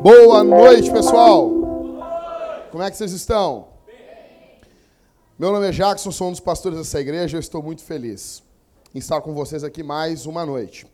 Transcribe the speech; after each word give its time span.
Boa 0.00 0.44
noite, 0.44 0.92
pessoal. 0.92 1.50
Como 2.70 2.82
é 2.82 2.90
que 2.90 2.96
vocês 2.96 3.10
estão? 3.10 3.66
Meu 5.36 5.50
nome 5.50 5.66
é 5.68 5.72
Jackson, 5.72 6.12
sou 6.12 6.28
um 6.28 6.30
dos 6.30 6.38
pastores 6.38 6.78
dessa 6.78 7.00
igreja. 7.00 7.36
Eu 7.36 7.40
estou 7.40 7.60
muito 7.60 7.82
feliz 7.82 8.44
em 8.94 9.00
estar 9.00 9.20
com 9.20 9.34
vocês 9.34 9.64
aqui 9.64 9.82
mais 9.82 10.24
uma 10.24 10.46
noite. 10.46 10.86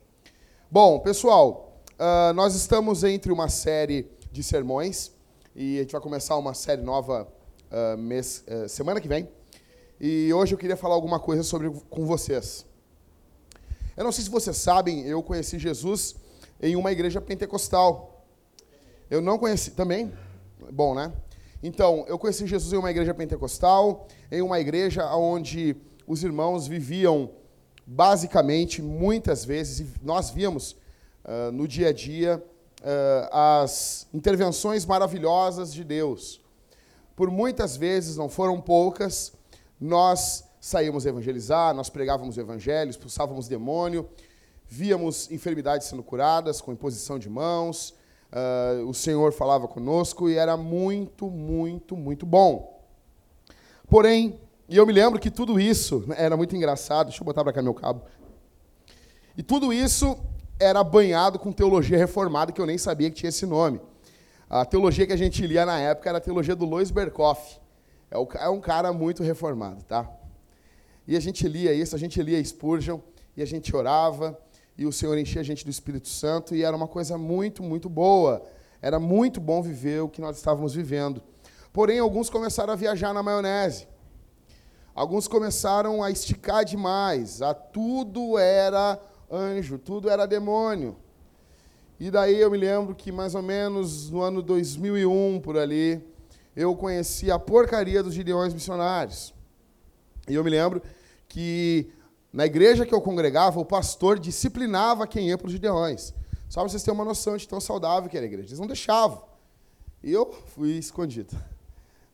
Bom, 0.71 1.01
pessoal, 1.01 1.79
uh, 1.99 2.33
nós 2.33 2.55
estamos 2.55 3.05
entre 3.05 3.31
uma 3.31 3.51
série 3.51 4.11
de 4.33 4.43
sermões 4.43 5.13
e 5.55 5.77
a 5.77 5.83
gente 5.83 5.93
vai 5.93 6.01
começar 6.01 6.35
uma 6.39 6.55
série 6.55 6.81
nova 6.81 7.29
uh, 7.71 7.99
mês, 7.99 8.43
uh, 8.49 8.67
semana 8.71 9.03
que 9.03 9.09
vem. 9.09 9.29
E 10.01 10.33
hoje 10.33 10.55
eu 10.55 10.59
queria 10.59 10.79
falar 10.79 10.95
alguma 10.95 11.21
coisa 11.21 11.43
sobre 11.43 11.71
com 11.91 12.07
vocês. 12.07 12.68
Eu 13.99 14.05
não 14.05 14.13
sei 14.13 14.23
se 14.23 14.31
vocês 14.31 14.57
sabem, 14.57 15.01
eu 15.09 15.21
conheci 15.21 15.59
Jesus 15.59 16.15
em 16.63 16.77
uma 16.77 16.93
igreja 16.93 17.21
pentecostal. 17.21 18.25
Eu 19.11 19.21
não 19.21 19.37
conheci. 19.37 19.73
Também? 19.73 20.13
Bom, 20.71 20.95
né? 20.95 21.13
Então, 21.65 22.05
eu 22.07 22.17
conheci 22.17 22.47
Jesus 22.47 22.73
em 22.73 22.77
uma 22.77 22.93
igreja 22.93 23.13
pentecostal, 23.13 24.07
em 24.31 24.41
uma 24.41 24.61
igreja 24.61 25.05
onde 25.17 25.75
os 26.07 26.23
irmãos 26.23 26.69
viviam 26.69 27.33
basicamente, 27.85 28.81
muitas 28.81 29.45
vezes, 29.45 29.85
nós 30.01 30.31
víamos 30.31 30.77
uh, 31.25 31.51
no 31.51 31.67
dia 31.67 31.89
a 31.89 31.93
dia 31.93 32.41
uh, 32.81 33.35
as 33.35 34.07
intervenções 34.15 34.87
maravilhosas 34.87 35.75
de 35.75 35.83
Deus. 35.83 36.41
Por 37.17 37.33
muitas 37.33 37.77
vezes, 37.77 38.17
não 38.17 38.29
foram 38.29 38.61
poucas, 38.61 39.33
nós 39.81 40.45
saímos 40.61 41.07
evangelizar, 41.07 41.75
nós 41.75 41.91
pregávamos 41.91 42.37
o 42.37 42.41
evangelho, 42.41 42.91
expulsávamos 42.91 43.49
demônio, 43.49 44.09
víamos 44.67 45.31
enfermidades 45.31 45.87
sendo 45.87 46.03
curadas 46.03 46.61
com 46.61 46.73
imposição 46.73 47.19
de 47.19 47.29
mãos, 47.29 47.95
Uh, 48.31 48.87
o 48.87 48.93
Senhor 48.93 49.33
falava 49.33 49.67
conosco 49.67 50.29
e 50.29 50.37
era 50.37 50.55
muito, 50.57 51.31
muito, 51.31 51.97
muito 51.97 52.27
bom. 52.27 52.79
Porém, 53.89 54.39
e 54.69 54.77
eu 54.77 54.87
me 54.87 54.93
lembro 54.93 55.19
que 55.19 55.31
tudo 55.31 55.59
isso 55.59 56.05
né, 56.07 56.15
era 56.19 56.37
muito 56.37 56.55
engraçado. 56.55 57.07
Deixa 57.07 57.23
eu 57.23 57.25
botar 57.25 57.43
para 57.43 57.55
cá 57.55 57.63
meu 57.63 57.73
cabo. 57.73 58.03
E 59.37 59.43
tudo 59.43 59.73
isso 59.73 60.19
era 60.61 60.85
banhado 60.85 61.39
com 61.39 61.53
teologia 61.53 61.97
reformada, 61.97 62.53
que 62.53 62.61
eu 62.61 62.67
nem 62.67 62.77
sabia 62.77 63.09
que 63.09 63.17
tinha 63.17 63.31
esse 63.31 63.47
nome. 63.47 63.81
A 64.51 64.65
teologia 64.65 65.07
que 65.07 65.13
a 65.13 65.17
gente 65.17 65.47
lia 65.47 65.65
na 65.65 65.79
época 65.79 66.09
era 66.11 66.19
a 66.19 66.21
teologia 66.21 66.55
do 66.55 66.67
Lois 66.67 66.91
Berkoff. 66.91 67.59
É, 68.11 68.17
é 68.45 68.49
um 68.51 68.61
cara 68.61 68.93
muito 68.93 69.23
reformado, 69.23 69.83
tá? 69.85 70.11
E 71.09 71.17
a 71.17 71.21
gente 71.21 71.49
lia 71.49 71.73
isso, 71.73 71.97
a 71.97 71.99
gente 71.99 72.23
lia 72.23 72.45
Spurgeon, 72.45 73.01
e 73.35 73.41
a 73.41 73.47
gente 73.47 73.75
orava, 73.75 74.39
e 74.77 74.85
o 74.85 74.93
Senhor 74.93 75.17
enchia 75.17 75.41
a 75.41 75.45
gente 75.45 75.65
do 75.65 75.71
Espírito 75.71 76.07
Santo 76.07 76.55
e 76.55 76.63
era 76.63 76.77
uma 76.77 76.87
coisa 76.87 77.17
muito, 77.17 77.63
muito 77.63 77.89
boa. 77.89 78.45
Era 78.83 79.01
muito 79.01 79.41
bom 79.41 79.63
viver 79.63 80.03
o 80.03 80.09
que 80.09 80.21
nós 80.21 80.37
estávamos 80.37 80.75
vivendo. 80.75 81.23
Porém, 81.73 81.99
alguns 81.99 82.29
começaram 82.29 82.75
a 82.75 82.77
viajar 82.77 83.15
na 83.15 83.23
maionese. 83.23 83.89
Alguns 84.95 85.27
começaram 85.27 86.03
a 86.03 86.11
esticar 86.11 86.65
demais. 86.65 87.41
A 87.41 87.55
tudo 87.55 88.37
era 88.37 89.01
anjo, 89.31 89.79
tudo 89.79 90.11
era 90.11 90.27
demônio. 90.27 90.95
E 91.99 92.11
daí 92.11 92.39
eu 92.39 92.51
me 92.51 92.59
lembro 92.59 92.95
que 92.95 93.11
mais 93.11 93.35
ou 93.35 93.43
menos 93.43 94.11
no 94.11 94.21
ano 94.21 94.43
2001 94.43 95.41
por 95.41 95.57
ali, 95.57 96.05
eu 96.55 96.77
conheci 96.77 97.31
a 97.31 97.39
porcaria 97.39 98.03
dos 98.03 98.15
gideões 98.15 98.53
missionários. 98.53 99.35
E 100.29 100.35
eu 100.35 100.45
me 100.45 100.51
lembro 100.51 100.83
que 101.29 101.93
na 102.33 102.47
igreja 102.47 102.87
que 102.87 102.95
eu 102.95 103.01
congregava, 103.01 103.61
o 103.61 103.65
pastor 103.65 104.19
disciplinava 104.19 105.07
quem 105.07 105.29
ia 105.29 105.39
para 105.39 105.47
os 105.47 105.53
gideões. 105.53 106.15
Só 106.49 106.61
para 106.61 106.69
vocês 106.71 106.83
terem 106.83 106.99
uma 106.99 107.05
noção 107.05 107.37
de 107.37 107.47
tão 107.47 107.61
saudável 107.61 108.09
que 108.09 108.17
era 108.17 108.25
a 108.25 108.29
igreja. 108.29 108.49
Eles 108.49 108.59
não 108.59 108.67
deixavam. 108.67 109.23
E 110.03 110.13
eu 110.13 110.33
fui 110.55 110.73
escondido. 110.79 111.37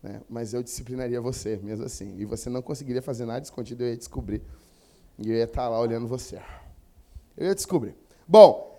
Né? 0.03 0.21
Mas 0.29 0.53
eu 0.53 0.63
disciplinaria 0.63 1.21
você, 1.21 1.57
mesmo 1.63 1.85
assim. 1.85 2.17
E 2.19 2.25
você 2.25 2.51
não 2.51 2.63
conseguiria 2.63 3.03
fazer 3.03 3.25
nada 3.25 3.45
escondido, 3.45 3.85
eu 3.85 3.91
ia 3.91 3.97
descobrir. 3.97 4.43
E 5.19 5.31
eu 5.31 5.37
ia 5.37 5.45
estar 5.45 5.69
lá 5.69 5.79
olhando 5.79 6.07
você. 6.07 6.41
Eu 7.37 7.47
ia 7.47 7.55
descobrir. 7.55 7.95
Bom, 8.27 8.79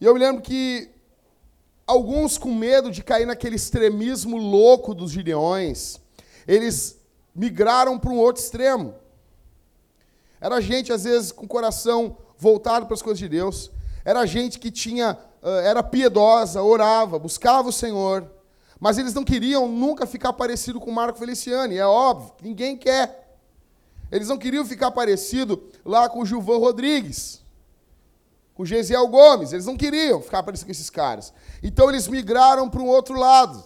eu 0.00 0.12
me 0.14 0.20
lembro 0.20 0.42
que 0.42 0.90
alguns 1.86 2.38
com 2.38 2.52
medo 2.52 2.90
de 2.90 3.02
cair 3.02 3.26
naquele 3.26 3.56
extremismo 3.56 4.36
louco 4.36 4.94
dos 4.94 5.10
gideões, 5.10 6.00
eles 6.46 6.98
migraram 7.34 7.98
para 7.98 8.10
um 8.10 8.18
outro 8.18 8.42
extremo. 8.42 8.94
Era 10.42 10.60
gente, 10.60 10.92
às 10.92 11.04
vezes, 11.04 11.30
com 11.30 11.44
o 11.44 11.48
coração 11.48 12.16
voltado 12.36 12.84
para 12.86 12.94
as 12.94 13.00
coisas 13.00 13.20
de 13.20 13.28
Deus. 13.28 13.70
Era 14.04 14.26
gente 14.26 14.58
que 14.58 14.72
tinha, 14.72 15.16
era 15.62 15.84
piedosa, 15.84 16.60
orava, 16.60 17.16
buscava 17.16 17.68
o 17.68 17.72
Senhor. 17.72 18.28
Mas 18.80 18.98
eles 18.98 19.14
não 19.14 19.22
queriam 19.22 19.68
nunca 19.68 20.04
ficar 20.04 20.32
parecido 20.32 20.80
com 20.80 20.90
Marco 20.90 21.16
Feliciani, 21.16 21.76
é 21.78 21.86
óbvio, 21.86 22.32
ninguém 22.42 22.76
quer. 22.76 23.38
Eles 24.10 24.26
não 24.26 24.36
queriam 24.36 24.64
ficar 24.64 24.90
parecido 24.90 25.62
lá 25.84 26.08
com 26.08 26.20
o 26.20 26.26
Gilvan 26.26 26.58
Rodrigues, 26.58 27.40
com 28.52 28.64
o 28.64 28.66
Gesiel 28.66 29.06
Gomes, 29.06 29.52
eles 29.52 29.64
não 29.64 29.76
queriam 29.76 30.20
ficar 30.20 30.42
parecido 30.42 30.66
com 30.66 30.72
esses 30.72 30.90
caras. 30.90 31.32
Então 31.62 31.88
eles 31.88 32.08
migraram 32.08 32.68
para 32.68 32.82
um 32.82 32.88
outro 32.88 33.16
lado. 33.16 33.64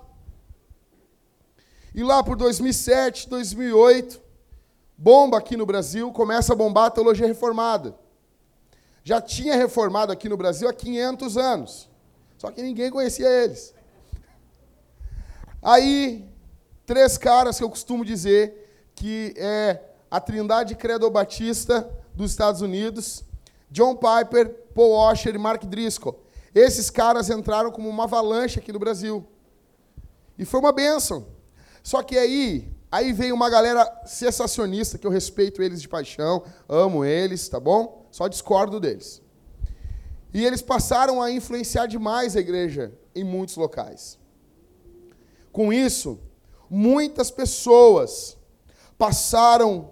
E 1.95 2.05
lá 2.05 2.23
por 2.23 2.37
2007, 2.37 3.31
2008, 3.31 4.26
bomba 4.97 5.39
aqui 5.39 5.57
no 5.57 5.67
Brasil, 5.67 6.11
começa 6.13 6.53
a 6.53 6.57
bombar 6.57 6.87
a 6.87 6.91
teologia 6.91 7.27
reformada. 7.27 7.95
Já 9.05 9.21
tinha 9.21 9.55
reformado 9.55 10.13
aqui 10.13 10.29
no 10.29 10.37
Brasil 10.37 10.69
há 10.69 10.73
500 10.73 11.37
anos, 11.37 11.89
só 12.39 12.51
que 12.51 12.63
ninguém 12.63 12.91
conhecia 12.91 13.29
eles. 13.29 13.75
Aí, 15.63 16.29
três 16.85 17.17
caras 17.19 17.59
que 17.59 17.65
eu 17.65 17.71
costumo 17.71 18.05
dizer 18.05 18.91
que 18.95 19.35
é 19.37 19.81
a 20.11 20.21
Trindade 20.21 20.75
Credo 20.75 21.11
Batista 21.11 21.89
dos 22.15 22.31
Estados 22.31 22.63
Unidos, 22.63 23.25
John 23.71 23.97
Piper, 23.97 24.49
Paul 24.75 24.93
Washer 24.93 25.35
e 25.35 25.39
Mark 25.39 25.65
Driscoll. 25.65 26.23
Esses 26.55 26.89
caras 26.89 27.29
entraram 27.29 27.71
como 27.71 27.89
uma 27.89 28.05
avalanche 28.05 28.59
aqui 28.59 28.73
no 28.73 28.79
Brasil. 28.79 29.27
E 30.39 30.45
foi 30.45 30.61
uma 30.61 30.73
bênção. 30.73 31.27
Só 31.83 32.03
que 32.03 32.17
aí, 32.17 32.73
Aí 32.91 33.13
veio 33.13 33.35
uma 33.35 33.51
galera 33.51 34.03
sensacionista, 34.07 34.97
que 34.97 35.07
eu 35.07 35.11
respeito 35.11 35.61
eles 35.63 35.83
de 35.83 35.89
paixão, 35.89 36.45
amo 36.69 37.05
eles, 37.05 37.49
tá 37.49 37.59
bom? 37.59 38.07
Só 38.11 38.29
discordo 38.29 38.79
deles. 38.79 39.21
E 40.33 40.45
eles 40.45 40.63
passaram 40.63 41.21
a 41.21 41.31
influenciar 41.31 41.87
demais 41.87 42.37
a 42.37 42.41
igreja 42.41 42.93
em 43.15 43.25
muitos 43.25 43.57
locais. 43.57 44.19
Com 45.51 45.73
isso, 45.73 46.21
muitas 46.71 47.31
pessoas 47.31 48.37
passaram 48.99 49.91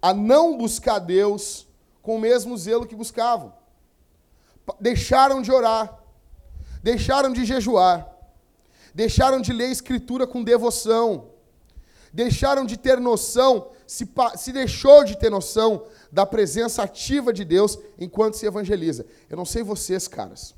a 0.00 0.12
não 0.12 0.58
buscar 0.58 0.98
Deus 0.98 1.68
com 2.02 2.16
o 2.16 2.20
mesmo 2.20 2.56
zelo 2.58 2.86
que 2.86 2.96
buscavam. 2.96 3.54
Deixaram 4.80 5.40
de 5.40 5.50
orar, 5.50 6.02
deixaram 6.82 7.32
de 7.32 7.44
jejuar, 7.44 8.08
deixaram 8.94 9.40
de 9.40 9.52
ler 9.52 9.66
a 9.66 9.72
Escritura 9.72 10.26
com 10.26 10.42
devoção 10.42 11.31
deixaram 12.12 12.66
de 12.66 12.76
ter 12.76 13.00
noção, 13.00 13.70
se, 13.86 14.08
se 14.36 14.52
deixou 14.52 15.04
de 15.04 15.16
ter 15.16 15.30
noção 15.30 15.86
da 16.10 16.26
presença 16.26 16.82
ativa 16.82 17.32
de 17.32 17.44
Deus 17.44 17.78
enquanto 17.98 18.34
se 18.34 18.46
evangeliza. 18.46 19.06
Eu 19.30 19.36
não 19.36 19.44
sei 19.44 19.62
vocês, 19.62 20.06
caras, 20.06 20.54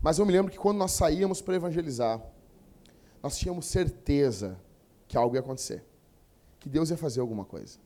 mas 0.00 0.18
eu 0.18 0.26
me 0.26 0.32
lembro 0.32 0.52
que 0.52 0.58
quando 0.58 0.78
nós 0.78 0.92
saíamos 0.92 1.40
para 1.40 1.56
evangelizar, 1.56 2.22
nós 3.22 3.36
tínhamos 3.36 3.66
certeza 3.66 4.58
que 5.08 5.16
algo 5.16 5.34
ia 5.34 5.40
acontecer, 5.40 5.84
que 6.58 6.68
Deus 6.68 6.90
ia 6.90 6.96
fazer 6.96 7.20
alguma 7.20 7.44
coisa. 7.44 7.78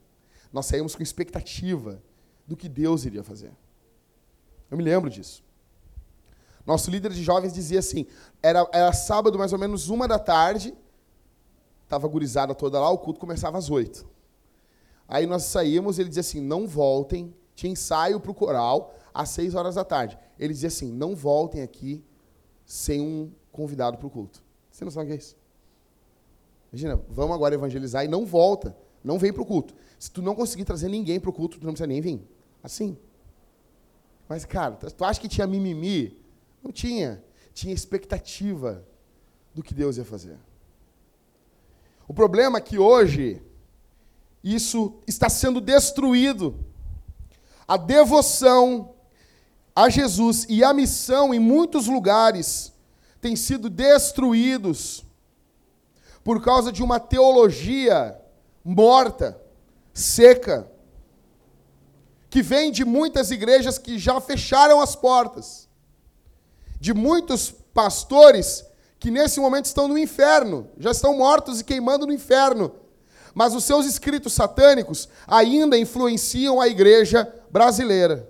Nós 0.52 0.66
saímos 0.66 0.94
com 0.94 1.02
expectativa 1.02 2.02
do 2.46 2.56
que 2.56 2.68
Deus 2.68 3.04
iria 3.04 3.22
fazer. 3.22 3.52
Eu 4.70 4.76
me 4.76 4.82
lembro 4.82 5.10
disso. 5.10 5.44
Nosso 6.64 6.90
líder 6.90 7.12
de 7.12 7.22
jovens 7.22 7.52
dizia 7.52 7.78
assim: 7.78 8.06
era, 8.42 8.68
era 8.72 8.92
sábado, 8.92 9.38
mais 9.38 9.52
ou 9.52 9.58
menos 9.58 9.88
uma 9.88 10.08
da 10.08 10.18
tarde, 10.18 10.74
Estava 11.86 12.08
gurizada 12.08 12.52
toda 12.52 12.80
lá, 12.80 12.90
o 12.90 12.98
culto 12.98 13.20
começava 13.20 13.56
às 13.56 13.70
oito. 13.70 14.04
Aí 15.06 15.24
nós 15.24 15.44
saímos, 15.44 16.00
ele 16.00 16.08
dizia 16.08 16.20
assim: 16.20 16.40
não 16.40 16.66
voltem, 16.66 17.32
tinha 17.54 17.72
ensaio 17.72 18.18
para 18.18 18.32
o 18.32 18.34
coral 18.34 18.92
às 19.14 19.28
seis 19.28 19.54
horas 19.54 19.76
da 19.76 19.84
tarde. 19.84 20.18
Ele 20.36 20.52
dizia 20.52 20.66
assim: 20.66 20.90
não 20.90 21.14
voltem 21.14 21.62
aqui 21.62 22.04
sem 22.64 23.00
um 23.00 23.30
convidado 23.52 23.98
para 23.98 24.06
o 24.06 24.10
culto. 24.10 24.42
Você 24.68 24.84
não 24.84 24.90
sabe 24.90 25.04
o 25.04 25.08
que 25.10 25.14
é 25.14 25.16
isso? 25.16 25.36
Imagina, 26.72 27.00
vamos 27.08 27.36
agora 27.36 27.54
evangelizar 27.54 28.04
e 28.04 28.08
não 28.08 28.26
volta, 28.26 28.76
não 29.02 29.16
vem 29.16 29.32
para 29.32 29.42
o 29.42 29.46
culto. 29.46 29.72
Se 29.96 30.10
tu 30.10 30.20
não 30.20 30.34
conseguir 30.34 30.64
trazer 30.64 30.88
ninguém 30.88 31.20
para 31.20 31.30
o 31.30 31.32
culto, 31.32 31.60
tu 31.60 31.64
não 31.64 31.72
precisa 31.72 31.86
nem 31.86 32.00
vir. 32.00 32.20
Assim. 32.64 32.98
Mas, 34.28 34.44
cara, 34.44 34.74
tu 34.74 35.04
acha 35.04 35.20
que 35.20 35.28
tinha 35.28 35.46
mimimi? 35.46 36.20
Não 36.60 36.72
tinha. 36.72 37.22
Tinha 37.54 37.72
expectativa 37.72 38.84
do 39.54 39.62
que 39.62 39.72
Deus 39.72 39.96
ia 39.96 40.04
fazer. 40.04 40.36
O 42.08 42.14
problema 42.14 42.58
é 42.58 42.60
que 42.60 42.78
hoje 42.78 43.42
isso 44.42 44.94
está 45.06 45.28
sendo 45.28 45.60
destruído. 45.60 46.54
A 47.66 47.76
devoção 47.76 48.94
a 49.76 49.90
Jesus 49.90 50.46
e 50.48 50.64
a 50.64 50.72
missão 50.72 51.34
em 51.34 51.38
muitos 51.38 51.86
lugares 51.86 52.72
têm 53.20 53.36
sido 53.36 53.68
destruídos 53.68 55.04
por 56.24 56.42
causa 56.42 56.72
de 56.72 56.82
uma 56.82 56.98
teologia 56.98 58.18
morta, 58.64 59.38
seca, 59.92 60.66
que 62.30 62.40
vem 62.40 62.72
de 62.72 62.84
muitas 62.86 63.30
igrejas 63.30 63.78
que 63.78 63.98
já 63.98 64.18
fecharam 64.20 64.80
as 64.80 64.96
portas, 64.96 65.68
de 66.80 66.94
muitos 66.94 67.50
pastores 67.50 68.64
que 69.06 69.10
nesse 69.12 69.38
momento 69.38 69.66
estão 69.66 69.86
no 69.86 69.96
inferno, 69.96 70.68
já 70.76 70.90
estão 70.90 71.16
mortos 71.16 71.60
e 71.60 71.64
queimando 71.64 72.08
no 72.08 72.12
inferno. 72.12 72.74
Mas 73.32 73.54
os 73.54 73.62
seus 73.62 73.86
escritos 73.86 74.32
satânicos 74.32 75.08
ainda 75.28 75.78
influenciam 75.78 76.60
a 76.60 76.66
igreja 76.66 77.32
brasileira. 77.48 78.28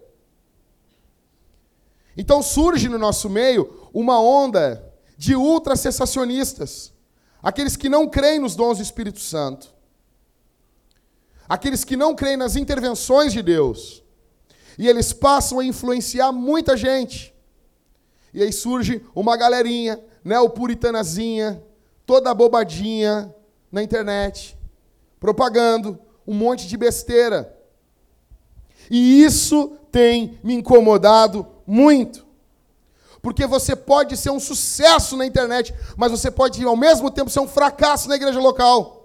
Então 2.15 2.43
surge 2.43 2.91
no 2.91 2.99
nosso 2.99 3.31
meio 3.31 3.89
uma 3.95 4.21
onda 4.21 4.93
de 5.17 5.35
ultra-cessacionistas, 5.35 6.93
aqueles 7.43 7.75
que 7.75 7.89
não 7.89 8.07
creem 8.07 8.39
nos 8.39 8.55
dons 8.55 8.77
do 8.77 8.83
Espírito 8.83 9.21
Santo, 9.21 9.75
aqueles 11.49 11.85
que 11.85 11.97
não 11.97 12.15
creem 12.15 12.37
nas 12.37 12.55
intervenções 12.55 13.33
de 13.33 13.41
Deus, 13.41 14.03
e 14.79 14.87
eles 14.87 15.11
passam 15.11 15.59
a 15.59 15.65
influenciar 15.65 16.33
muita 16.33 16.77
gente. 16.77 17.35
E 18.35 18.43
aí 18.43 18.53
surge 18.53 19.03
uma 19.15 19.39
galerinha, 19.39 19.99
neopuritanazinha, 20.27 21.63
toda 22.05 22.35
bobadinha 22.35 23.33
na 23.71 23.81
internet, 23.81 24.59
propagando 25.21 25.97
um 26.27 26.35
monte 26.35 26.67
de 26.67 26.77
besteira. 26.77 27.57
E 28.91 29.23
isso 29.23 29.79
tem 29.93 30.37
me 30.43 30.55
incomodado 30.55 31.47
muito. 31.65 32.27
Porque 33.23 33.47
você 33.47 33.77
pode 33.77 34.17
ser 34.17 34.31
um 34.31 34.41
sucesso 34.41 35.17
na 35.17 35.25
internet, 35.25 35.73
mas 35.97 36.11
você 36.11 36.29
pode, 36.29 36.63
ao 36.65 36.77
mesmo 36.77 37.09
tempo, 37.09 37.31
ser 37.31 37.41
um 37.41 37.49
fracasso 37.49 38.09
na 38.09 38.17
igreja 38.17 38.41
local. 38.41 38.96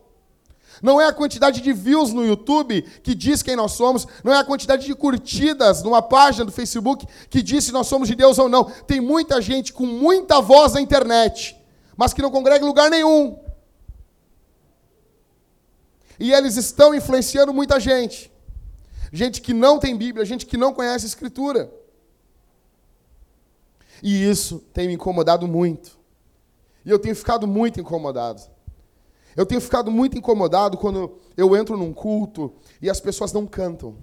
Não 0.81 0.99
é 0.99 1.05
a 1.05 1.13
quantidade 1.13 1.61
de 1.61 1.71
views 1.71 2.11
no 2.11 2.25
YouTube 2.25 2.81
que 3.03 3.13
diz 3.13 3.43
quem 3.43 3.55
nós 3.55 3.73
somos, 3.73 4.07
não 4.23 4.33
é 4.33 4.39
a 4.39 4.43
quantidade 4.43 4.85
de 4.85 4.95
curtidas 4.95 5.83
numa 5.83 6.01
página 6.01 6.43
do 6.43 6.51
Facebook 6.51 7.05
que 7.29 7.41
diz 7.41 7.65
se 7.65 7.71
nós 7.71 7.87
somos 7.87 8.07
de 8.07 8.15
Deus 8.15 8.39
ou 8.39 8.49
não. 8.49 8.63
Tem 8.63 8.99
muita 8.99 9.41
gente 9.41 9.71
com 9.71 9.85
muita 9.85 10.41
voz 10.41 10.73
na 10.73 10.81
internet, 10.81 11.55
mas 11.95 12.13
que 12.13 12.21
não 12.21 12.31
congrega 12.31 12.65
em 12.65 12.67
lugar 12.67 12.89
nenhum. 12.89 13.39
E 16.19 16.31
eles 16.31 16.55
estão 16.55 16.93
influenciando 16.93 17.53
muita 17.53 17.79
gente. 17.79 18.31
Gente 19.11 19.41
que 19.41 19.53
não 19.53 19.79
tem 19.79 19.97
Bíblia, 19.97 20.25
gente 20.25 20.45
que 20.45 20.57
não 20.57 20.73
conhece 20.73 21.05
Escritura. 21.05 21.71
E 24.01 24.29
isso 24.29 24.59
tem 24.73 24.87
me 24.87 24.93
incomodado 24.93 25.47
muito. 25.47 25.99
E 26.83 26.89
eu 26.89 26.97
tenho 26.97 27.15
ficado 27.15 27.45
muito 27.45 27.79
incomodado. 27.79 28.41
Eu 29.35 29.45
tenho 29.45 29.61
ficado 29.61 29.89
muito 29.89 30.17
incomodado 30.17 30.77
quando 30.77 31.17
eu 31.37 31.55
entro 31.55 31.77
num 31.77 31.93
culto 31.93 32.53
e 32.81 32.89
as 32.89 32.99
pessoas 32.99 33.31
não 33.31 33.47
cantam. 33.47 33.97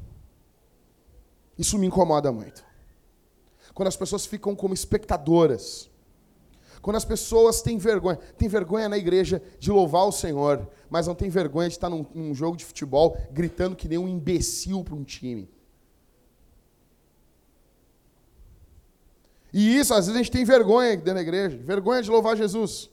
Isso 1.58 1.78
me 1.78 1.86
incomoda 1.86 2.32
muito. 2.32 2.64
Quando 3.74 3.88
as 3.88 3.96
pessoas 3.96 4.24
ficam 4.24 4.54
como 4.56 4.74
espectadoras. 4.74 5.90
Quando 6.80 6.96
as 6.96 7.04
pessoas 7.04 7.60
têm 7.60 7.76
vergonha. 7.76 8.16
Tem 8.16 8.48
vergonha 8.48 8.88
na 8.88 8.96
igreja 8.96 9.42
de 9.58 9.70
louvar 9.70 10.06
o 10.06 10.12
Senhor, 10.12 10.68
mas 10.88 11.06
não 11.06 11.14
tem 11.14 11.28
vergonha 11.28 11.68
de 11.68 11.74
estar 11.74 11.90
num, 11.90 12.06
num 12.14 12.34
jogo 12.34 12.56
de 12.56 12.64
futebol 12.64 13.16
gritando 13.32 13.76
que 13.76 13.88
nem 13.88 13.98
um 13.98 14.08
imbecil 14.08 14.82
para 14.84 14.94
um 14.94 15.04
time. 15.04 15.48
E 19.52 19.78
isso, 19.78 19.94
às 19.94 20.06
vezes, 20.06 20.14
a 20.14 20.22
gente 20.22 20.30
tem 20.30 20.44
vergonha 20.44 20.96
dentro 20.96 21.14
da 21.14 21.22
igreja, 21.22 21.56
vergonha 21.56 22.02
de 22.02 22.10
louvar 22.10 22.36
Jesus. 22.36 22.90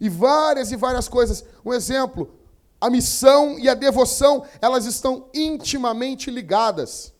E 0.00 0.08
várias 0.08 0.72
e 0.72 0.76
várias 0.76 1.08
coisas. 1.08 1.44
Um 1.64 1.72
exemplo, 1.72 2.32
a 2.80 2.88
missão 2.88 3.58
e 3.58 3.68
a 3.68 3.74
devoção, 3.74 4.44
elas 4.60 4.86
estão 4.86 5.28
intimamente 5.34 6.30
ligadas. 6.30 7.12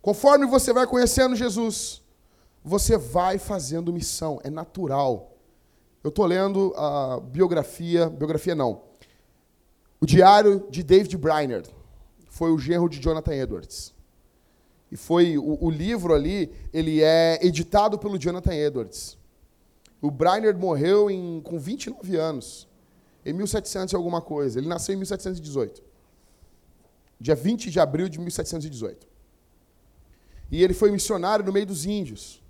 Conforme 0.00 0.46
você 0.46 0.72
vai 0.72 0.86
conhecendo 0.86 1.36
Jesus, 1.36 2.02
você 2.64 2.96
vai 2.96 3.38
fazendo 3.38 3.92
missão, 3.92 4.40
é 4.42 4.50
natural. 4.50 5.36
Eu 6.02 6.08
estou 6.08 6.26
lendo 6.26 6.72
a 6.76 7.20
biografia, 7.20 8.08
biografia 8.08 8.54
não, 8.54 8.82
o 10.00 10.06
diário 10.06 10.66
de 10.68 10.82
David 10.82 11.16
Briner, 11.16 11.62
foi 12.28 12.50
o 12.50 12.58
genro 12.58 12.88
de 12.88 13.00
Jonathan 13.00 13.34
Edwards. 13.34 13.94
E 14.90 14.96
foi 14.96 15.38
o, 15.38 15.58
o, 15.64 15.70
livro 15.70 16.12
ali, 16.12 16.52
ele 16.72 17.00
é 17.02 17.38
editado 17.40 17.98
pelo 17.98 18.18
Jonathan 18.18 18.52
Edwards. 18.52 19.16
O 20.02 20.10
Briner 20.10 20.58
morreu 20.58 21.08
em, 21.08 21.40
com 21.40 21.60
29 21.60 22.16
anos, 22.16 22.68
em 23.24 23.32
1700 23.32 23.92
e 23.92 23.96
alguma 23.96 24.20
coisa. 24.20 24.58
Ele 24.58 24.66
nasceu 24.66 24.94
em 24.94 24.98
1718. 24.98 25.80
Dia 27.20 27.36
20 27.36 27.70
de 27.70 27.78
abril 27.78 28.08
de 28.08 28.18
1718. 28.18 29.06
E 30.50 30.62
ele 30.62 30.74
foi 30.74 30.90
missionário 30.90 31.44
no 31.44 31.52
meio 31.52 31.64
dos 31.64 31.86
índios. 31.86 32.42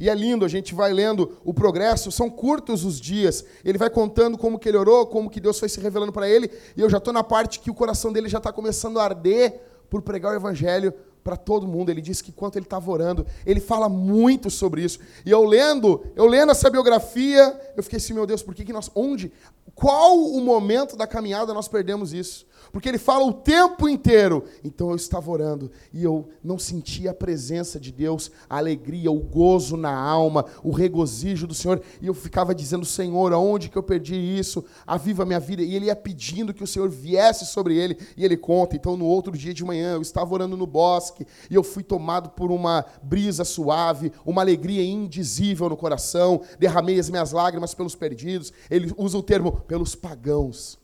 E 0.00 0.10
é 0.10 0.14
lindo, 0.14 0.44
a 0.44 0.48
gente 0.48 0.74
vai 0.74 0.92
lendo 0.92 1.38
o 1.44 1.54
progresso, 1.54 2.10
são 2.10 2.28
curtos 2.28 2.84
os 2.84 3.00
dias. 3.00 3.44
Ele 3.64 3.78
vai 3.78 3.88
contando 3.88 4.36
como 4.36 4.58
que 4.58 4.68
ele 4.68 4.76
orou, 4.76 5.06
como 5.06 5.30
que 5.30 5.40
Deus 5.40 5.58
foi 5.58 5.68
se 5.68 5.80
revelando 5.80 6.12
para 6.12 6.28
ele, 6.28 6.50
e 6.76 6.80
eu 6.80 6.90
já 6.90 6.98
estou 6.98 7.12
na 7.12 7.22
parte 7.22 7.60
que 7.60 7.70
o 7.70 7.74
coração 7.74 8.12
dele 8.12 8.28
já 8.28 8.38
está 8.38 8.52
começando 8.52 8.98
a 8.98 9.04
arder 9.04 9.60
por 9.88 10.02
pregar 10.02 10.32
o 10.32 10.36
evangelho 10.36 10.92
para 11.22 11.36
todo 11.36 11.66
mundo. 11.66 11.90
Ele 11.90 12.00
disse 12.00 12.22
que 12.22 12.30
enquanto 12.30 12.56
ele 12.56 12.66
estava 12.66 12.90
orando, 12.90 13.26
ele 13.44 13.60
fala 13.60 13.88
muito 13.88 14.50
sobre 14.50 14.82
isso. 14.82 14.98
E 15.24 15.30
eu 15.30 15.44
lendo, 15.44 16.04
eu 16.16 16.26
lendo 16.26 16.50
essa 16.50 16.70
biografia, 16.70 17.58
eu 17.76 17.82
fiquei 17.82 17.98
assim, 17.98 18.14
meu 18.14 18.26
Deus, 18.26 18.42
por 18.42 18.54
que, 18.54 18.64
que 18.64 18.72
nós. 18.72 18.90
Onde? 18.94 19.32
Qual 19.74 20.18
o 20.18 20.40
momento 20.40 20.96
da 20.96 21.06
caminhada 21.06 21.54
nós 21.54 21.68
perdemos 21.68 22.12
isso? 22.12 22.46
Porque 22.72 22.88
ele 22.88 22.98
fala 22.98 23.24
o 23.24 23.32
tempo 23.32 23.88
inteiro. 23.88 24.44
Então 24.62 24.90
eu 24.90 24.96
estava 24.96 25.30
orando 25.30 25.70
e 25.92 26.02
eu 26.02 26.28
não 26.42 26.58
sentia 26.58 27.10
a 27.10 27.14
presença 27.14 27.78
de 27.78 27.92
Deus, 27.92 28.30
a 28.48 28.58
alegria, 28.58 29.10
o 29.10 29.18
gozo 29.18 29.76
na 29.76 29.94
alma, 29.94 30.44
o 30.62 30.70
regozijo 30.70 31.46
do 31.46 31.54
Senhor. 31.54 31.80
E 32.00 32.06
eu 32.06 32.14
ficava 32.14 32.54
dizendo, 32.54 32.84
Senhor, 32.84 33.32
aonde 33.32 33.68
que 33.68 33.76
eu 33.76 33.82
perdi 33.82 34.14
isso? 34.14 34.64
Aviva 34.86 35.24
minha 35.24 35.40
vida. 35.40 35.62
E 35.62 35.74
ele 35.74 35.86
ia 35.86 35.96
pedindo 35.96 36.54
que 36.54 36.64
o 36.64 36.66
Senhor 36.66 36.88
viesse 36.88 37.46
sobre 37.46 37.76
ele. 37.76 37.98
E 38.16 38.24
ele 38.24 38.36
conta. 38.36 38.76
Então 38.76 38.96
no 38.96 39.06
outro 39.06 39.36
dia 39.36 39.54
de 39.54 39.64
manhã 39.64 39.94
eu 39.94 40.02
estava 40.02 40.32
orando 40.32 40.56
no 40.56 40.66
bosque 40.66 41.26
e 41.50 41.54
eu 41.54 41.62
fui 41.62 41.82
tomado 41.82 42.30
por 42.30 42.50
uma 42.50 42.84
brisa 43.02 43.44
suave, 43.44 44.12
uma 44.24 44.42
alegria 44.42 44.84
indizível 44.84 45.68
no 45.68 45.76
coração. 45.76 46.42
Derramei 46.58 46.98
as 46.98 47.10
minhas 47.10 47.32
lágrimas 47.32 47.74
pelos 47.74 47.94
perdidos. 47.94 48.52
Ele 48.70 48.92
usa 48.96 49.16
o 49.16 49.22
termo 49.22 49.52
pelos 49.66 49.94
pagãos. 49.94 50.78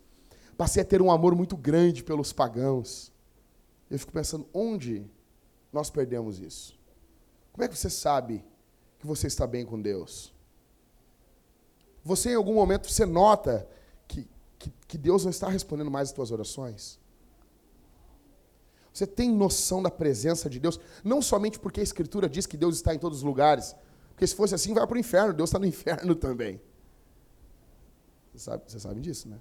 Passei 0.56 0.82
a 0.82 0.86
ter 0.86 1.02
um 1.02 1.10
amor 1.10 1.34
muito 1.34 1.56
grande 1.56 2.04
pelos 2.04 2.32
pagãos. 2.32 3.12
Eu 3.90 3.98
fico 3.98 4.12
pensando, 4.12 4.46
onde 4.52 5.04
nós 5.72 5.90
perdemos 5.90 6.38
isso? 6.38 6.78
Como 7.52 7.64
é 7.64 7.68
que 7.68 7.76
você 7.76 7.90
sabe 7.90 8.44
que 8.98 9.06
você 9.06 9.26
está 9.26 9.46
bem 9.46 9.64
com 9.64 9.80
Deus? 9.80 10.32
Você, 12.04 12.30
em 12.30 12.34
algum 12.34 12.54
momento, 12.54 12.90
você 12.90 13.06
nota 13.06 13.68
que, 14.06 14.28
que, 14.58 14.72
que 14.86 14.98
Deus 14.98 15.24
não 15.24 15.30
está 15.30 15.48
respondendo 15.48 15.90
mais 15.90 16.10
as 16.10 16.14
suas 16.14 16.30
orações? 16.30 16.98
Você 18.92 19.06
tem 19.06 19.30
noção 19.32 19.82
da 19.82 19.90
presença 19.90 20.48
de 20.48 20.60
Deus? 20.60 20.78
Não 21.02 21.20
somente 21.20 21.58
porque 21.58 21.80
a 21.80 21.82
Escritura 21.82 22.28
diz 22.28 22.46
que 22.46 22.56
Deus 22.56 22.76
está 22.76 22.94
em 22.94 22.98
todos 22.98 23.18
os 23.18 23.24
lugares, 23.24 23.74
porque 24.10 24.26
se 24.26 24.36
fosse 24.36 24.54
assim, 24.54 24.72
vai 24.72 24.86
para 24.86 24.94
o 24.94 24.98
inferno, 24.98 25.32
Deus 25.32 25.50
está 25.50 25.58
no 25.58 25.66
inferno 25.66 26.14
também. 26.14 26.60
Você 28.32 28.38
sabe, 28.38 28.62
você 28.66 28.78
sabe 28.78 29.00
disso, 29.00 29.28
né? 29.28 29.40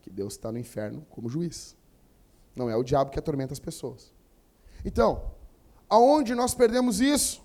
Que 0.00 0.10
Deus 0.10 0.34
está 0.34 0.50
no 0.50 0.58
inferno 0.58 1.06
como 1.10 1.28
juiz. 1.28 1.76
Não 2.54 2.68
é 2.68 2.76
o 2.76 2.82
diabo 2.82 3.10
que 3.10 3.18
atormenta 3.18 3.52
as 3.52 3.58
pessoas. 3.58 4.12
Então, 4.84 5.32
aonde 5.88 6.34
nós 6.34 6.54
perdemos 6.54 7.00
isso? 7.00 7.42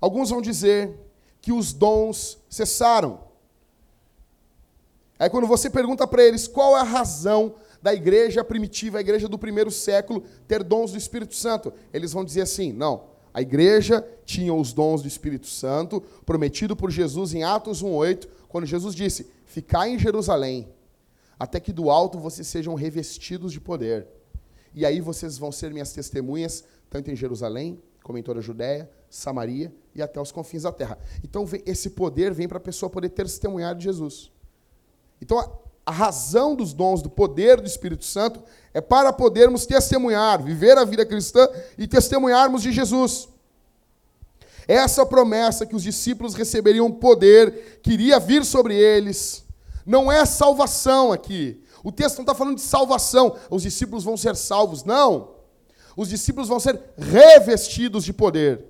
Alguns 0.00 0.30
vão 0.30 0.42
dizer 0.42 0.94
que 1.40 1.52
os 1.52 1.72
dons 1.72 2.38
cessaram. 2.48 3.20
Aí 5.18 5.30
quando 5.30 5.46
você 5.46 5.70
pergunta 5.70 6.06
para 6.06 6.22
eles 6.22 6.48
qual 6.48 6.76
é 6.76 6.80
a 6.80 6.84
razão 6.84 7.54
da 7.80 7.94
igreja 7.94 8.42
primitiva, 8.42 8.98
a 8.98 9.00
igreja 9.00 9.28
do 9.28 9.38
primeiro 9.38 9.70
século, 9.70 10.22
ter 10.48 10.62
dons 10.62 10.92
do 10.92 10.98
Espírito 10.98 11.34
Santo, 11.34 11.72
eles 11.92 12.12
vão 12.12 12.24
dizer 12.24 12.42
assim: 12.42 12.72
não, 12.72 13.04
a 13.32 13.40
igreja 13.40 14.06
tinha 14.24 14.52
os 14.52 14.72
dons 14.72 15.02
do 15.02 15.08
Espírito 15.08 15.46
Santo 15.46 16.02
prometido 16.24 16.74
por 16.74 16.90
Jesus 16.90 17.34
em 17.34 17.44
Atos 17.44 17.82
1:8, 17.82 18.28
quando 18.48 18.66
Jesus 18.66 18.94
disse: 18.94 19.30
"Ficai 19.44 19.90
em 19.90 19.98
Jerusalém 19.98 20.73
até 21.44 21.60
que 21.60 21.74
do 21.74 21.90
alto 21.90 22.18
vocês 22.18 22.48
sejam 22.48 22.74
revestidos 22.74 23.52
de 23.52 23.60
poder. 23.60 24.08
E 24.74 24.86
aí 24.86 24.98
vocês 24.98 25.36
vão 25.36 25.52
ser 25.52 25.70
minhas 25.70 25.92
testemunhas, 25.92 26.64
tanto 26.88 27.10
em 27.10 27.14
Jerusalém, 27.14 27.78
como 28.02 28.16
em 28.16 28.22
toda 28.22 28.40
a 28.40 28.42
Judéia, 28.42 28.90
Samaria 29.10 29.70
e 29.94 30.00
até 30.00 30.18
os 30.18 30.32
confins 30.32 30.62
da 30.62 30.72
terra. 30.72 30.98
Então 31.22 31.46
esse 31.66 31.90
poder 31.90 32.32
vem 32.32 32.48
para 32.48 32.56
a 32.56 32.62
pessoa 32.62 32.88
poder 32.88 33.10
testemunhar 33.10 33.74
de 33.74 33.84
Jesus. 33.84 34.32
Então 35.20 35.38
a 35.84 35.92
razão 35.92 36.56
dos 36.56 36.72
dons, 36.72 37.02
do 37.02 37.10
poder 37.10 37.60
do 37.60 37.66
Espírito 37.66 38.06
Santo, 38.06 38.42
é 38.72 38.80
para 38.80 39.12
podermos 39.12 39.66
testemunhar, 39.66 40.42
viver 40.42 40.78
a 40.78 40.84
vida 40.84 41.04
cristã 41.04 41.46
e 41.76 41.86
testemunharmos 41.86 42.62
de 42.62 42.72
Jesus. 42.72 43.28
Essa 44.66 45.04
promessa 45.04 45.66
que 45.66 45.76
os 45.76 45.82
discípulos 45.82 46.34
receberiam 46.34 46.90
poder, 46.90 47.80
que 47.82 47.92
iria 47.92 48.18
vir 48.18 48.46
sobre 48.46 48.74
eles, 48.74 49.43
não 49.84 50.10
é 50.10 50.24
salvação 50.24 51.12
aqui. 51.12 51.62
O 51.82 51.92
texto 51.92 52.16
não 52.16 52.22
está 52.22 52.34
falando 52.34 52.56
de 52.56 52.62
salvação, 52.62 53.36
os 53.50 53.62
discípulos 53.62 54.04
vão 54.04 54.16
ser 54.16 54.34
salvos. 54.36 54.84
Não. 54.84 55.34
Os 55.96 56.08
discípulos 56.08 56.48
vão 56.48 56.58
ser 56.58 56.80
revestidos 56.96 58.04
de 58.04 58.12
poder. 58.12 58.64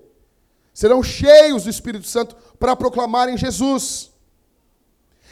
Serão 0.73 1.03
cheios 1.03 1.65
do 1.65 1.71
Espírito 1.71 2.07
Santo 2.07 2.37
para 2.59 2.75
proclamarem 2.75 3.39
Jesus. 3.39 4.11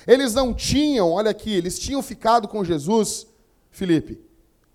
Eles 0.07 0.35
não 0.35 0.55
tinham, 0.55 1.11
olha 1.11 1.31
aqui, 1.31 1.53
eles 1.53 1.79
tinham 1.79 2.03
ficado 2.03 2.49
com 2.49 2.65
Jesus, 2.65 3.27
Felipe, 3.71 4.21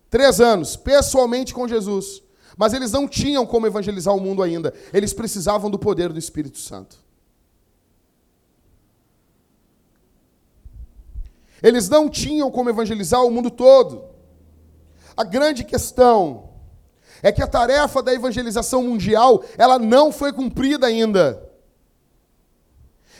três 0.09 0.39
anos, 0.39 0.75
pessoalmente 0.75 1.53
com 1.53 1.67
Jesus. 1.67 2.21
Mas 2.57 2.73
eles 2.73 2.91
não 2.91 3.07
tinham 3.07 3.45
como 3.45 3.67
evangelizar 3.67 4.15
o 4.15 4.19
mundo 4.19 4.41
ainda. 4.41 4.73
Eles 4.91 5.13
precisavam 5.13 5.69
do 5.69 5.77
poder 5.77 6.11
do 6.11 6.19
Espírito 6.19 6.57
Santo. 6.57 6.97
Eles 11.61 11.89
não 11.89 12.09
tinham 12.09 12.51
como 12.51 12.69
evangelizar 12.69 13.23
o 13.23 13.31
mundo 13.31 13.49
todo. 13.49 14.05
A 15.15 15.23
grande 15.23 15.63
questão 15.63 16.49
é 17.23 17.31
que 17.31 17.41
a 17.41 17.47
tarefa 17.47 18.03
da 18.03 18.13
evangelização 18.13 18.83
mundial, 18.83 19.43
ela 19.57 19.79
não 19.79 20.11
foi 20.11 20.31
cumprida 20.31 20.85
ainda. 20.87 21.43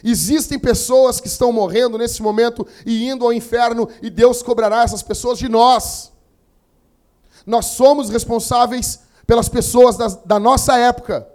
Existem 0.04 0.60
pessoas 0.60 1.20
que 1.20 1.28
estão 1.28 1.52
morrendo 1.52 1.98
nesse 1.98 2.22
momento 2.22 2.68
e 2.86 3.10
indo 3.10 3.26
ao 3.26 3.34
inferno, 3.34 3.90
e 4.02 4.10
Deus 4.10 4.44
cobrará 4.44 4.84
essas 4.84 5.02
pessoas 5.02 5.40
de 5.40 5.50
nós. 5.50 6.12
Nós 7.46 7.66
somos 7.68 8.10
responsáveis 8.10 9.00
pelas 9.26 9.50
pessoas 9.50 9.98
da, 9.98 10.08
da 10.08 10.40
nossa 10.40 10.78
época. 10.78 11.28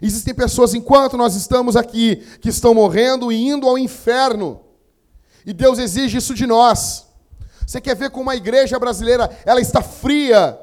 Existem 0.00 0.34
pessoas, 0.34 0.74
enquanto 0.74 1.16
nós 1.16 1.34
estamos 1.34 1.76
aqui, 1.76 2.16
que 2.40 2.48
estão 2.48 2.74
morrendo 2.74 3.30
e 3.30 3.48
indo 3.48 3.68
ao 3.68 3.78
inferno. 3.78 4.63
E 5.44 5.52
Deus 5.52 5.78
exige 5.78 6.18
isso 6.18 6.34
de 6.34 6.46
nós. 6.46 7.06
Você 7.66 7.80
quer 7.80 7.96
ver 7.96 8.10
como 8.10 8.30
a 8.30 8.36
igreja 8.36 8.78
brasileira 8.78 9.30
ela 9.44 9.60
está 9.60 9.82
fria? 9.82 10.58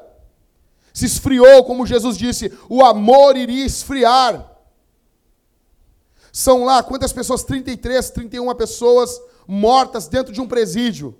Se 0.92 1.06
esfriou, 1.06 1.64
como 1.64 1.86
Jesus 1.86 2.16
disse, 2.16 2.52
o 2.68 2.84
amor 2.84 3.36
iria 3.36 3.64
esfriar. 3.64 4.50
São 6.32 6.64
lá 6.64 6.82
quantas 6.82 7.12
pessoas? 7.12 7.44
33, 7.44 8.10
31 8.10 8.54
pessoas 8.54 9.20
mortas 9.46 10.08
dentro 10.08 10.32
de 10.32 10.40
um 10.40 10.48
presídio. 10.48 11.16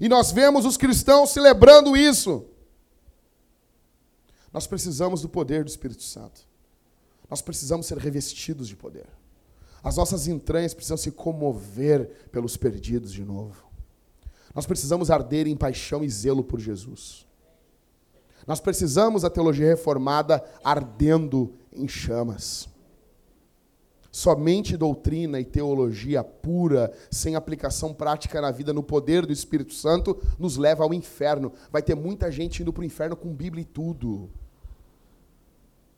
E 0.00 0.08
nós 0.08 0.30
vemos 0.32 0.64
os 0.64 0.76
cristãos 0.76 1.30
celebrando 1.30 1.96
isso. 1.96 2.46
Nós 4.52 4.66
precisamos 4.66 5.20
do 5.22 5.28
poder 5.28 5.64
do 5.64 5.68
Espírito 5.68 6.02
Santo. 6.02 6.42
Nós 7.28 7.42
precisamos 7.42 7.86
ser 7.86 7.98
revestidos 7.98 8.68
de 8.68 8.76
poder. 8.76 9.06
As 9.86 9.96
nossas 9.96 10.26
entranhas 10.26 10.74
precisam 10.74 10.96
se 10.96 11.12
comover 11.12 12.28
pelos 12.32 12.56
perdidos 12.56 13.12
de 13.12 13.24
novo. 13.24 13.70
Nós 14.52 14.66
precisamos 14.66 15.12
arder 15.12 15.46
em 15.46 15.56
paixão 15.56 16.02
e 16.02 16.10
zelo 16.10 16.42
por 16.42 16.58
Jesus. 16.58 17.24
Nós 18.48 18.58
precisamos 18.58 19.24
a 19.24 19.30
teologia 19.30 19.68
reformada 19.68 20.44
ardendo 20.64 21.54
em 21.72 21.86
chamas. 21.86 22.68
Somente 24.10 24.76
doutrina 24.76 25.38
e 25.38 25.44
teologia 25.44 26.24
pura, 26.24 26.92
sem 27.08 27.36
aplicação 27.36 27.94
prática 27.94 28.40
na 28.40 28.50
vida, 28.50 28.72
no 28.72 28.82
poder 28.82 29.24
do 29.24 29.32
Espírito 29.32 29.72
Santo, 29.72 30.20
nos 30.36 30.56
leva 30.56 30.82
ao 30.82 30.92
inferno. 30.92 31.52
Vai 31.70 31.80
ter 31.80 31.94
muita 31.94 32.28
gente 32.32 32.60
indo 32.60 32.72
para 32.72 32.82
o 32.82 32.84
inferno 32.84 33.14
com 33.14 33.32
Bíblia 33.32 33.62
e 33.62 33.64
tudo. 33.64 34.28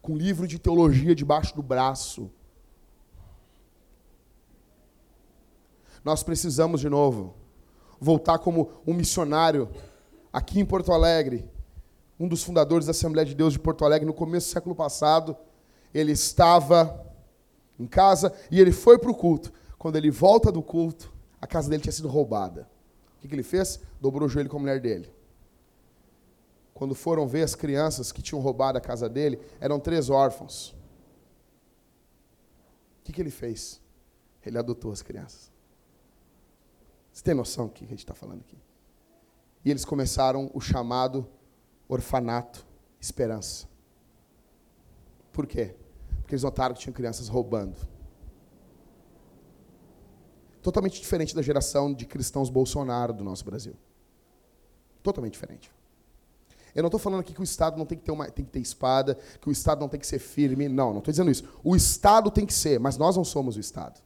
Com 0.02 0.14
livro 0.14 0.46
de 0.46 0.58
teologia 0.58 1.14
debaixo 1.14 1.56
do 1.56 1.62
braço. 1.62 2.30
Nós 6.08 6.22
precisamos, 6.22 6.80
de 6.80 6.88
novo, 6.88 7.34
voltar 8.00 8.38
como 8.38 8.70
um 8.86 8.94
missionário 8.94 9.68
aqui 10.32 10.58
em 10.58 10.64
Porto 10.64 10.90
Alegre. 10.90 11.46
Um 12.18 12.26
dos 12.26 12.42
fundadores 12.42 12.86
da 12.86 12.92
Assembleia 12.92 13.26
de 13.26 13.34
Deus 13.34 13.52
de 13.52 13.58
Porto 13.58 13.84
Alegre, 13.84 14.06
no 14.06 14.14
começo 14.14 14.48
do 14.48 14.52
século 14.52 14.74
passado, 14.74 15.36
ele 15.92 16.12
estava 16.12 17.06
em 17.78 17.86
casa 17.86 18.32
e 18.50 18.58
ele 18.58 18.72
foi 18.72 18.98
para 18.98 19.10
o 19.10 19.14
culto. 19.14 19.52
Quando 19.76 19.96
ele 19.96 20.10
volta 20.10 20.50
do 20.50 20.62
culto, 20.62 21.12
a 21.42 21.46
casa 21.46 21.68
dele 21.68 21.82
tinha 21.82 21.92
sido 21.92 22.08
roubada. 22.08 22.66
O 23.18 23.20
que, 23.20 23.28
que 23.28 23.34
ele 23.34 23.42
fez? 23.42 23.78
Dobrou 24.00 24.26
o 24.26 24.30
joelho 24.30 24.48
com 24.48 24.56
a 24.56 24.60
mulher 24.60 24.80
dele. 24.80 25.12
Quando 26.72 26.94
foram 26.94 27.28
ver 27.28 27.42
as 27.42 27.54
crianças 27.54 28.10
que 28.10 28.22
tinham 28.22 28.40
roubado 28.40 28.78
a 28.78 28.80
casa 28.80 29.10
dele, 29.10 29.38
eram 29.60 29.78
três 29.78 30.08
órfãos. 30.08 30.70
O 30.70 30.74
que, 33.04 33.12
que 33.12 33.20
ele 33.20 33.30
fez? 33.30 33.78
Ele 34.42 34.56
adotou 34.56 34.90
as 34.90 35.02
crianças. 35.02 35.57
Você 37.18 37.24
tem 37.24 37.34
noção 37.34 37.66
do 37.66 37.72
que 37.72 37.84
a 37.84 37.88
gente 37.88 37.98
está 37.98 38.14
falando 38.14 38.42
aqui? 38.42 38.56
E 39.64 39.70
eles 39.72 39.84
começaram 39.84 40.52
o 40.54 40.60
chamado 40.60 41.28
orfanato 41.88 42.64
esperança. 43.00 43.66
Por 45.32 45.44
quê? 45.44 45.74
porque 46.20 46.36
eles 46.36 46.44
notaram 46.44 46.76
que 46.76 46.80
tinham 46.80 46.94
crianças 46.94 47.26
roubando. 47.26 47.76
Totalmente 50.62 51.00
diferente 51.00 51.34
da 51.34 51.42
geração 51.42 51.92
de 51.92 52.06
cristãos 52.06 52.48
Bolsonaro 52.50 53.12
do 53.12 53.24
nosso 53.24 53.44
Brasil. 53.44 53.74
Totalmente 55.02 55.32
diferente. 55.32 55.72
Eu 56.72 56.84
não 56.84 56.88
estou 56.88 57.00
falando 57.00 57.18
aqui 57.18 57.34
que 57.34 57.40
o 57.40 57.42
Estado 57.42 57.76
não 57.76 57.84
tem 57.84 57.98
que, 57.98 58.04
ter 58.04 58.12
uma, 58.12 58.30
tem 58.30 58.44
que 58.44 58.52
ter 58.52 58.60
espada, 58.60 59.16
que 59.40 59.48
o 59.48 59.50
Estado 59.50 59.80
não 59.80 59.88
tem 59.88 59.98
que 59.98 60.06
ser 60.06 60.20
firme. 60.20 60.68
Não, 60.68 60.92
não 60.92 60.98
estou 60.98 61.10
dizendo 61.10 61.32
isso. 61.32 61.48
O 61.64 61.74
Estado 61.74 62.30
tem 62.30 62.46
que 62.46 62.54
ser, 62.54 62.78
mas 62.78 62.96
nós 62.96 63.16
não 63.16 63.24
somos 63.24 63.56
o 63.56 63.60
Estado. 63.60 64.00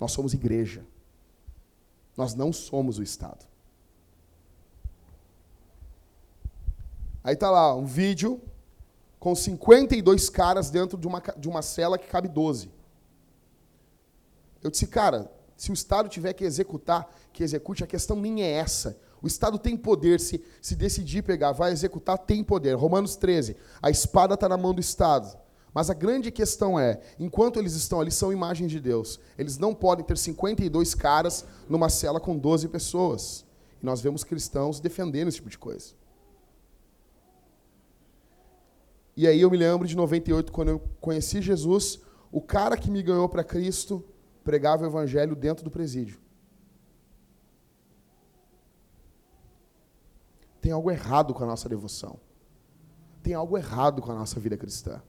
Nós 0.00 0.10
somos 0.10 0.34
igreja. 0.34 0.84
Nós 2.16 2.34
não 2.34 2.52
somos 2.52 2.98
o 2.98 3.02
Estado. 3.02 3.46
Aí 7.24 7.34
está 7.34 7.50
lá 7.50 7.74
um 7.74 7.86
vídeo 7.86 8.40
com 9.18 9.34
52 9.34 10.28
caras 10.28 10.70
dentro 10.70 10.98
de 10.98 11.06
uma, 11.06 11.22
de 11.36 11.48
uma 11.48 11.62
cela 11.62 11.96
que 11.96 12.08
cabe 12.08 12.28
12. 12.28 12.70
Eu 14.62 14.70
disse, 14.70 14.86
cara, 14.86 15.30
se 15.56 15.70
o 15.70 15.74
Estado 15.74 16.08
tiver 16.08 16.32
que 16.32 16.44
executar, 16.44 17.08
que 17.32 17.42
execute, 17.42 17.84
a 17.84 17.86
questão 17.86 18.16
nem 18.16 18.42
é 18.42 18.50
essa. 18.50 18.98
O 19.22 19.28
Estado 19.28 19.58
tem 19.58 19.76
poder, 19.76 20.18
se, 20.18 20.44
se 20.60 20.74
decidir 20.74 21.22
pegar, 21.22 21.52
vai 21.52 21.70
executar, 21.70 22.18
tem 22.18 22.42
poder. 22.42 22.74
Romanos 22.74 23.14
13, 23.14 23.56
a 23.80 23.88
espada 23.88 24.34
está 24.34 24.48
na 24.48 24.56
mão 24.56 24.74
do 24.74 24.80
Estado. 24.80 25.38
Mas 25.74 25.88
a 25.88 25.94
grande 25.94 26.30
questão 26.30 26.78
é, 26.78 27.00
enquanto 27.18 27.58
eles 27.58 27.74
estão 27.74 28.00
ali, 28.00 28.10
são 28.10 28.32
imagens 28.32 28.70
de 28.70 28.78
Deus. 28.78 29.18
Eles 29.38 29.56
não 29.56 29.74
podem 29.74 30.04
ter 30.04 30.18
52 30.18 30.94
caras 30.94 31.46
numa 31.68 31.88
cela 31.88 32.20
com 32.20 32.36
12 32.36 32.68
pessoas. 32.68 33.44
E 33.82 33.86
nós 33.86 34.00
vemos 34.00 34.22
cristãos 34.22 34.80
defendendo 34.80 35.28
esse 35.28 35.38
tipo 35.38 35.48
de 35.48 35.58
coisa. 35.58 35.94
E 39.16 39.26
aí 39.26 39.40
eu 39.40 39.50
me 39.50 39.56
lembro 39.56 39.86
de 39.86 39.96
98, 39.96 40.52
quando 40.52 40.68
eu 40.68 40.82
conheci 41.00 41.40
Jesus, 41.40 42.00
o 42.30 42.40
cara 42.40 42.76
que 42.76 42.90
me 42.90 43.02
ganhou 43.02 43.28
para 43.28 43.44
Cristo 43.44 44.04
pregava 44.44 44.84
o 44.84 44.86
evangelho 44.86 45.34
dentro 45.34 45.64
do 45.64 45.70
presídio. 45.70 46.20
Tem 50.60 50.72
algo 50.72 50.90
errado 50.90 51.34
com 51.34 51.42
a 51.42 51.46
nossa 51.46 51.68
devoção. 51.68 52.20
Tem 53.22 53.34
algo 53.34 53.56
errado 53.56 54.00
com 54.00 54.12
a 54.12 54.14
nossa 54.14 54.38
vida 54.38 54.56
cristã. 54.56 55.02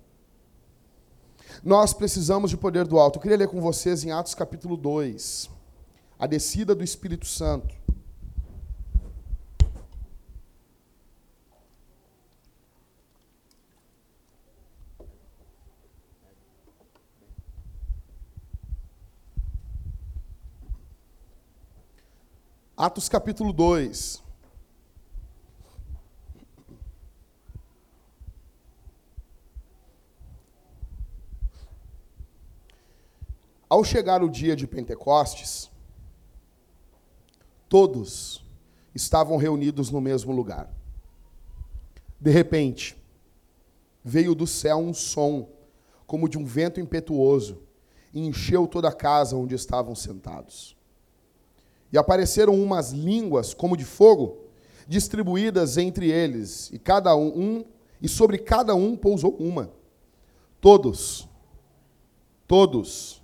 Nós 1.61 1.93
precisamos 1.93 2.49
de 2.49 2.57
poder 2.57 2.85
do 2.85 2.97
alto. 2.97 3.17
Eu 3.17 3.21
queria 3.21 3.37
ler 3.37 3.49
com 3.49 3.59
vocês 3.59 4.03
em 4.05 4.11
Atos 4.11 4.33
capítulo 4.33 4.77
2, 4.77 5.49
a 6.17 6.25
descida 6.25 6.73
do 6.73 6.83
Espírito 6.83 7.25
Santo. 7.25 7.75
Atos 22.75 23.07
capítulo 23.07 23.53
2. 23.53 24.22
Ao 33.73 33.83
chegar 33.83 34.21
o 34.21 34.29
dia 34.29 34.55
de 34.55 34.67
Pentecostes, 34.67 35.67
todos 37.67 38.45
estavam 38.93 39.35
reunidos 39.35 39.89
no 39.89 39.99
mesmo 39.99 40.31
lugar. 40.31 40.71
De 42.19 42.29
repente, 42.29 42.95
veio 44.03 44.35
do 44.35 44.45
céu 44.45 44.77
um 44.77 44.93
som, 44.93 45.49
como 46.05 46.29
de 46.29 46.37
um 46.37 46.45
vento 46.45 46.79
impetuoso, 46.79 47.63
e 48.13 48.19
encheu 48.19 48.67
toda 48.67 48.89
a 48.89 48.93
casa 48.93 49.35
onde 49.35 49.55
estavam 49.55 49.95
sentados. 49.95 50.77
E 51.91 51.97
apareceram 51.97 52.53
umas 52.53 52.91
línguas 52.91 53.55
como 53.55 53.75
de 53.75 53.85
fogo, 53.85 54.49
distribuídas 54.87 55.79
entre 55.79 56.11
eles, 56.11 56.69
e 56.71 56.77
cada 56.77 57.15
um, 57.15 57.27
um 57.35 57.65
e 57.99 58.07
sobre 58.07 58.37
cada 58.37 58.75
um 58.75 58.95
pousou 58.95 59.35
uma. 59.37 59.73
Todos, 60.61 61.27
todos, 62.47 63.22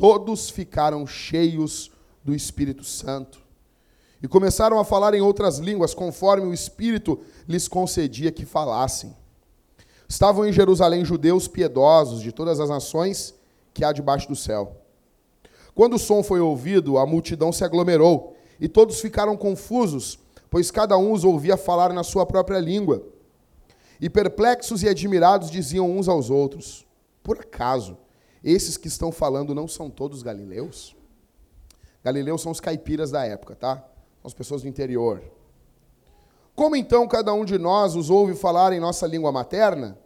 todos 0.00 0.48
ficaram 0.48 1.06
cheios 1.06 1.90
do 2.24 2.34
Espírito 2.34 2.84
Santo 2.84 3.38
e 4.22 4.26
começaram 4.26 4.78
a 4.78 4.84
falar 4.84 5.12
em 5.12 5.20
outras 5.20 5.58
línguas, 5.58 5.92
conforme 5.92 6.46
o 6.46 6.54
Espírito 6.54 7.20
lhes 7.46 7.68
concedia 7.68 8.32
que 8.32 8.46
falassem. 8.46 9.14
Estavam 10.08 10.46
em 10.46 10.52
Jerusalém 10.54 11.04
judeus 11.04 11.46
piedosos 11.46 12.22
de 12.22 12.32
todas 12.32 12.60
as 12.60 12.70
nações 12.70 13.34
que 13.74 13.84
há 13.84 13.92
debaixo 13.92 14.26
do 14.26 14.34
céu. 14.34 14.74
Quando 15.74 15.96
o 15.96 15.98
som 15.98 16.22
foi 16.22 16.40
ouvido, 16.40 16.96
a 16.96 17.04
multidão 17.04 17.52
se 17.52 17.62
aglomerou 17.62 18.34
e 18.58 18.68
todos 18.68 19.00
ficaram 19.00 19.36
confusos, 19.36 20.18
pois 20.48 20.70
cada 20.70 20.96
um 20.96 21.12
os 21.12 21.24
ouvia 21.24 21.58
falar 21.58 21.92
na 21.92 22.02
sua 22.02 22.24
própria 22.24 22.58
língua. 22.58 23.02
E 24.00 24.08
perplexos 24.08 24.82
e 24.82 24.88
admirados 24.88 25.50
diziam 25.50 25.90
uns 25.90 26.08
aos 26.08 26.30
outros: 26.30 26.86
Por 27.22 27.38
acaso, 27.38 27.98
esses 28.42 28.76
que 28.76 28.88
estão 28.88 29.12
falando 29.12 29.54
não 29.54 29.68
são 29.68 29.90
todos 29.90 30.22
galileus? 30.22 30.96
Galileus 32.02 32.40
são 32.40 32.52
os 32.52 32.60
caipiras 32.60 33.10
da 33.10 33.24
época, 33.24 33.54
tá? 33.54 33.76
São 33.76 34.26
as 34.26 34.34
pessoas 34.34 34.62
do 34.62 34.68
interior. 34.68 35.22
Como 36.54 36.76
então 36.76 37.06
cada 37.06 37.32
um 37.32 37.44
de 37.44 37.58
nós 37.58 37.94
os 37.94 38.10
ouve 38.10 38.34
falar 38.34 38.72
em 38.72 38.80
nossa 38.80 39.06
língua 39.06 39.30
materna? 39.30 39.98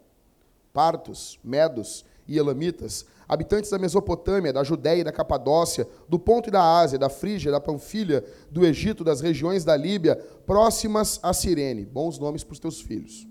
Partos, 0.72 1.38
medos 1.42 2.04
e 2.26 2.38
elamitas, 2.38 3.06
habitantes 3.28 3.70
da 3.70 3.78
Mesopotâmia, 3.78 4.52
da 4.52 4.64
Judéia 4.64 5.00
e 5.00 5.04
da 5.04 5.12
Capadócia, 5.12 5.86
do 6.08 6.18
Ponto 6.18 6.48
e 6.48 6.52
da 6.52 6.78
Ásia, 6.78 6.98
da 6.98 7.08
Frígia, 7.08 7.52
da 7.52 7.60
Panfilha, 7.60 8.24
do 8.50 8.64
Egito, 8.64 9.04
das 9.04 9.20
regiões 9.20 9.64
da 9.64 9.76
Líbia, 9.76 10.16
próximas 10.46 11.20
a 11.22 11.32
Cirene. 11.32 11.84
Bons 11.84 12.18
nomes 12.18 12.42
para 12.42 12.54
os 12.54 12.58
teus 12.58 12.80
filhos. 12.80 13.26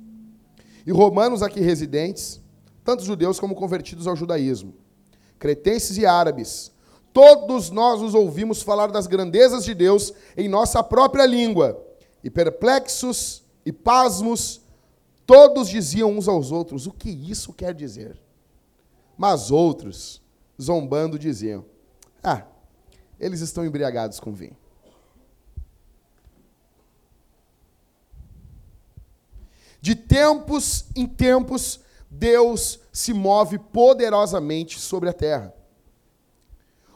E 0.85 0.91
romanos 0.91 1.41
aqui 1.41 1.59
residentes, 1.59 2.41
tanto 2.83 3.03
judeus 3.03 3.39
como 3.39 3.55
convertidos 3.55 4.07
ao 4.07 4.15
judaísmo, 4.15 4.73
cretenses 5.43 5.97
e 5.97 6.05
árabes, 6.05 6.71
todos 7.11 7.69
nós 7.69 8.01
os 8.01 8.15
ouvimos 8.15 8.61
falar 8.61 8.87
das 8.87 9.07
grandezas 9.07 9.65
de 9.65 9.73
Deus 9.73 10.13
em 10.37 10.47
nossa 10.47 10.81
própria 10.81 11.25
língua, 11.25 11.85
e 12.23 12.29
perplexos 12.29 13.43
e 13.65 13.73
pasmos, 13.73 14.61
todos 15.25 15.67
diziam 15.67 16.09
uns 16.13 16.29
aos 16.29 16.49
outros: 16.49 16.87
o 16.87 16.93
que 16.93 17.09
isso 17.09 17.51
quer 17.51 17.73
dizer? 17.73 18.17
Mas 19.17 19.51
outros, 19.51 20.21
zombando, 20.61 21.19
diziam: 21.19 21.65
Ah, 22.23 22.45
eles 23.19 23.41
estão 23.41 23.65
embriagados 23.65 24.21
com 24.21 24.31
vinho. 24.31 24.55
De 29.81 29.93
tempos 29.93 30.85
em 30.95 31.05
tempos, 31.05 31.81
Deus 32.15 32.79
se 32.91 33.11
move 33.11 33.57
poderosamente 33.57 34.79
sobre 34.79 35.09
a 35.09 35.13
terra. 35.13 35.53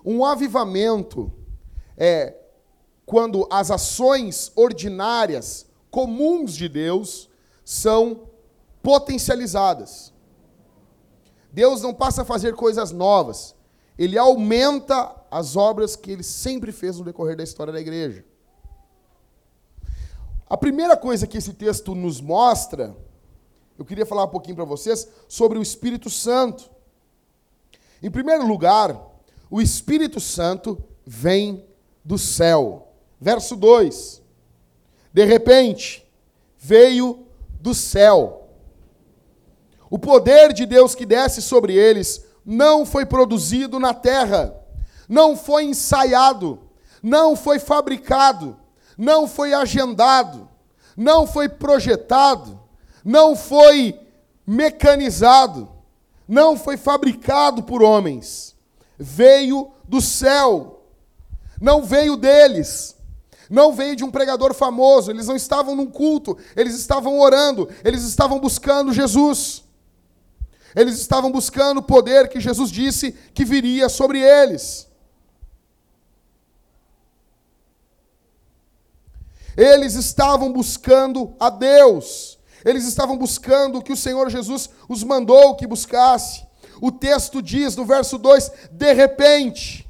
Um 0.06 0.24
avivamento 0.24 1.34
é 1.98 2.36
quando 3.06 3.48
as 3.50 3.72
ações 3.72 4.52
ordinárias, 4.56 5.66
comuns 5.90 6.54
de 6.54 6.70
Deus, 6.70 7.30
são 7.66 8.30
potencializadas. 8.84 10.14
Deus 11.52 11.82
não 11.82 11.94
passa 11.94 12.22
a 12.22 12.26
fazer 12.26 12.54
coisas 12.54 12.92
novas. 12.92 13.56
Ele 13.98 14.18
aumenta 14.18 15.16
as 15.32 15.56
obras 15.56 15.96
que 15.96 16.12
ele 16.12 16.24
sempre 16.24 16.72
fez 16.72 17.00
no 17.00 17.04
decorrer 17.04 17.36
da 17.36 17.44
história 17.44 17.74
da 17.74 17.82
igreja. 17.82 18.24
A 20.48 20.56
primeira 20.56 20.96
coisa 20.96 21.26
que 21.26 21.38
esse 21.38 21.54
texto 21.54 21.96
nos 21.96 22.22
mostra, 22.22 22.96
eu 23.78 23.86
queria 23.86 24.06
falar 24.06 24.26
um 24.26 24.30
pouquinho 24.30 24.56
para 24.56 24.66
vocês 24.66 25.08
sobre 25.28 25.60
o 25.60 25.62
Espírito 25.62 26.10
Santo. 26.10 26.70
Em 28.02 28.10
primeiro 28.10 28.46
lugar, 28.48 29.00
o 29.50 29.62
Espírito 29.62 30.20
Santo 30.20 30.84
vem 31.06 31.66
do 32.04 32.18
céu. 32.18 32.94
Verso 33.20 33.56
2. 33.56 34.22
De 35.14 35.26
repente, 35.26 36.06
veio 36.58 37.28
do 37.62 37.74
céu. 37.74 38.50
O 39.90 39.98
poder 39.98 40.54
de 40.54 40.66
Deus 40.66 40.94
que 40.96 41.06
desce 41.06 41.42
sobre 41.42 41.74
eles 41.74 42.26
não 42.46 42.86
foi 42.86 43.06
produzido 43.06 43.80
na 43.80 43.94
terra, 43.94 44.56
não 45.08 45.36
foi 45.36 45.66
ensaiado, 45.66 46.60
não 47.02 47.36
foi 47.36 47.60
fabricado, 47.60 48.58
não 48.98 49.28
foi 49.28 49.54
agendado, 49.54 50.50
não 50.96 51.28
foi 51.28 51.48
projetado, 51.48 52.60
não 53.08 53.38
foi 53.38 53.98
mecanizado, 54.46 55.70
não 56.28 56.58
foi 56.58 56.76
fabricado 56.76 57.64
por 57.64 57.82
homens. 57.82 58.54
Veio 59.00 59.72
do 59.88 60.02
céu, 60.02 60.84
não 61.62 61.84
veio 61.84 62.18
deles. 62.18 62.98
Não 63.50 63.72
veio 63.72 63.96
de 63.96 64.04
um 64.04 64.12
pregador 64.12 64.54
famoso, 64.54 65.10
eles 65.10 65.26
não 65.26 65.38
estavam 65.38 65.74
num 65.74 65.86
culto, 65.86 66.38
eles 66.54 66.76
estavam 66.76 67.18
orando, 67.18 67.70
eles 67.82 68.04
estavam 68.04 68.42
buscando 68.42 68.92
Jesus. 68.92 69.64
Eles 70.76 71.00
estavam 71.00 71.32
buscando 71.32 71.78
o 71.78 71.84
poder 71.84 72.28
que 72.28 72.42
Jesus 72.42 72.70
disse 72.70 73.14
que 73.34 73.46
viria 73.46 73.88
sobre 73.88 74.20
eles. 74.20 74.86
Eles 79.56 79.94
estavam 79.94 80.52
buscando 80.52 81.34
a 81.40 81.50
Deus. 81.50 82.37
Eles 82.66 82.86
estavam 82.86 83.18
buscando 83.18 83.78
o 83.78 83.82
que 83.82 83.94
o 83.94 83.98
Senhor 83.98 84.30
Jesus 84.30 84.70
os 84.88 85.04
mandou 85.04 85.56
que 85.56 85.68
buscasse. 85.68 86.46
O 86.82 86.92
texto 86.92 87.42
diz 87.42 87.76
no 87.76 87.86
verso 87.86 88.18
2: 88.18 88.52
de 88.72 88.94
repente, 88.94 89.88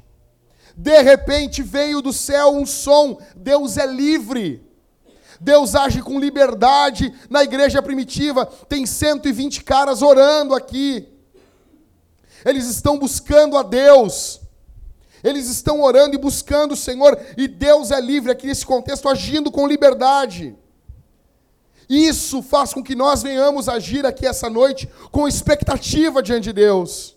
de 0.76 1.02
repente 1.02 1.62
veio 1.62 2.00
do 2.00 2.12
céu 2.12 2.50
um 2.54 2.64
som, 2.64 3.18
Deus 3.36 3.76
é 3.76 3.86
livre. 3.86 4.66
Deus 5.40 5.74
age 5.74 6.02
com 6.02 6.18
liberdade 6.18 7.14
na 7.30 7.44
igreja 7.44 7.80
primitiva. 7.80 8.44
Tem 8.68 8.84
120 8.84 9.62
caras 9.62 10.02
orando 10.02 10.54
aqui. 10.54 11.08
Eles 12.44 12.66
estão 12.66 12.98
buscando 12.98 13.56
a 13.56 13.62
Deus. 13.62 14.40
Eles 15.22 15.48
estão 15.48 15.80
orando 15.82 16.14
e 16.14 16.18
buscando 16.18 16.72
o 16.72 16.76
Senhor. 16.76 17.18
E 17.36 17.46
Deus 17.46 17.90
é 17.90 18.00
livre 18.00 18.32
aqui 18.32 18.46
nesse 18.46 18.66
contexto, 18.66 19.08
agindo 19.08 19.50
com 19.50 19.66
liberdade. 19.66 20.56
Isso 21.88 22.42
faz 22.42 22.74
com 22.74 22.82
que 22.82 22.94
nós 22.94 23.22
venhamos 23.22 23.68
agir 23.68 24.04
aqui 24.04 24.26
essa 24.26 24.50
noite 24.50 24.88
com 25.10 25.26
expectativa 25.26 26.22
diante 26.22 26.44
de 26.44 26.52
Deus. 26.52 27.16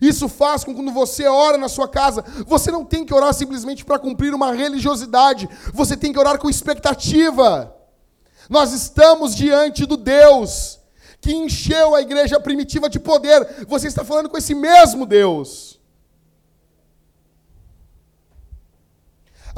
Isso 0.00 0.28
faz 0.28 0.64
com 0.64 0.72
que 0.72 0.80
quando 0.80 0.92
você 0.92 1.26
ora 1.26 1.58
na 1.58 1.68
sua 1.68 1.88
casa, 1.88 2.24
você 2.46 2.70
não 2.70 2.84
tem 2.84 3.04
que 3.04 3.14
orar 3.14 3.32
simplesmente 3.32 3.84
para 3.84 3.98
cumprir 3.98 4.34
uma 4.34 4.52
religiosidade, 4.52 5.48
você 5.72 5.96
tem 5.96 6.12
que 6.12 6.18
orar 6.18 6.38
com 6.38 6.48
expectativa. 6.48 7.74
Nós 8.48 8.72
estamos 8.72 9.34
diante 9.34 9.84
do 9.86 9.96
Deus 9.96 10.78
que 11.20 11.34
encheu 11.34 11.94
a 11.94 12.00
igreja 12.00 12.38
primitiva 12.40 12.88
de 12.88 12.98
poder. 13.00 13.66
Você 13.66 13.88
está 13.88 14.04
falando 14.04 14.28
com 14.28 14.38
esse 14.38 14.54
mesmo 14.54 15.04
Deus. 15.04 15.77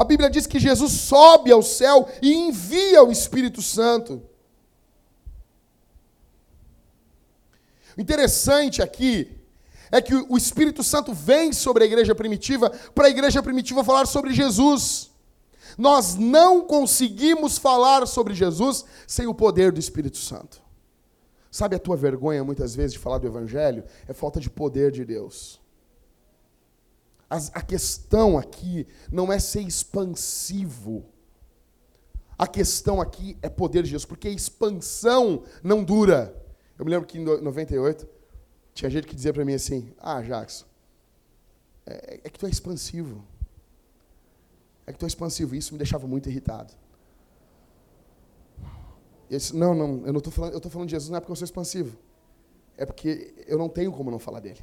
A 0.00 0.04
Bíblia 0.04 0.30
diz 0.30 0.46
que 0.46 0.58
Jesus 0.58 0.92
sobe 0.92 1.52
ao 1.52 1.62
céu 1.62 2.08
e 2.22 2.32
envia 2.32 3.04
o 3.04 3.12
Espírito 3.12 3.60
Santo. 3.60 4.22
O 7.94 8.00
interessante 8.00 8.80
aqui 8.80 9.30
é 9.92 10.00
que 10.00 10.14
o 10.14 10.38
Espírito 10.38 10.82
Santo 10.82 11.12
vem 11.12 11.52
sobre 11.52 11.84
a 11.84 11.86
igreja 11.86 12.14
primitiva 12.14 12.70
para 12.94 13.08
a 13.08 13.10
igreja 13.10 13.42
primitiva 13.42 13.84
falar 13.84 14.06
sobre 14.06 14.32
Jesus. 14.32 15.10
Nós 15.76 16.14
não 16.14 16.62
conseguimos 16.62 17.58
falar 17.58 18.06
sobre 18.06 18.32
Jesus 18.32 18.86
sem 19.06 19.26
o 19.26 19.34
poder 19.34 19.70
do 19.70 19.80
Espírito 19.80 20.16
Santo. 20.16 20.62
Sabe 21.50 21.76
a 21.76 21.78
tua 21.78 21.98
vergonha 21.98 22.42
muitas 22.42 22.74
vezes 22.74 22.94
de 22.94 22.98
falar 22.98 23.18
do 23.18 23.26
Evangelho? 23.26 23.84
É 24.08 24.14
falta 24.14 24.40
de 24.40 24.48
poder 24.48 24.90
de 24.92 25.04
Deus. 25.04 25.60
A 27.30 27.62
questão 27.62 28.36
aqui 28.36 28.88
não 29.12 29.32
é 29.32 29.38
ser 29.38 29.60
expansivo. 29.60 31.04
A 32.36 32.46
questão 32.46 33.00
aqui 33.00 33.38
é 33.40 33.48
poder 33.48 33.84
de 33.84 33.90
Deus, 33.90 34.04
porque 34.04 34.28
expansão 34.28 35.44
não 35.62 35.84
dura. 35.84 36.34
Eu 36.76 36.84
me 36.84 36.90
lembro 36.90 37.06
que 37.06 37.18
em 37.18 37.24
98 37.24 38.08
tinha 38.74 38.90
gente 38.90 39.06
que 39.06 39.14
dizia 39.14 39.32
para 39.32 39.44
mim 39.44 39.54
assim: 39.54 39.92
Ah, 39.96 40.20
Jackson, 40.22 40.64
é, 41.86 42.20
é, 42.24 42.30
que 42.30 42.38
tu 42.38 42.46
é 42.46 42.50
expansivo. 42.50 43.22
É 44.86 44.92
que 44.92 44.98
tu 44.98 45.04
é 45.04 45.08
expansivo. 45.08 45.54
Isso 45.54 45.72
me 45.72 45.78
deixava 45.78 46.06
muito 46.06 46.28
irritado. 46.28 46.72
Disse, 49.28 49.54
não, 49.54 49.72
não, 49.74 50.04
eu 50.04 50.12
não 50.12 50.18
estou 50.18 50.32
falando, 50.32 50.52
eu 50.52 50.56
estou 50.56 50.72
falando 50.72 50.88
de 50.88 50.92
Jesus 50.92 51.08
não 51.08 51.18
é 51.18 51.20
porque 51.20 51.30
eu 51.30 51.36
sou 51.36 51.44
expansivo. 51.44 51.96
É 52.76 52.84
porque 52.84 53.32
eu 53.46 53.56
não 53.56 53.68
tenho 53.68 53.92
como 53.92 54.10
não 54.10 54.18
falar 54.18 54.40
dele. 54.40 54.60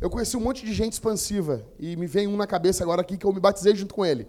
Eu 0.00 0.08
conheci 0.08 0.34
um 0.34 0.40
monte 0.40 0.64
de 0.64 0.72
gente 0.72 0.94
expansiva 0.94 1.62
e 1.78 1.94
me 1.94 2.06
vem 2.06 2.26
um 2.26 2.36
na 2.36 2.46
cabeça 2.46 2.82
agora 2.82 3.02
aqui 3.02 3.18
que 3.18 3.26
eu 3.26 3.32
me 3.32 3.40
batizei 3.40 3.76
junto 3.76 3.94
com 3.94 4.04
ele. 4.04 4.26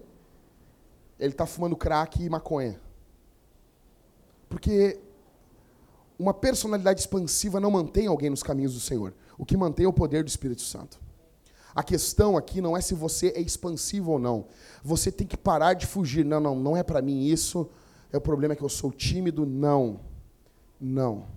Ele 1.18 1.32
está 1.32 1.46
fumando 1.46 1.78
crack 1.78 2.22
e 2.22 2.30
maconha. 2.30 2.78
Porque 4.50 5.00
uma 6.20 6.34
personalidade 6.34 7.00
expansiva 7.00 7.58
não 7.60 7.72
mantém 7.72 8.08
alguém 8.08 8.30
nos 8.30 8.44
caminhos 8.44 8.74
do 8.74 8.82
Senhor. 8.82 9.14
O 9.38 9.46
que 9.46 9.56
mantém 9.56 9.86
é 9.86 9.90
o 9.90 9.94
poder 9.94 10.26
do 10.26 10.28
Espírito 10.28 10.62
Santo. 10.62 11.00
A 11.74 11.82
questão 11.82 12.36
aqui 12.36 12.60
não 12.60 12.76
é 12.76 12.82
se 12.82 12.94
você 12.94 13.28
é 13.30 13.40
expansivo 13.40 14.12
ou 14.12 14.20
não. 14.20 14.48
Você 14.84 15.10
tem 15.10 15.26
que 15.26 15.38
parar 15.38 15.74
de 15.74 15.88
fugir. 15.88 16.26
Não, 16.26 16.42
não, 16.42 16.54
não 16.54 16.76
é 16.76 16.84
para 16.84 17.02
mim 17.02 17.24
isso. 17.28 17.70
É 18.12 18.18
o 18.18 18.22
problema 18.22 18.54
é 18.54 18.58
que 18.58 18.64
eu 18.64 18.68
sou 18.68 18.92
tímido. 18.92 19.46
Não. 19.46 20.02
Não. 20.78 21.28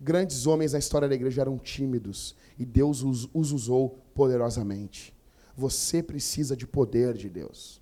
Grandes 0.00 0.46
homens 0.46 0.72
na 0.72 0.78
história 0.78 1.06
da 1.06 1.14
igreja 1.14 1.42
eram 1.42 1.58
tímidos 1.58 2.34
e 2.62 2.64
Deus 2.64 3.02
os, 3.02 3.28
os 3.34 3.50
usou 3.50 3.98
poderosamente. 4.14 5.12
Você 5.56 6.00
precisa 6.00 6.56
de 6.56 6.64
poder 6.64 7.14
de 7.14 7.28
Deus. 7.28 7.80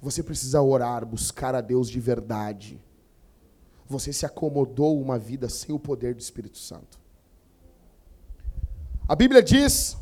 Você 0.00 0.22
precisa 0.22 0.62
orar, 0.62 1.04
buscar 1.04 1.52
a 1.54 1.60
Deus 1.60 1.90
de 1.90 1.98
verdade. 1.98 2.80
Você 3.88 4.12
se 4.12 4.24
acomodou 4.24 5.00
uma 5.00 5.18
vida 5.18 5.48
sem 5.48 5.74
o 5.74 5.80
poder 5.80 6.14
do 6.14 6.20
Espírito 6.20 6.58
Santo. 6.58 6.98
A 9.08 9.16
Bíblia 9.16 9.42
diz, 9.42 9.96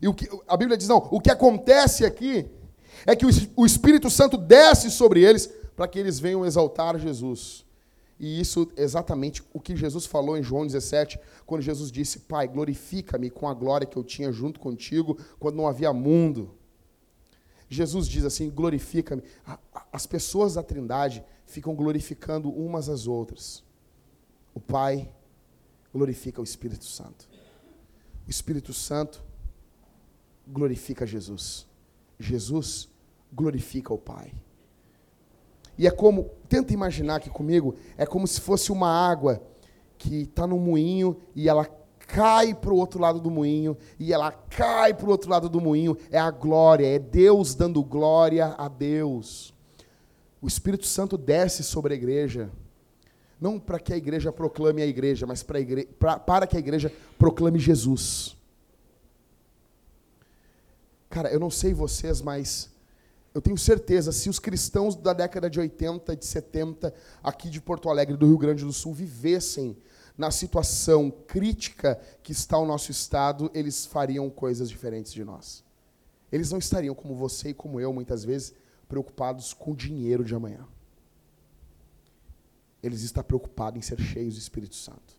e 0.00 0.08
o 0.08 0.14
que, 0.14 0.26
a 0.48 0.56
Bíblia 0.56 0.78
diz, 0.78 0.88
não, 0.88 0.96
o 1.10 1.20
que 1.20 1.30
acontece 1.30 2.06
aqui 2.06 2.50
é 3.04 3.14
que 3.14 3.26
o, 3.26 3.28
o 3.54 3.66
Espírito 3.66 4.08
Santo 4.08 4.38
desce 4.38 4.90
sobre 4.90 5.22
eles 5.22 5.48
para 5.76 5.86
que 5.86 5.98
eles 5.98 6.18
venham 6.18 6.46
exaltar 6.46 6.98
Jesus. 6.98 7.64
E 8.24 8.40
isso 8.40 8.72
é 8.74 8.82
exatamente 8.82 9.42
o 9.52 9.60
que 9.60 9.76
Jesus 9.76 10.06
falou 10.06 10.34
em 10.34 10.42
João 10.42 10.64
17, 10.64 11.20
quando 11.44 11.60
Jesus 11.60 11.92
disse: 11.92 12.20
Pai, 12.20 12.48
glorifica-me 12.48 13.28
com 13.28 13.46
a 13.46 13.52
glória 13.52 13.86
que 13.86 13.98
eu 13.98 14.02
tinha 14.02 14.32
junto 14.32 14.58
contigo 14.58 15.18
quando 15.38 15.56
não 15.56 15.68
havia 15.68 15.92
mundo. 15.92 16.56
Jesus 17.68 18.08
diz 18.08 18.24
assim: 18.24 18.48
glorifica-me. 18.48 19.22
As 19.92 20.06
pessoas 20.06 20.54
da 20.54 20.62
Trindade 20.62 21.22
ficam 21.44 21.74
glorificando 21.74 22.48
umas 22.50 22.88
às 22.88 23.06
outras. 23.06 23.62
O 24.54 24.60
Pai 24.60 25.12
glorifica 25.92 26.40
o 26.40 26.44
Espírito 26.44 26.86
Santo. 26.86 27.28
O 28.26 28.30
Espírito 28.30 28.72
Santo 28.72 29.22
glorifica 30.48 31.06
Jesus. 31.06 31.66
Jesus 32.18 32.88
glorifica 33.30 33.92
o 33.92 33.98
Pai. 33.98 34.32
E 35.76 35.86
é 35.86 35.90
como, 35.90 36.30
tenta 36.48 36.72
imaginar 36.72 37.16
aqui 37.16 37.30
comigo, 37.30 37.74
é 37.96 38.06
como 38.06 38.26
se 38.26 38.40
fosse 38.40 38.70
uma 38.70 38.88
água 38.88 39.42
que 39.98 40.22
está 40.22 40.46
no 40.46 40.58
moinho 40.58 41.16
e 41.34 41.48
ela 41.48 41.66
cai 42.06 42.54
para 42.54 42.72
o 42.72 42.76
outro 42.76 43.00
lado 43.00 43.18
do 43.18 43.30
moinho 43.30 43.76
e 43.98 44.12
ela 44.12 44.30
cai 44.30 44.94
para 44.94 45.06
o 45.06 45.10
outro 45.10 45.30
lado 45.30 45.48
do 45.48 45.60
moinho. 45.60 45.96
É 46.10 46.18
a 46.18 46.30
glória, 46.30 46.86
é 46.86 46.98
Deus 46.98 47.54
dando 47.54 47.82
glória 47.82 48.54
a 48.58 48.68
Deus. 48.68 49.54
O 50.40 50.46
Espírito 50.46 50.86
Santo 50.86 51.16
desce 51.16 51.62
sobre 51.62 51.94
a 51.94 51.96
igreja, 51.96 52.50
não 53.40 53.58
para 53.58 53.80
que 53.80 53.92
a 53.92 53.96
igreja 53.96 54.30
proclame 54.30 54.82
a 54.82 54.86
igreja, 54.86 55.26
mas 55.26 55.42
para, 55.42 55.58
a 55.58 55.60
igreja, 55.60 55.88
para, 55.98 56.18
para 56.18 56.46
que 56.46 56.56
a 56.56 56.60
igreja 56.60 56.92
proclame 57.18 57.58
Jesus. 57.58 58.36
Cara, 61.08 61.30
eu 61.30 61.40
não 61.40 61.50
sei 61.50 61.72
vocês, 61.72 62.20
mas 62.20 62.73
eu 63.34 63.42
tenho 63.42 63.58
certeza, 63.58 64.12
se 64.12 64.30
os 64.30 64.38
cristãos 64.38 64.94
da 64.94 65.12
década 65.12 65.50
de 65.50 65.58
80, 65.58 66.16
de 66.16 66.24
70, 66.24 66.94
aqui 67.20 67.50
de 67.50 67.60
Porto 67.60 67.90
Alegre, 67.90 68.16
do 68.16 68.28
Rio 68.28 68.38
Grande 68.38 68.64
do 68.64 68.72
Sul, 68.72 68.94
vivessem 68.94 69.76
na 70.16 70.30
situação 70.30 71.10
crítica 71.10 72.00
que 72.22 72.30
está 72.30 72.56
o 72.56 72.64
nosso 72.64 72.92
estado, 72.92 73.50
eles 73.52 73.84
fariam 73.84 74.30
coisas 74.30 74.70
diferentes 74.70 75.12
de 75.12 75.24
nós. 75.24 75.64
Eles 76.30 76.52
não 76.52 76.58
estariam 76.60 76.94
como 76.94 77.16
você 77.16 77.48
e 77.48 77.54
como 77.54 77.80
eu, 77.80 77.92
muitas 77.92 78.24
vezes, 78.24 78.54
preocupados 78.88 79.52
com 79.52 79.72
o 79.72 79.76
dinheiro 79.76 80.24
de 80.24 80.32
amanhã. 80.32 80.64
Eles 82.80 83.02
estão 83.02 83.24
preocupados 83.24 83.78
em 83.78 83.82
ser 83.82 84.00
cheios 84.00 84.34
do 84.34 84.40
Espírito 84.40 84.76
Santo. 84.76 85.18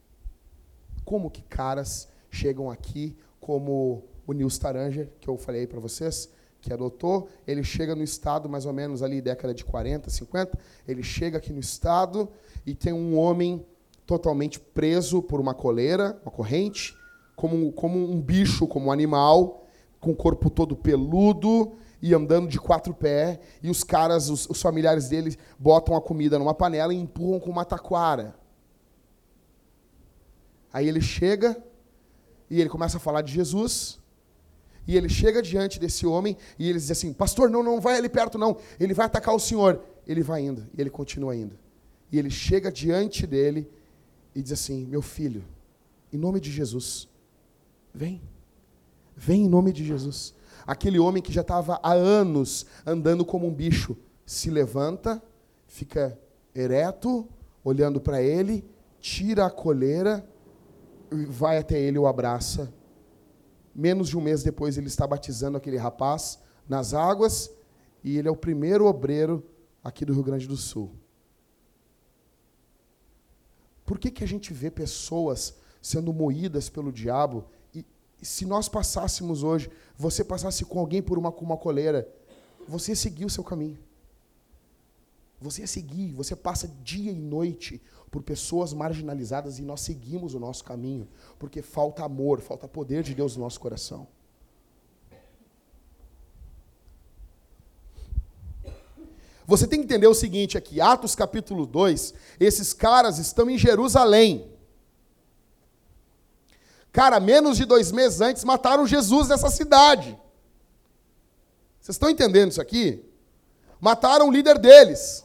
Como 1.04 1.30
que 1.30 1.42
caras 1.42 2.08
chegam 2.30 2.72
aqui, 2.72 3.18
como 3.42 4.06
o 4.26 4.32
Nils 4.32 4.58
Taranger, 4.58 5.12
que 5.20 5.28
eu 5.28 5.38
falei 5.38 5.68
para 5.68 5.80
vocês, 5.82 6.30
que 6.66 6.74
adotou, 6.74 7.30
ele 7.48 7.64
chega 7.64 7.96
no 7.96 8.04
estado 8.04 8.50
mais 8.50 8.66
ou 8.66 8.74
menos 8.74 9.04
ali, 9.04 9.22
década 9.22 9.54
de 9.54 9.64
40, 9.64 10.10
50, 10.10 10.58
ele 10.88 11.04
chega 11.04 11.38
aqui 11.38 11.54
no 11.54 11.60
estado 11.60 12.28
e 12.66 12.74
tem 12.74 12.92
um 12.92 13.18
homem 13.18 13.66
totalmente 14.06 14.60
preso 14.60 15.22
por 15.22 15.40
uma 15.40 15.54
coleira, 15.54 16.20
uma 16.24 16.32
corrente, 16.32 16.98
como, 17.36 17.72
como 17.72 17.98
um 17.98 18.20
bicho, 18.20 18.68
como 18.68 18.88
um 18.88 18.92
animal, 18.92 19.68
com 20.00 20.12
o 20.12 20.16
corpo 20.16 20.50
todo 20.50 20.76
peludo, 20.76 21.74
e 22.02 22.14
andando 22.14 22.48
de 22.48 22.60
quatro 22.60 22.94
pés, 22.94 23.40
e 23.64 23.70
os 23.70 23.84
caras, 23.84 24.30
os, 24.30 24.48
os 24.50 24.62
familiares 24.62 25.10
dele, 25.10 25.38
botam 25.58 25.96
a 25.96 26.02
comida 26.02 26.38
numa 26.38 26.54
panela 26.54 26.94
e 26.94 26.98
empurram 26.98 27.40
com 27.40 27.50
uma 27.50 27.66
taquara. 27.66 28.36
Aí 30.74 30.88
ele 30.88 31.02
chega 31.02 31.58
e 32.50 32.60
ele 32.60 32.70
começa 32.70 32.98
a 32.98 33.00
falar 33.00 33.22
de 33.22 33.32
Jesus. 33.32 34.00
E 34.88 34.96
ele 34.96 35.10
chega 35.10 35.42
diante 35.42 35.80
desse 35.80 36.06
homem 36.06 36.38
e 36.60 36.70
ele 36.70 36.80
diz 36.80 36.92
assim: 36.92 37.12
Pastor, 37.14 37.50
não, 37.50 37.64
não 37.64 37.82
vai 37.82 37.98
ali 37.98 38.10
perto, 38.10 38.38
não. 38.38 38.58
Ele 38.80 38.94
vai 38.94 39.06
atacar 39.06 39.34
o 39.34 39.40
senhor. 39.40 39.82
Ele 40.08 40.22
vai 40.22 40.44
indo, 40.44 40.68
e 40.78 40.82
ele 40.82 40.90
continua 40.90 41.36
indo. 41.36 41.58
E 42.12 42.20
ele 42.20 42.30
chega 42.30 42.72
diante 42.72 43.26
dele 43.26 43.68
e 44.36 44.42
diz 44.42 44.52
assim: 44.52 44.86
Meu 44.86 45.02
filho, 45.02 45.44
em 46.14 46.18
nome 46.18 46.40
de 46.40 46.52
Jesus, 46.52 47.10
vem. 47.94 48.22
Vem 49.16 49.44
em 49.46 49.50
nome 49.50 49.72
de 49.72 49.84
Jesus. 49.84 50.34
Aquele 50.68 51.00
homem 51.00 51.22
que 51.22 51.32
já 51.32 51.42
estava 51.42 51.80
há 51.82 51.94
anos 51.94 52.66
andando 52.86 53.24
como 53.24 53.48
um 53.48 53.54
bicho 53.54 53.96
se 54.26 54.50
levanta, 54.50 55.22
fica 55.68 56.18
ereto, 56.54 57.28
olhando 57.64 58.02
para 58.02 58.22
ele, 58.22 58.66
tira 59.00 59.46
a 59.46 59.52
coleira, 59.52 60.28
vai 61.30 61.58
até 61.58 61.80
ele 61.80 61.98
o 61.98 62.08
abraça. 62.08 62.74
Menos 63.76 64.08
de 64.08 64.18
um 64.18 64.22
mês 64.22 64.42
depois, 64.42 64.78
ele 64.78 64.88
está 64.88 65.06
batizando 65.06 65.58
aquele 65.58 65.78
rapaz 65.78 66.40
nas 66.68 66.94
águas 66.94 67.52
e 68.04 68.18
ele 68.18 68.28
é 68.28 68.32
o 68.32 68.36
primeiro 68.36 68.86
obreiro 68.86 69.46
aqui 69.84 70.06
do 70.06 70.14
Rio 70.14 70.24
Grande 70.24 70.48
do 70.48 70.56
Sul. 70.56 70.92
Por 73.86 74.00
que, 74.00 74.10
que 74.10 74.24
a 74.24 74.28
gente 74.28 74.54
vê 74.54 74.72
pessoas 74.72 75.56
sendo 75.82 76.12
moídas 76.14 76.70
pelo 76.70 76.92
diabo 76.92 77.46
se 78.22 78.46
nós 78.46 78.68
passássemos 78.68 79.44
hoje, 79.44 79.70
você 79.98 80.24
passasse 80.24 80.66
com 80.66 80.80
alguém 80.80 81.02
por 81.02 81.18
uma, 81.18 81.30
uma 81.30 81.58
coleira, 81.58 82.08
você 82.68 82.92
ia 82.92 82.96
seguir 82.96 83.26
o 83.26 83.30
seu 83.30 83.44
caminho. 83.44 83.78
Você 85.46 85.62
ia 85.62 85.68
seguir, 85.68 86.12
você 86.12 86.36
passa 86.36 86.68
dia 86.84 87.12
e 87.12 87.16
noite 87.16 87.80
por 88.10 88.24
pessoas 88.24 88.74
marginalizadas 88.74 89.60
e 89.60 89.62
nós 89.62 89.82
seguimos 89.82 90.34
o 90.34 90.40
nosso 90.40 90.64
caminho, 90.64 91.08
porque 91.38 91.62
falta 91.62 92.04
amor, 92.04 92.42
falta 92.42 92.68
poder 92.68 93.04
de 93.04 93.14
Deus 93.14 93.36
no 93.36 93.44
nosso 93.44 93.60
coração. 93.60 94.08
Você 99.46 99.68
tem 99.68 99.80
que 99.80 99.86
entender 99.86 100.08
o 100.08 100.16
seguinte 100.16 100.58
aqui, 100.58 100.82
Atos 100.82 101.14
capítulo 101.14 101.68
2, 101.68 102.16
esses 102.40 102.74
caras 102.74 103.20
estão 103.20 103.48
em 103.48 103.58
Jerusalém. 103.58 104.52
Cara, 106.92 107.20
menos 107.20 107.56
de 107.56 107.66
dois 107.66 107.92
meses 107.92 108.20
antes 108.20 108.44
mataram 108.44 108.88
Jesus 108.88 109.28
nessa 109.28 109.52
cidade. 109.52 110.18
Vocês 111.80 111.94
estão 111.94 112.10
entendendo 112.10 112.50
isso 112.50 112.62
aqui? 112.62 113.06
Mataram 113.80 114.28
o 114.28 114.32
líder 114.32 114.58
deles. 114.58 115.25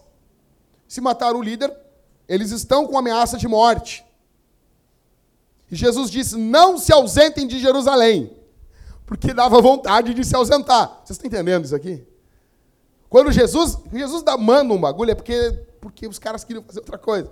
Se 0.90 1.00
mataram 1.00 1.38
o 1.38 1.42
líder, 1.42 1.72
eles 2.28 2.50
estão 2.50 2.84
com 2.84 2.98
ameaça 2.98 3.38
de 3.38 3.46
morte. 3.46 4.04
E 5.70 5.76
Jesus 5.76 6.10
disse: 6.10 6.36
Não 6.36 6.76
se 6.76 6.92
ausentem 6.92 7.46
de 7.46 7.60
Jerusalém, 7.60 8.36
porque 9.06 9.32
dava 9.32 9.62
vontade 9.62 10.12
de 10.12 10.24
se 10.24 10.34
ausentar. 10.34 10.88
Vocês 11.04 11.10
estão 11.10 11.28
entendendo 11.28 11.64
isso 11.64 11.76
aqui? 11.76 12.04
Quando 13.08 13.30
Jesus, 13.30 13.78
Jesus 13.92 14.24
dá, 14.24 14.36
manda 14.36 14.74
um 14.74 14.80
bagulho, 14.80 15.12
é 15.12 15.14
porque, 15.14 15.64
porque 15.80 16.08
os 16.08 16.18
caras 16.18 16.42
queriam 16.42 16.64
fazer 16.64 16.80
outra 16.80 16.98
coisa. 16.98 17.30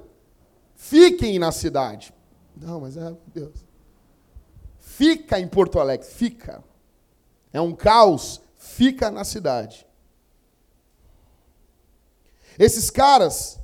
Fiquem 0.76 1.36
na 1.40 1.50
cidade. 1.50 2.14
Não, 2.56 2.82
mas 2.82 2.96
é, 2.96 3.12
Deus. 3.34 3.66
Fica 4.78 5.40
em 5.40 5.48
Porto 5.48 5.80
Alegre, 5.80 6.06
fica. 6.06 6.62
É 7.52 7.60
um 7.60 7.74
caos, 7.74 8.40
fica 8.54 9.10
na 9.10 9.24
cidade. 9.24 9.84
Esses 12.58 12.90
caras 12.90 13.58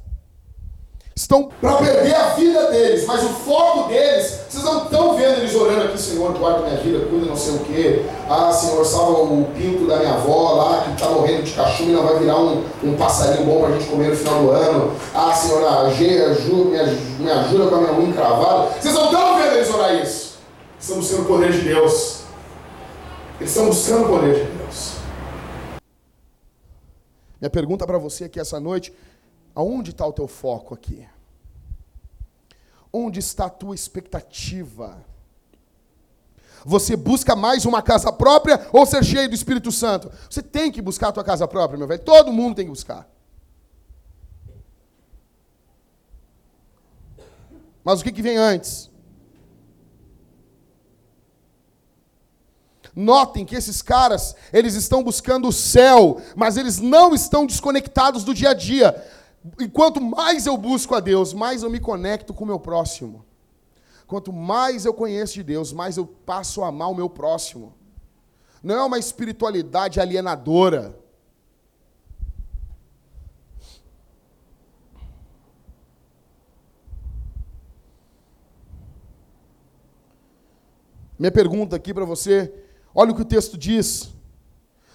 estão 1.17 1.49
para 1.61 1.77
perder 1.77 2.15
a 2.15 2.29
vida 2.31 2.71
deles, 2.71 3.07
mas 3.07 3.23
o 3.23 3.29
foco 3.29 3.89
deles, 3.89 4.41
vocês 4.49 4.65
não 4.65 4.85
estão 4.85 5.17
vendo 5.17 5.39
eles 5.39 5.55
orando 5.55 5.85
aqui, 5.85 6.01
Senhor, 6.01 6.33
guarda 6.37 6.69
minha 6.69 6.81
vida, 6.81 7.07
cuida 7.07 7.27
não 7.27 7.37
sei 7.37 7.55
o 7.55 7.59
quê. 7.61 8.05
Ah, 8.29 8.53
Senhor, 8.53 8.85
salva 8.85 9.23
o 9.23 9.45
pinto 9.57 9.87
da 9.87 9.97
minha 9.97 10.15
avó 10.15 10.53
lá, 10.53 10.83
que 10.83 10.93
está 10.93 11.09
morrendo 11.09 11.43
de 11.43 11.53
cachumba 11.53 11.91
e 11.91 11.95
não 11.95 12.03
vai 12.05 12.19
virar 12.19 12.39
um, 12.39 12.65
um 12.83 12.97
passarinho 12.97 13.47
bom 13.47 13.61
para 13.61 13.69
a 13.71 13.73
gente 13.79 13.91
comer 13.91 14.11
no 14.11 14.17
final 14.17 14.43
do 14.43 14.51
ano. 14.51 14.93
Ah, 15.15 15.33
Senhor, 15.33 15.65
ajuda, 15.67 16.85
me, 17.19 17.31
ajuda 17.31 17.67
com 17.67 17.75
a 17.75 17.79
minha 17.79 17.93
unha 17.93 18.13
cravada. 18.13 18.71
Vocês 18.81 18.95
não 18.95 19.07
estão 19.07 19.37
vendo 19.37 19.55
eles 19.55 19.75
orar 19.75 19.95
isso. 19.95 20.39
estão 20.81 20.97
buscando 20.97 21.23
o 21.23 21.27
poder 21.27 21.53
de 21.53 21.61
Deus. 21.61 22.21
Eles 23.41 23.51
estão 23.51 23.67
buscando 23.67 24.05
o 24.05 24.09
poder 24.09 24.35
de 24.35 24.41
Deus. 24.41 24.54
Minha 27.45 27.51
pergunta 27.51 27.87
para 27.87 27.99
você 27.99 28.25
aqui 28.25 28.41
essa 28.41 28.59
noite: 28.59 28.91
aonde 29.55 29.91
está 29.91 30.07
o 30.07 30.15
teu 30.15 30.27
foco 30.27 30.73
aqui? 30.73 31.07
Onde 32.91 33.19
está 33.21 33.45
a 33.45 33.51
tua 33.51 33.75
expectativa? 33.75 35.05
Você 36.65 36.97
busca 36.97 37.37
mais 37.37 37.67
uma 37.67 37.83
casa 37.83 38.11
própria 38.11 38.67
ou 38.73 38.87
ser 38.87 39.05
cheio 39.05 39.29
do 39.29 39.35
Espírito 39.35 39.71
Santo? 39.71 40.11
Você 40.31 40.41
tem 40.41 40.73
que 40.73 40.81
buscar 40.81 41.09
a 41.09 41.13
tua 41.13 41.23
casa 41.23 41.47
própria, 41.47 41.77
meu 41.77 41.87
velho. 41.87 42.03
Todo 42.03 42.33
mundo 42.33 42.57
tem 42.57 42.65
que 42.65 42.71
buscar. 42.71 43.07
Mas 47.85 48.01
o 48.01 48.05
que, 48.05 48.13
que 48.13 48.23
vem 48.23 48.39
antes? 48.39 48.89
Notem 52.97 53.45
que 53.45 53.57
esses 53.57 53.83
caras, 53.83 54.37
eles 54.53 54.75
estão 54.75 55.03
buscando 55.03 55.49
o 55.49 55.53
céu, 55.53 56.21
mas 56.37 56.57
eles 56.57 56.79
não 56.79 57.15
estão 57.15 57.45
desconectados 57.45 58.23
do 58.23 58.33
dia 58.33 58.51
a 58.51 58.55
dia. 58.55 59.05
E 59.59 59.69
quanto 59.69 60.01
mais 60.01 60.47
eu 60.47 60.57
busco 60.57 60.95
a 60.95 61.01
Deus, 61.01 61.35
mais 61.35 61.63
eu 61.63 61.71
me 61.71 61.81
conecto 61.81 62.33
com 62.33 62.45
o 62.45 62.47
meu 62.47 62.61
próximo. 62.61 63.25
Quanto 64.07 64.33
mais 64.33 64.85
eu 64.85 64.95
conheço 64.95 65.35
de 65.35 65.43
Deus, 65.43 65.73
mais 65.73 65.97
eu 65.97 66.07
passo 66.07 66.63
a 66.63 66.69
amar 66.69 66.91
o 66.91 66.95
meu 66.95 67.11
próximo. 67.11 67.75
Não 68.63 68.77
é 68.77 68.85
uma 68.85 68.99
espiritualidade 68.99 69.99
alienadora. 69.99 70.99
Minha 81.19 81.33
pergunta 81.33 81.77
aqui 81.77 81.93
para 81.93 82.05
você, 82.05 82.53
olha 82.95 83.13
o 83.13 83.15
que 83.15 83.23
o 83.23 83.27
texto 83.27 83.59
diz. 83.59 84.11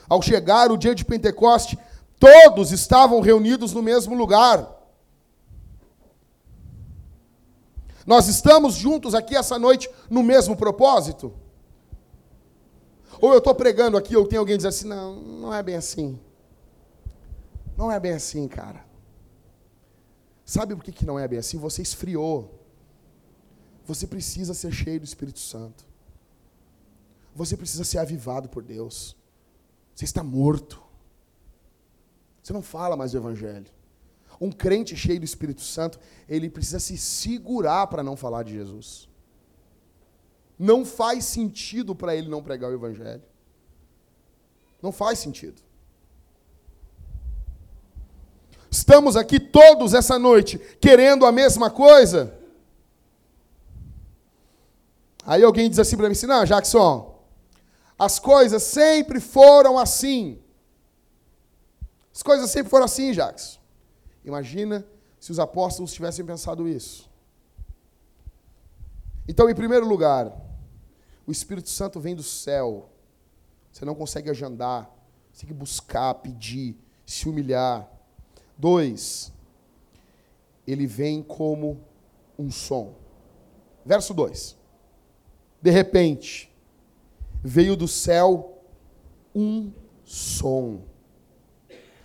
Ao 0.08 0.22
chegar 0.22 0.72
o 0.72 0.78
dia 0.78 0.96
de 0.96 1.06
Pentecoste, 1.06 1.78
todos 2.20 2.72
estavam 2.72 3.22
reunidos 3.22 3.74
no 3.74 3.82
mesmo 3.82 4.16
lugar. 4.16 4.80
Nós 8.06 8.28
estamos 8.28 8.74
juntos 8.74 9.14
aqui 9.14 9.36
essa 9.36 9.60
noite 9.60 9.90
no 10.10 10.24
mesmo 10.24 10.56
propósito? 10.56 11.32
Ou 13.22 13.34
eu 13.34 13.38
estou 13.40 13.54
pregando 13.54 13.98
aqui, 13.98 14.16
ou 14.16 14.28
tem 14.28 14.40
alguém 14.40 14.58
dizendo 14.58 14.70
assim, 14.70 14.88
não, 14.88 15.16
não 15.16 15.54
é 15.54 15.62
bem 15.62 15.76
assim. 15.76 16.20
Não 17.78 17.92
é 17.92 18.00
bem 18.00 18.14
assim, 18.14 18.48
cara. 18.48 18.84
Sabe 20.46 20.76
por 20.76 20.84
que, 20.84 20.92
que 20.92 21.06
não 21.06 21.20
é 21.20 21.28
bem 21.28 21.38
assim? 21.38 21.58
Você 21.60 21.82
esfriou. 21.82 22.60
Você 23.86 24.08
precisa 24.08 24.54
ser 24.54 24.72
cheio 24.72 25.00
do 25.00 25.06
Espírito 25.06 25.40
Santo. 25.40 25.86
Você 27.36 27.56
precisa 27.56 27.84
ser 27.84 28.00
avivado 28.00 28.50
por 28.50 28.64
Deus. 28.64 29.16
Você 29.96 30.06
está 30.06 30.24
morto. 30.24 30.82
Você 32.42 32.54
não 32.54 32.62
fala 32.62 32.96
mais 32.96 33.12
do 33.12 33.18
Evangelho. 33.18 33.68
Um 34.42 34.52
crente 34.52 34.96
cheio 34.96 35.20
do 35.20 35.26
Espírito 35.26 35.62
Santo, 35.62 36.00
ele 36.28 36.50
precisa 36.50 36.80
se 36.80 36.98
segurar 36.98 37.88
para 37.88 38.02
não 38.02 38.16
falar 38.16 38.44
de 38.44 38.54
Jesus. 38.54 39.10
Não 40.58 40.86
faz 40.86 41.26
sentido 41.26 41.94
para 41.94 42.16
ele 42.16 42.30
não 42.30 42.42
pregar 42.42 42.72
o 42.72 42.74
Evangelho. 42.74 43.24
Não 44.82 44.92
faz 44.92 45.20
sentido. 45.20 45.62
Estamos 48.72 49.16
aqui 49.18 49.40
todos 49.40 49.94
essa 49.94 50.18
noite 50.18 50.58
querendo 50.80 51.26
a 51.26 51.32
mesma 51.32 51.70
coisa. 51.70 52.38
Aí 55.26 55.44
alguém 55.44 55.70
diz 55.70 55.80
assim 55.80 55.98
para 55.98 56.08
mim 56.08 56.14
assim: 56.14 56.28
não, 56.28 56.46
Jackson, 56.46 57.19
as 58.00 58.18
coisas 58.18 58.64
sempre 58.64 59.20
foram 59.20 59.78
assim. 59.78 60.42
As 62.16 62.24
coisas 62.24 62.50
sempre 62.50 62.70
foram 62.70 62.86
assim, 62.86 63.12
Jackson. 63.12 63.60
Imagina 64.24 64.88
se 65.20 65.32
os 65.34 65.40
apóstolos 65.40 65.92
tivessem 65.92 66.26
pensado 66.26 66.68
isso. 66.68 67.10
Então, 69.28 69.50
em 69.50 69.54
primeiro 69.54 69.86
lugar, 69.86 70.34
o 71.28 71.32
Espírito 71.32 71.70
Santo 71.70 72.00
vem 72.00 72.16
do 72.16 72.24
céu. 72.24 72.90
Você 73.72 73.84
não 73.84 73.94
consegue 73.94 74.30
agendar, 74.30 74.90
você 75.32 75.42
tem 75.42 75.50
que 75.50 75.54
buscar, 75.54 76.16
pedir, 76.16 76.78
se 77.06 77.28
humilhar. 77.28 77.88
Dois, 78.58 79.32
ele 80.66 80.88
vem 80.88 81.22
como 81.22 81.84
um 82.38 82.50
som. 82.50 82.96
Verso 83.86 84.14
2. 84.14 84.58
De 85.62 85.70
repente, 85.70 86.49
veio 87.44 87.76
do 87.76 87.88
céu 87.88 88.64
um 89.34 89.72
som. 90.04 90.82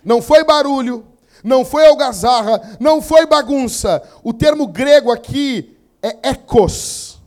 Não 0.03 0.21
foi 0.21 0.43
barulho, 0.43 1.05
não 1.43 1.65
foi 1.65 1.85
algazarra, 1.85 2.77
não 2.79 3.01
foi 3.01 3.25
bagunça. 3.25 4.01
O 4.23 4.33
termo 4.33 4.67
grego 4.67 5.11
aqui 5.11 5.77
é 6.01 6.29
ecos. 6.29 7.19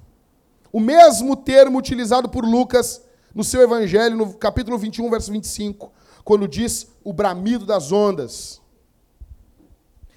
O 0.73 0.81
mesmo 0.81 1.35
termo 1.37 1.79
utilizado 1.79 2.29
por 2.29 2.45
Lucas 2.45 3.03
no 3.35 3.43
seu 3.45 3.63
evangelho, 3.63 4.17
no 4.17 4.35
capítulo 4.35 4.79
21, 4.79 5.11
verso 5.11 5.33
25, 5.33 5.93
quando 6.25 6.49
diz 6.49 6.89
o 7.03 7.13
bramido 7.13 7.65
das 7.65 7.91
ondas. 7.91 8.61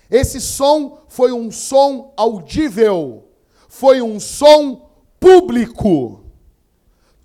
Esse 0.10 0.42
som 0.42 1.00
foi 1.08 1.32
um 1.32 1.50
som 1.52 2.14
audível, 2.18 3.30
foi 3.70 4.02
um 4.02 4.20
som 4.20 4.90
público. 5.20 6.21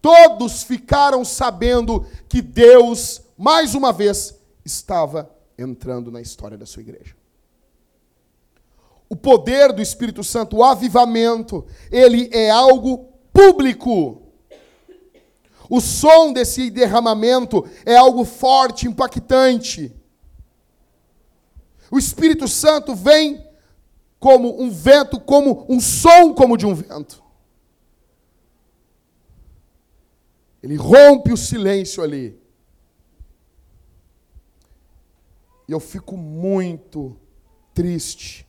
Todos 0.06 0.62
ficaram 0.62 1.24
sabendo 1.24 2.06
que 2.28 2.40
Deus, 2.40 3.22
mais 3.36 3.74
uma 3.74 3.92
vez, 3.92 4.38
estava 4.64 5.28
entrando 5.58 6.12
na 6.12 6.20
história 6.20 6.56
da 6.56 6.64
sua 6.64 6.82
igreja. 6.82 7.16
O 9.08 9.16
poder 9.16 9.72
do 9.72 9.82
Espírito 9.82 10.22
Santo, 10.22 10.58
o 10.58 10.62
avivamento, 10.62 11.66
ele 11.90 12.30
é 12.32 12.48
algo 12.48 13.08
público. 13.32 14.22
O 15.68 15.80
som 15.80 16.32
desse 16.32 16.70
derramamento 16.70 17.68
é 17.84 17.96
algo 17.96 18.24
forte, 18.24 18.86
impactante. 18.86 19.92
O 21.90 21.98
Espírito 21.98 22.46
Santo 22.46 22.94
vem 22.94 23.44
como 24.20 24.62
um 24.62 24.70
vento, 24.70 25.18
como 25.18 25.66
um 25.68 25.80
som 25.80 26.32
como 26.32 26.56
de 26.56 26.64
um 26.64 26.76
vento. 26.76 27.25
Ele 30.66 30.74
rompe 30.74 31.32
o 31.32 31.36
silêncio 31.36 32.02
ali. 32.02 32.36
E 35.68 35.70
eu 35.70 35.78
fico 35.78 36.16
muito 36.16 37.16
triste 37.72 38.44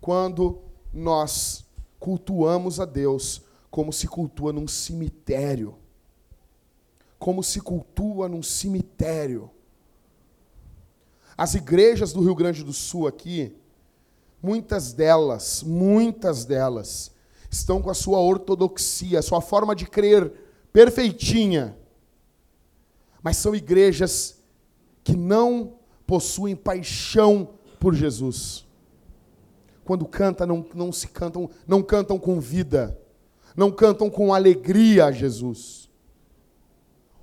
quando 0.00 0.62
nós 0.92 1.64
cultuamos 2.00 2.80
a 2.80 2.84
Deus 2.84 3.42
como 3.70 3.92
se 3.92 4.08
cultua 4.08 4.52
num 4.52 4.66
cemitério. 4.66 5.76
Como 7.20 7.40
se 7.40 7.60
cultua 7.60 8.28
num 8.28 8.42
cemitério. 8.42 9.48
As 11.38 11.54
igrejas 11.54 12.12
do 12.12 12.20
Rio 12.20 12.34
Grande 12.34 12.64
do 12.64 12.72
Sul 12.72 13.06
aqui, 13.06 13.56
muitas 14.42 14.92
delas, 14.92 15.62
muitas 15.62 16.44
delas, 16.44 17.12
estão 17.48 17.80
com 17.80 17.90
a 17.90 17.94
sua 17.94 18.18
ortodoxia, 18.18 19.20
a 19.20 19.22
sua 19.22 19.40
forma 19.40 19.76
de 19.76 19.86
crer 19.86 20.49
perfeitinha. 20.72 21.76
Mas 23.22 23.36
são 23.36 23.54
igrejas 23.54 24.42
que 25.04 25.16
não 25.16 25.74
possuem 26.06 26.56
paixão 26.56 27.50
por 27.78 27.94
Jesus. 27.94 28.66
Quando 29.84 30.06
canta, 30.06 30.46
não, 30.46 30.64
não 30.74 30.92
se 30.92 31.08
cantam, 31.08 31.50
não 31.66 31.82
cantam 31.82 32.18
com 32.18 32.40
vida, 32.40 32.98
não 33.56 33.70
cantam 33.70 34.08
com 34.08 34.32
alegria 34.32 35.06
a 35.06 35.12
Jesus. 35.12 35.90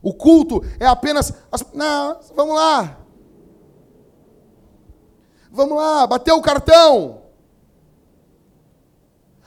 O 0.01 0.13
culto 0.13 0.61
é 0.79 0.85
apenas, 0.85 1.33
não, 1.73 2.19
vamos 2.35 2.55
lá, 2.55 2.99
vamos 5.51 5.77
lá, 5.77 6.05
bateu 6.07 6.35
o 6.35 6.41
cartão. 6.41 7.23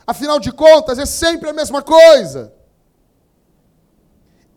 Afinal 0.06 0.40
de 0.40 0.50
contas, 0.50 0.98
é 0.98 1.06
sempre 1.06 1.48
a 1.48 1.52
mesma 1.52 1.82
coisa. 1.82 2.52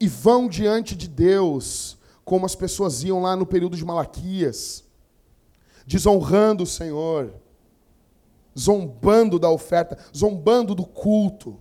E 0.04 0.08
vão 0.10 0.50
diante 0.50 0.98
de 0.98 1.08
Deus 1.08 1.98
como 2.26 2.46
as 2.46 2.56
pessoas 2.56 3.06
iam 3.06 3.22
lá 3.22 3.38
no 3.38 3.46
período 3.46 3.78
de 3.78 3.86
Malaquias, 3.86 4.84
desonrando 5.88 6.64
o 6.64 6.68
Senhor, 6.68 7.34
zombando 8.60 9.40
da 9.40 9.50
oferta, 9.50 9.98
zombando 10.14 10.76
do 10.76 10.86
culto. 10.86 11.58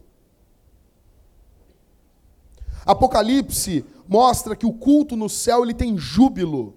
Apocalipse 2.85 3.85
mostra 4.09 4.57
que 4.57 4.67
o 4.67 4.73
culto 4.73 5.15
no 5.15 5.29
céu 5.29 5.63
ele 5.63 5.73
tem 5.73 5.97
júbilo. 5.97 6.77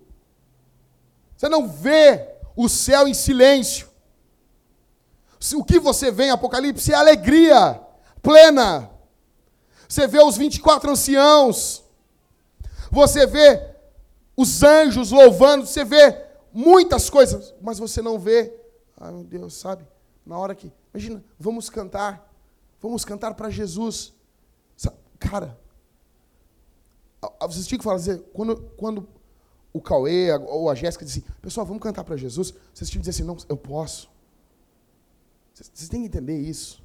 Você 1.35 1.49
não 1.49 1.67
vê 1.67 2.29
o 2.55 2.69
céu 2.69 3.07
em 3.07 3.13
silêncio. 3.15 3.89
O 5.55 5.63
que 5.63 5.79
você 5.79 6.11
vê 6.11 6.25
em 6.25 6.29
Apocalipse 6.29 6.93
é 6.93 6.95
alegria 6.95 7.81
plena. 8.21 8.91
Você 9.87 10.07
vê 10.07 10.19
os 10.19 10.37
24 10.37 10.91
anciãos. 10.91 11.83
Você 12.91 13.25
vê 13.25 13.75
os 14.37 14.63
anjos 14.63 15.11
louvando, 15.11 15.65
você 15.65 15.83
vê 15.83 16.25
muitas 16.53 17.09
coisas, 17.09 17.53
mas 17.61 17.79
você 17.79 18.01
não 18.01 18.19
vê, 18.19 18.53
ai 18.97 19.11
meu 19.11 19.23
Deus, 19.23 19.55
sabe? 19.55 19.85
Na 20.25 20.37
hora 20.37 20.55
que, 20.55 20.71
imagina, 20.93 21.23
vamos 21.39 21.69
cantar, 21.69 22.31
vamos 22.81 23.05
cantar 23.05 23.33
para 23.33 23.49
Jesus. 23.49 24.13
Cara, 25.19 25.57
vocês 27.41 27.65
tinham 27.65 27.79
que 27.79 27.83
falar, 27.83 27.97
dizer, 27.97 28.21
quando, 28.33 28.57
quando 28.77 29.07
o 29.73 29.81
Cauê 29.81 30.31
ou 30.33 30.69
a 30.69 30.75
Jéssica 30.75 31.03
dizem, 31.03 31.23
pessoal, 31.41 31.65
vamos 31.65 31.81
cantar 31.81 32.03
para 32.03 32.15
Jesus, 32.15 32.53
vocês 32.73 32.89
tinham 32.89 33.01
que 33.01 33.09
dizer 33.09 33.23
assim, 33.23 33.27
não, 33.27 33.37
eu 33.49 33.57
posso. 33.57 34.09
Vocês 35.53 35.89
têm 35.89 36.01
que 36.01 36.07
entender 36.07 36.37
isso. 36.37 36.83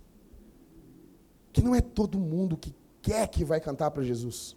Que 1.53 1.63
não 1.63 1.75
é 1.75 1.81
todo 1.81 2.19
mundo 2.19 2.57
que 2.57 2.75
quer 3.03 3.27
que 3.29 3.45
vai 3.45 3.61
cantar 3.61 3.91
para 3.91 4.03
Jesus. 4.03 4.57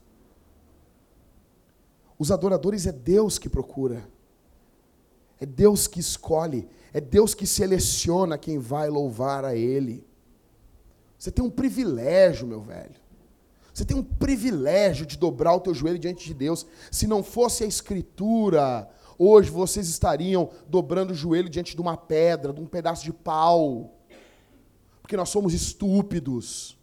Os 2.17 2.31
adoradores 2.31 2.85
é 2.85 2.91
Deus 2.91 3.37
que 3.37 3.49
procura. 3.49 4.07
É 5.39 5.45
Deus 5.45 5.87
que 5.87 5.99
escolhe. 5.99 6.67
É 6.93 7.01
Deus 7.01 7.33
que 7.33 7.45
seleciona 7.45 8.37
quem 8.37 8.59
vai 8.59 8.89
louvar 8.89 9.43
a 9.43 9.55
Ele. 9.55 10.05
Você 11.17 11.31
tem 11.31 11.43
um 11.43 11.49
privilégio, 11.49 12.47
meu 12.47 12.61
velho. 12.61 12.95
Você 13.73 13.83
tem 13.83 13.97
um 13.97 14.03
privilégio 14.03 15.05
de 15.05 15.17
dobrar 15.17 15.55
o 15.55 15.59
teu 15.59 15.73
joelho 15.73 15.97
diante 15.97 16.25
de 16.25 16.33
Deus. 16.33 16.65
Se 16.91 17.07
não 17.07 17.23
fosse 17.23 17.63
a 17.63 17.67
Escritura, 17.67 18.87
hoje 19.17 19.49
vocês 19.49 19.87
estariam 19.87 20.51
dobrando 20.67 21.11
o 21.11 21.15
joelho 21.15 21.49
diante 21.49 21.75
de 21.75 21.81
uma 21.81 21.97
pedra, 21.97 22.53
de 22.53 22.61
um 22.61 22.67
pedaço 22.67 23.03
de 23.03 23.11
pau. 23.11 23.97
Porque 25.01 25.17
nós 25.17 25.29
somos 25.29 25.53
estúpidos. 25.53 26.77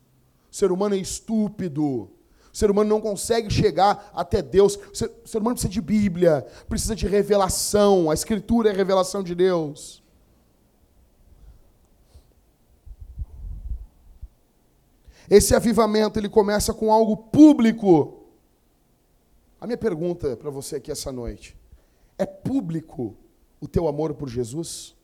O 0.50 0.56
ser 0.56 0.72
humano 0.72 0.94
é 0.94 0.98
estúpido. 0.98 2.10
O 2.52 2.56
ser 2.56 2.70
humano 2.70 2.90
não 2.90 3.00
consegue 3.00 3.52
chegar 3.52 4.10
até 4.12 4.42
Deus. 4.42 4.76
O 4.76 4.94
ser, 4.94 5.10
o 5.24 5.28
ser 5.28 5.38
humano 5.38 5.54
precisa 5.54 5.72
de 5.72 5.80
Bíblia, 5.80 6.46
precisa 6.68 6.96
de 6.96 7.06
revelação. 7.06 8.10
A 8.10 8.14
Escritura 8.14 8.70
é 8.70 8.72
a 8.72 8.76
revelação 8.76 9.22
de 9.22 9.34
Deus. 9.34 10.02
Esse 15.28 15.54
avivamento 15.54 16.18
ele 16.18 16.28
começa 16.28 16.74
com 16.74 16.92
algo 16.92 17.16
público. 17.16 18.24
A 19.60 19.66
minha 19.66 19.78
pergunta 19.78 20.36
para 20.36 20.50
você 20.50 20.76
aqui 20.76 20.90
essa 20.90 21.12
noite: 21.12 21.56
é 22.18 22.26
público 22.26 23.16
o 23.60 23.68
teu 23.68 23.86
amor 23.86 24.12
por 24.14 24.28
Jesus? 24.28 24.96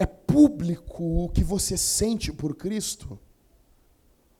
É 0.00 0.06
público 0.06 1.24
o 1.24 1.28
que 1.28 1.44
você 1.44 1.76
sente 1.76 2.32
por 2.32 2.56
Cristo? 2.56 3.18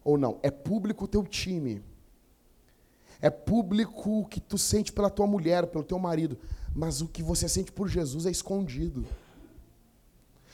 Ou 0.09 0.17
não. 0.17 0.39
É 0.43 0.51
público 0.51 1.05
o 1.05 1.09
teu 1.09 1.23
time. 1.23 1.83
É 3.21 3.29
público 3.29 4.21
o 4.21 4.25
que 4.25 4.41
tu 4.41 4.57
sente 4.57 4.91
pela 4.91 5.11
tua 5.11 5.27
mulher, 5.27 5.67
pelo 5.67 5.85
teu 5.85 5.99
marido. 5.99 6.39
Mas 6.75 7.03
o 7.03 7.09
que 7.09 7.23
você 7.23 7.47
sente 7.47 7.71
por 7.71 7.89
Jesus 7.89 8.25
é 8.25 8.31
escondido. 8.31 9.05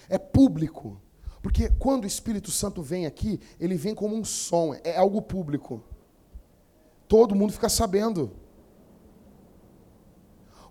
É 0.09 0.19
público. 0.19 1.01
Porque 1.41 1.71
quando 1.79 2.03
o 2.03 2.07
Espírito 2.07 2.51
Santo 2.51 2.83
vem 2.83 3.07
aqui, 3.07 3.39
ele 3.61 3.77
vem 3.77 3.95
como 3.95 4.17
um 4.17 4.25
som, 4.25 4.75
é 4.83 4.97
algo 4.97 5.23
público. 5.23 5.81
Todo 7.07 7.37
mundo 7.37 7.53
fica 7.53 7.69
sabendo. 7.69 8.33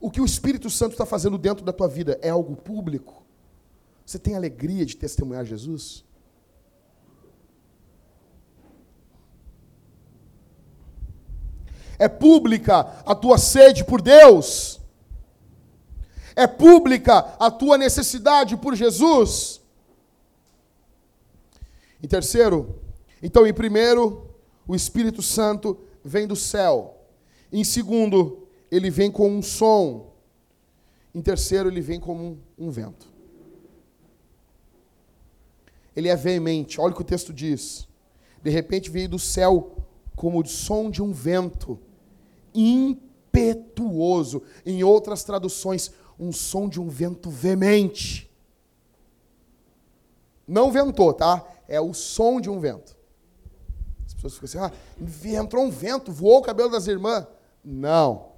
O 0.02 0.12
que 0.12 0.19
o 0.19 0.26
Espírito 0.26 0.69
Santo 0.69 0.91
está 0.91 1.06
fazendo 1.06 1.38
dentro 1.38 1.63
da 1.63 1.72
tua 1.72 1.88
vida 1.88 2.19
é 2.22 2.30
algo 2.30 2.58
público? 2.58 3.24
Você 4.06 4.19
tem 4.19 4.36
alegria 4.36 4.86
de 4.86 4.98
testemunhar 4.98 5.46
Jesus? 5.46 6.04
É 11.97 12.08
pública 12.08 13.01
a 13.06 13.15
tua 13.15 13.38
sede 13.38 13.84
por 13.84 14.01
Deus? 14.01 14.79
É 16.36 16.47
pública 16.47 17.36
a 17.39 17.51
tua 17.51 17.77
necessidade 17.77 18.58
por 18.58 18.75
Jesus? 18.75 19.62
Em 22.01 22.08
terceiro, 22.08 22.82
então, 23.21 23.47
em 23.47 23.53
primeiro, 23.53 24.29
o 24.67 24.75
Espírito 24.75 25.21
Santo 25.21 25.79
vem 26.03 26.27
do 26.27 26.36
céu. 26.36 26.97
Em 27.51 27.63
segundo, 27.63 28.47
ele 28.69 28.89
vem 28.89 29.10
com 29.10 29.29
um 29.29 29.41
som. 29.41 30.13
Em 31.15 31.21
terceiro, 31.21 31.69
ele 31.69 31.79
vem 31.79 31.99
como 31.99 32.39
um, 32.58 32.69
vento. 32.69 33.08
Ele 35.95 36.10
é 36.10 36.15
veemente. 36.15 36.82
Olha 36.82 36.91
o 36.91 36.95
que 36.95 37.01
o 37.01 37.06
texto 37.06 37.32
diz. 37.32 37.88
De 38.41 38.49
repente 38.49 38.89
veio 38.89 39.08
do 39.08 39.19
céu 39.19 39.77
como 40.15 40.41
o 40.41 40.45
som 40.47 40.89
de 40.89 41.02
um 41.02 41.12
vento 41.12 41.80
impetuoso. 42.54 44.43
Em 44.65 44.84
outras 44.84 45.23
traduções, 45.23 45.91
um 46.19 46.32
som 46.32 46.69
de 46.69 46.80
um 46.80 46.88
vento 46.88 47.30
veemente. 47.30 48.30
Não 50.47 50.71
ventou, 50.71 51.13
tá? 51.13 51.43
É 51.67 51.80
o 51.80 51.93
som 51.93 52.39
de 52.39 52.49
um 52.49 52.60
vento. 52.60 52.95
As 54.06 54.13
pessoas 54.13 54.34
ficam 54.34 54.65
assim: 54.65 54.73
ah, 54.73 55.39
entrou 55.39 55.63
um 55.63 55.71
vento, 55.71 56.12
voou 56.12 56.39
o 56.39 56.43
cabelo 56.43 56.69
das 56.69 56.88
irmãs. 56.88 57.26
Não. 57.63 58.34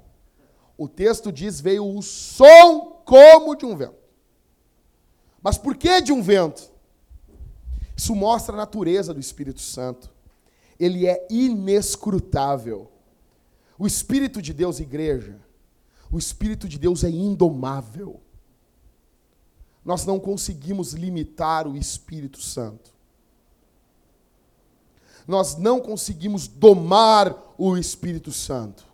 O 0.77 0.87
texto 0.87 1.31
diz: 1.31 1.59
veio 1.59 1.85
o 1.85 2.01
som 2.01 3.01
como 3.05 3.55
de 3.55 3.65
um 3.65 3.75
vento. 3.75 3.95
Mas 5.41 5.57
por 5.57 5.75
que 5.75 6.01
de 6.01 6.11
um 6.11 6.21
vento? 6.21 6.71
Isso 7.95 8.15
mostra 8.15 8.53
a 8.53 8.57
natureza 8.57 9.13
do 9.13 9.19
Espírito 9.19 9.61
Santo 9.61 10.14
ele 10.79 11.07
é 11.07 11.25
inescrutável. 11.29 12.91
O 13.77 13.85
Espírito 13.85 14.41
de 14.41 14.53
Deus, 14.53 14.79
igreja, 14.79 15.39
o 16.11 16.17
Espírito 16.17 16.67
de 16.67 16.77
Deus 16.77 17.03
é 17.03 17.09
indomável. 17.09 18.21
Nós 19.83 20.05
não 20.05 20.19
conseguimos 20.19 20.93
limitar 20.93 21.67
o 21.67 21.77
Espírito 21.77 22.41
Santo. 22.41 22.93
Nós 25.27 25.57
não 25.57 25.79
conseguimos 25.79 26.47
domar 26.47 27.35
o 27.57 27.77
Espírito 27.77 28.31
Santo. 28.31 28.85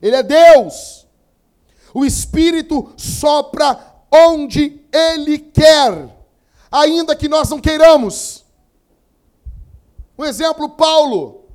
Ele 0.00 0.16
é 0.16 0.22
Deus. 0.22 1.06
O 1.92 2.04
Espírito 2.04 2.92
sopra 2.96 4.04
onde 4.12 4.80
Ele 4.92 5.38
quer, 5.38 6.16
ainda 6.70 7.14
que 7.14 7.28
nós 7.28 7.48
não 7.48 7.60
queiramos. 7.60 8.44
Um 10.20 10.24
exemplo, 10.26 10.68
Paulo. 10.68 11.48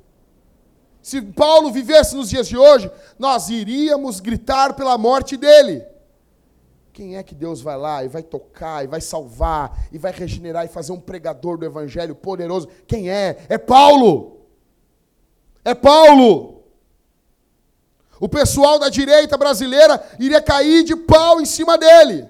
Se 1.00 1.22
Paulo 1.22 1.70
vivesse 1.70 2.16
nos 2.16 2.28
dias 2.28 2.48
de 2.48 2.58
hoje, 2.58 2.90
nós 3.16 3.48
iríamos 3.48 4.18
gritar 4.18 4.74
pela 4.74 4.98
morte 4.98 5.36
dele. 5.36 5.86
Quem 6.92 7.16
é 7.16 7.22
que 7.22 7.32
Deus 7.32 7.60
vai 7.60 7.76
lá 7.76 8.02
e 8.02 8.08
vai 8.08 8.24
tocar, 8.24 8.82
e 8.82 8.88
vai 8.88 9.00
salvar, 9.00 9.86
e 9.92 9.98
vai 9.98 10.10
regenerar 10.10 10.64
e 10.64 10.68
fazer 10.68 10.90
um 10.90 10.98
pregador 10.98 11.56
do 11.56 11.64
evangelho 11.64 12.16
poderoso? 12.16 12.66
Quem 12.88 13.08
é? 13.08 13.46
É 13.48 13.56
Paulo. 13.56 14.40
É 15.64 15.72
Paulo. 15.72 16.64
O 18.18 18.28
pessoal 18.28 18.80
da 18.80 18.88
direita 18.88 19.38
brasileira 19.38 20.04
iria 20.18 20.42
cair 20.42 20.82
de 20.82 20.96
pau 20.96 21.40
em 21.40 21.46
cima 21.46 21.78
dele. 21.78 22.28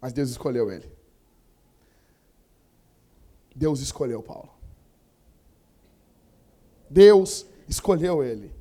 Mas 0.00 0.12
Deus 0.12 0.30
escolheu 0.30 0.72
ele. 0.72 0.90
Deus 3.54 3.78
escolheu 3.78 4.20
Paulo. 4.20 4.53
Deus 6.94 7.44
escolheu 7.68 8.22
ele. 8.22 8.54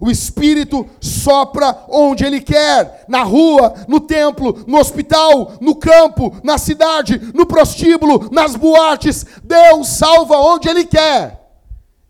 O 0.00 0.10
Espírito 0.10 0.88
sopra 1.00 1.84
onde 1.88 2.24
Ele 2.24 2.40
quer, 2.40 3.04
na 3.08 3.24
rua, 3.24 3.74
no 3.88 4.00
templo, 4.00 4.64
no 4.66 4.78
hospital, 4.78 5.58
no 5.60 5.74
campo, 5.74 6.34
na 6.42 6.56
cidade, 6.56 7.18
no 7.34 7.44
prostíbulo, 7.44 8.30
nas 8.30 8.54
boates. 8.54 9.26
Deus 9.42 9.88
salva 9.88 10.36
onde 10.36 10.68
Ele 10.68 10.84
quer. 10.84 11.52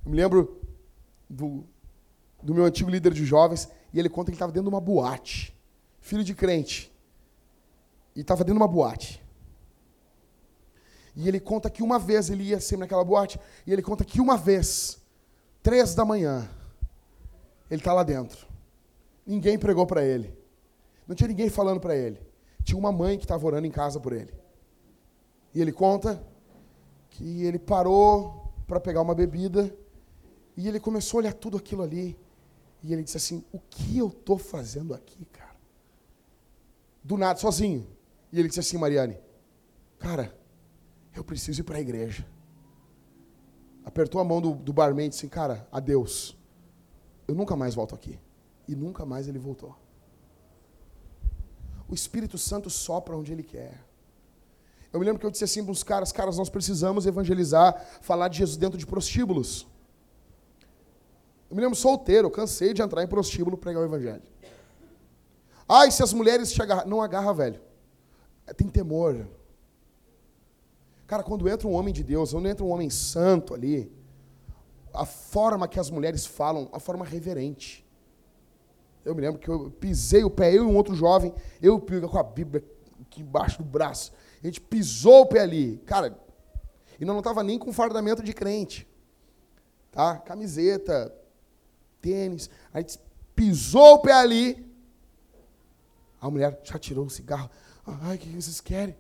Eu 0.05 0.11
me 0.11 0.17
lembro 0.19 0.61
do, 1.29 1.65
do 2.43 2.55
meu 2.55 2.67
antigo 2.67 2.91
líder 2.91 3.13
de 3.13 3.25
jovens, 3.25 3.69
e 3.93 3.99
ele 3.99 4.11
conta 4.11 4.27
que 4.27 4.33
ele 4.33 4.37
estava 4.37 4.53
dentro 4.53 4.69
de 4.69 4.75
uma 4.75 4.81
boate, 4.83 5.57
filho 5.99 6.23
de 6.23 6.35
crente, 6.35 6.93
e 8.15 8.21
estava 8.21 8.45
dentro 8.45 8.55
de 8.55 8.61
uma 8.61 8.69
boate. 8.69 9.23
E 11.17 11.27
ele 11.27 11.41
conta 11.41 11.71
que 11.71 11.83
uma 11.83 11.99
vez 11.99 12.29
ele 12.29 12.45
ia 12.45 12.61
sempre 12.61 12.81
naquela 12.81 13.03
boate, 13.03 13.41
e 13.67 13.73
ele 13.73 13.83
conta 13.83 14.05
que 14.05 14.21
uma 14.21 14.37
vez 14.37 14.99
Três 15.69 15.95
da 15.95 16.03
manhã, 16.03 16.49
ele 17.71 17.83
está 17.83 17.93
lá 17.93 18.03
dentro. 18.03 18.49
Ninguém 19.27 19.59
pregou 19.59 19.87
para 19.87 20.03
ele. 20.03 20.35
Não 21.07 21.15
tinha 21.15 21.29
ninguém 21.29 21.51
falando 21.51 21.79
para 21.79 21.95
ele. 21.95 22.19
Tinha 22.65 22.79
uma 22.79 22.91
mãe 22.91 23.19
que 23.19 23.27
estava 23.27 23.47
orando 23.47 23.67
em 23.67 23.71
casa 23.71 24.01
por 24.01 24.15
ele. 24.15 24.33
E 25.53 25.61
ele 25.61 25.71
conta 25.71 26.25
que 27.11 27.45
ele 27.45 27.59
parou 27.59 28.51
para 28.67 28.81
pegar 28.81 29.03
uma 29.03 29.15
bebida 29.15 29.71
e 30.57 30.67
ele 30.67 30.81
começou 30.81 31.19
a 31.19 31.21
olhar 31.21 31.35
tudo 31.35 31.59
aquilo 31.59 31.83
ali. 31.83 32.19
E 32.83 32.91
ele 32.91 33.03
disse 33.03 33.19
assim: 33.19 33.45
O 33.53 33.59
que 33.59 33.99
eu 33.99 34.09
estou 34.09 34.39
fazendo 34.39 34.95
aqui, 34.95 35.23
cara? 35.27 35.55
Do 37.05 37.19
nada, 37.19 37.39
sozinho. 37.39 37.87
E 38.33 38.41
ele 38.41 38.49
disse 38.49 38.61
assim: 38.61 38.79
Mariane, 38.79 39.21
cara, 39.99 40.35
eu 41.15 41.23
preciso 41.23 41.61
ir 41.61 41.65
para 41.65 41.77
a 41.77 41.81
igreja. 41.83 42.27
Apertou 43.89 44.21
a 44.21 44.25
mão 44.25 44.39
do, 44.39 44.53
do 44.53 44.71
barman 44.71 45.07
e 45.07 45.09
disse 45.09 45.21
assim, 45.21 45.31
cara, 45.31 45.67
adeus. 45.73 46.37
Eu 47.27 47.35
nunca 47.35 47.57
mais 47.57 47.75
volto 47.75 47.95
aqui. 47.95 48.21
E 48.69 48.77
nunca 48.77 49.07
mais 49.07 49.27
ele 49.27 49.39
voltou. 49.39 49.75
O 51.89 51.95
Espírito 51.95 52.37
Santo 52.37 52.69
sopra 52.69 53.17
onde 53.17 53.33
ele 53.33 53.43
quer. 53.43 53.83
Eu 54.93 55.01
me 55.01 55.07
lembro 55.07 55.19
que 55.19 55.25
eu 55.25 55.31
disse 55.31 55.45
assim 55.45 55.65
para 55.65 55.73
os 55.73 55.83
caras, 55.83 56.13
caras, 56.13 56.37
nós 56.37 56.51
precisamos 56.51 57.07
evangelizar, 57.07 57.83
falar 58.03 58.29
de 58.29 58.37
Jesus 58.37 58.59
dentro 58.59 58.77
de 58.77 58.87
prostíbulos. 58.87 59.67
Eu 61.49 61.57
me 61.57 61.63
lembro 61.63 61.75
solteiro, 61.75 62.31
cansei 62.31 62.75
de 62.75 62.83
entrar 62.83 63.03
em 63.03 63.09
prostíbulo 63.09 63.57
pregar 63.57 63.83
o 63.83 63.87
evangelho. 63.87 64.23
Ai, 65.67 65.91
se 65.91 66.03
as 66.03 66.13
mulheres 66.13 66.53
te 66.53 66.61
agarram. 66.61 66.87
Não 66.87 67.01
agarra, 67.01 67.33
velho. 67.33 67.59
Tem 68.55 68.69
temor. 68.69 69.27
Cara, 71.09 71.23
quando 71.23 71.49
entra 71.49 71.67
um 71.67 71.73
homem 71.73 71.93
de 71.93 72.05
Deus, 72.05 72.33
quando 72.33 72.47
entra 72.49 72.63
um 72.63 72.69
homem 72.69 72.91
santo 72.91 73.55
ali, 73.55 73.91
a 74.93 75.07
forma 75.07 75.67
que 75.67 75.81
as 75.81 75.91
mulheres 75.91 76.27
falam, 76.27 76.69
a 76.71 76.79
forma 76.79 77.03
reverente. 77.03 77.85
Eu 79.03 79.15
me 79.15 79.23
lembro 79.23 79.41
que 79.41 79.49
eu 79.49 79.71
pisei 79.71 80.23
o 80.23 80.29
pé, 80.29 80.53
eu 80.53 80.65
e 80.65 80.67
um 80.67 80.77
outro 80.77 80.95
jovem, 80.95 81.35
eu 81.63 81.81
com 81.81 82.19
a 82.19 82.23
Bíblia 82.23 82.63
aqui 83.01 83.23
embaixo 83.23 83.57
do 83.57 83.65
braço. 83.65 84.13
A 84.43 84.47
gente 84.47 84.61
pisou 84.61 85.23
o 85.23 85.27
pé 85.27 85.41
ali. 85.41 85.79
Cara, 85.87 86.15
e 87.01 87.07
não 87.07 87.19
estava 87.21 87.43
nem 87.43 87.59
com 87.59 87.73
fardamento 87.73 88.23
de 88.23 88.35
crente. 88.35 88.87
Tá? 89.91 90.19
Camiseta, 90.19 91.11
tênis. 92.03 92.51
A 92.71 92.81
gente 92.81 93.01
pisou 93.35 93.95
o 93.95 93.99
pé 94.01 94.13
ali. 94.13 94.71
A 96.21 96.31
mulher 96.31 96.61
já 96.63 96.79
tirou 96.79 97.07
o 97.07 97.11
cigarro. 97.11 97.49
Ai, 97.87 98.17
o 98.17 98.19
que 98.19 98.29
vocês 98.29 98.61
querem? 98.61 98.95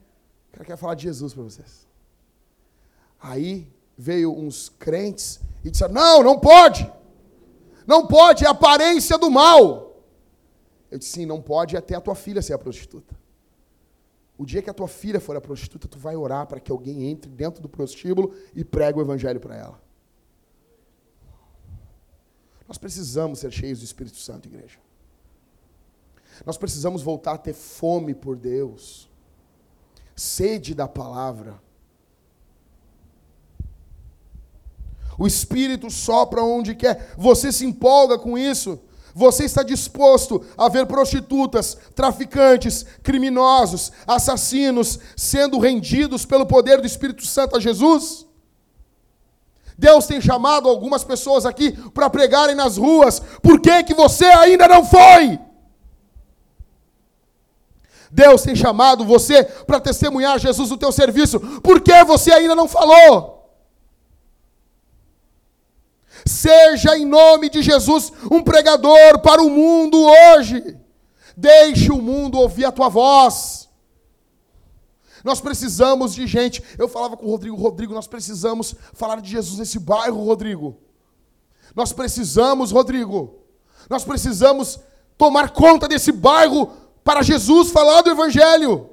O 0.49 0.53
cara 0.53 0.65
quer 0.65 0.77
falar 0.79 0.95
de 0.95 1.03
Jesus 1.03 1.35
para 1.35 1.43
vocês. 1.43 1.88
Aí 3.21 3.71
veio 3.97 4.33
uns 4.33 4.69
crentes 4.69 5.41
e 5.65 5.71
disseram: 5.71 5.95
Não, 5.95 6.23
não 6.23 6.39
pode. 6.39 6.91
Não 7.87 8.07
pode, 8.07 8.45
é 8.45 8.49
aparência 8.49 9.19
do 9.19 9.31
mal. 9.31 10.03
Eu 10.91 10.99
disse: 10.99 11.13
Sim, 11.13 11.27
não 11.27 11.41
pode 11.41 11.77
até 11.77 11.95
a 11.95 12.01
tua 12.01 12.15
filha 12.15 12.43
ser 12.43 12.53
a 12.53 12.59
prostituta. 12.59 13.17
O 14.37 14.47
dia 14.47 14.63
que 14.63 14.71
a 14.71 14.75
tua 14.75 14.87
filha 14.87 15.19
for 15.19 15.37
a 15.37 15.41
prostituta, 15.41 15.89
tu 15.89 15.99
vai 15.99 16.15
orar 16.15 16.47
para 16.47 16.61
que 16.61 16.71
alguém 16.71 17.07
entre 17.11 17.29
dentro 17.29 17.61
do 17.61 17.69
prostíbulo 17.69 18.33
e 18.55 18.65
pregue 18.65 18.99
o 18.99 19.03
evangelho 19.03 19.41
para 19.41 19.57
ela. 19.57 19.83
Nós 22.69 22.79
precisamos 22.79 23.41
ser 23.41 23.51
cheios 23.51 23.81
do 23.81 23.85
Espírito 23.85 24.19
Santo, 24.19 24.47
igreja. 24.47 24.79
Nós 26.47 26.57
precisamos 26.57 27.03
voltar 27.03 27.33
a 27.33 27.39
ter 27.39 27.55
fome 27.55 28.15
por 28.15 28.37
Deus, 28.37 29.11
sede 30.15 30.75
da 30.75 30.87
palavra. 30.87 31.61
O 35.19 35.27
Espírito 35.27 35.91
sopra 35.91 36.43
onde 36.43 36.77
quer. 36.77 37.13
Você 37.19 37.51
se 37.51 37.67
empolga 37.67 38.17
com 38.17 38.39
isso. 38.39 38.79
Você 39.15 39.45
está 39.45 39.65
disposto 39.65 40.45
a 40.57 40.69
ver 40.69 40.87
prostitutas, 40.87 41.77
traficantes, 41.93 42.87
criminosos, 43.03 43.91
assassinos 44.07 45.01
sendo 45.17 45.59
rendidos 45.59 46.25
pelo 46.25 46.47
poder 46.47 46.81
do 46.81 46.87
Espírito 46.87 47.27
Santo 47.27 47.57
a 47.57 47.61
Jesus? 47.61 48.27
Deus 49.77 50.07
tem 50.07 50.21
chamado 50.21 50.69
algumas 50.69 51.03
pessoas 51.03 51.45
aqui 51.45 51.73
para 51.91 52.09
pregarem 52.09 52.55
nas 52.55 52.77
ruas. 52.77 53.21
Por 53.43 53.61
que, 53.61 53.83
que 53.83 53.95
você 53.95 54.25
ainda 54.25 54.69
não 54.69 54.85
foi? 54.85 55.39
Deus 58.11 58.43
tem 58.43 58.55
chamado 58.55 59.05
você 59.05 59.43
para 59.43 59.81
testemunhar 59.81 60.39
Jesus 60.39 60.71
no 60.71 60.77
teu 60.77 60.93
serviço. 60.93 61.41
Por 61.61 61.81
que 61.81 62.05
você 62.05 62.33
ainda 62.33 62.55
não 62.55 62.69
falou? 62.69 63.38
Seja 66.29 66.97
em 66.97 67.05
nome 67.05 67.49
de 67.49 67.63
Jesus 67.63 68.13
um 68.31 68.43
pregador 68.43 69.21
para 69.21 69.43
o 69.43 69.51
mundo 69.51 69.99
hoje. 70.01 70.77
Deixe 71.37 71.91
o 71.91 72.03
mundo 72.03 72.39
ouvir 72.39 72.65
a 72.65 72.73
tua 72.73 72.89
voz. 72.89 73.69
Nós 75.25 75.41
precisamos 75.41 76.15
de 76.15 76.27
gente. 76.27 76.63
Eu 76.79 76.89
falava 76.89 77.17
com 77.17 77.27
o 77.27 77.31
Rodrigo, 77.31 77.57
Rodrigo, 77.57 77.95
nós 77.95 78.07
precisamos 78.07 78.75
falar 78.93 79.21
de 79.21 79.31
Jesus 79.31 79.59
nesse 79.59 79.79
bairro, 79.79 80.25
Rodrigo. 80.25 80.77
Nós 81.75 81.93
precisamos, 81.93 82.71
Rodrigo. 82.71 83.39
Nós 83.89 84.05
precisamos 84.05 84.81
tomar 85.17 85.51
conta 85.51 85.89
desse 85.89 86.13
bairro 86.13 86.73
para 87.03 87.23
Jesus 87.23 87.71
falar 87.71 88.03
do 88.03 88.11
Evangelho. 88.11 88.91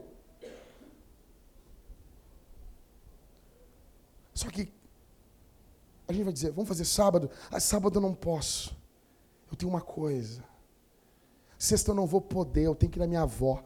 Só 4.34 4.50
que 4.50 4.74
gente 6.16 6.26
vai 6.26 6.34
dizer, 6.34 6.51
vamos 6.51 6.68
fazer 6.68 6.86
sábado? 6.86 7.30
Ah, 7.51 7.59
sábado 7.59 7.97
eu 7.97 8.01
não 8.01 8.13
posso. 8.13 8.76
Eu 9.51 9.57
tenho 9.57 9.72
uma 9.72 9.82
coisa. 9.82 10.43
Sexta 11.57 11.91
eu 11.91 11.95
não 11.95 12.05
vou 12.05 12.22
poder, 12.22 12.63
eu 12.63 12.76
tenho 12.76 12.91
que 12.91 12.97
ir 12.97 13.01
na 13.01 13.07
minha 13.07 13.22
avó. 13.22 13.63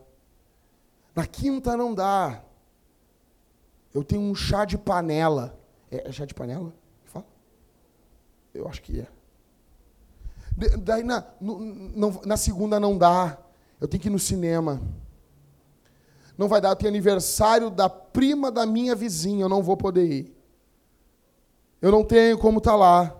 Na 1.16 1.26
quinta 1.26 1.76
não 1.76 1.93
dá. 1.93 2.43
Eu 3.93 4.04
tenho 4.04 4.22
um 4.22 4.36
chá 4.36 4.66
de 4.66 4.78
panela. 4.78 5.60
É, 5.89 6.08
é 6.08 6.12
chá 6.12 6.26
de 6.26 6.34
panela? 6.34 6.74
Fala. 7.06 7.26
Eu 8.54 8.68
acho 8.68 8.82
que 8.82 9.02
é. 9.02 9.08
daí 10.78 11.04
na, 11.04 11.26
no, 11.41 12.22
na 12.26 12.38
segunda 12.38 12.80
não 12.80 12.97
dá. 12.97 13.38
Eu 13.82 13.88
tenho 13.88 14.02
que 14.02 14.08
ir 14.08 14.12
no 14.12 14.20
cinema. 14.20 14.82
Não 16.38 16.47
vai 16.47 16.62
dar, 16.62 16.70
eu 16.70 16.76
tenho 16.76 16.89
aniversário 16.89 17.70
da 17.70 17.89
prima 17.89 18.50
da 18.50 18.66
minha 18.66 18.95
vizinha, 18.95 19.43
eu 19.43 19.50
não 19.50 19.62
vou 19.62 19.76
poder 19.76 20.06
ir. 20.06 20.39
Eu 21.82 21.92
não 21.92 22.04
tenho 22.04 22.38
como 22.38 22.58
estar 22.58 22.72
tá 22.72 22.78
lá. 22.78 23.16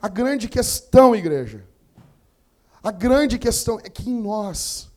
A 0.00 0.08
grande 0.08 0.48
questão, 0.48 1.14
igreja, 1.14 1.66
a 2.82 2.90
grande 2.90 3.38
questão 3.38 3.78
é 3.84 3.90
que 3.90 4.08
em 4.08 4.18
nós, 4.18 4.90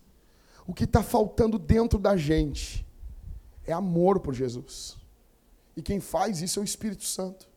o 0.65 0.73
que 0.73 0.85
está 0.85 1.03
faltando 1.03 1.59
dentro 1.59 1.99
da 1.99 2.15
gente 2.15 2.85
é 3.65 3.73
amor 3.73 4.19
por 4.19 4.33
Jesus. 4.33 4.95
E 5.75 5.81
quem 5.81 5.99
faz 5.99 6.41
isso 6.41 6.59
é 6.59 6.61
o 6.61 6.65
Espírito 6.65 7.03
Santo. 7.03 7.49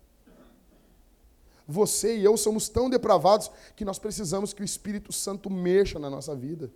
Você 1.68 2.16
e 2.16 2.24
eu 2.24 2.36
somos 2.36 2.68
tão 2.68 2.88
depravados 2.88 3.50
que 3.74 3.84
nós 3.84 3.98
precisamos 3.98 4.52
que 4.52 4.62
o 4.62 4.64
Espírito 4.64 5.12
Santo 5.12 5.50
mexa 5.50 5.98
na 5.98 6.08
nossa 6.08 6.34
vida. 6.34 6.70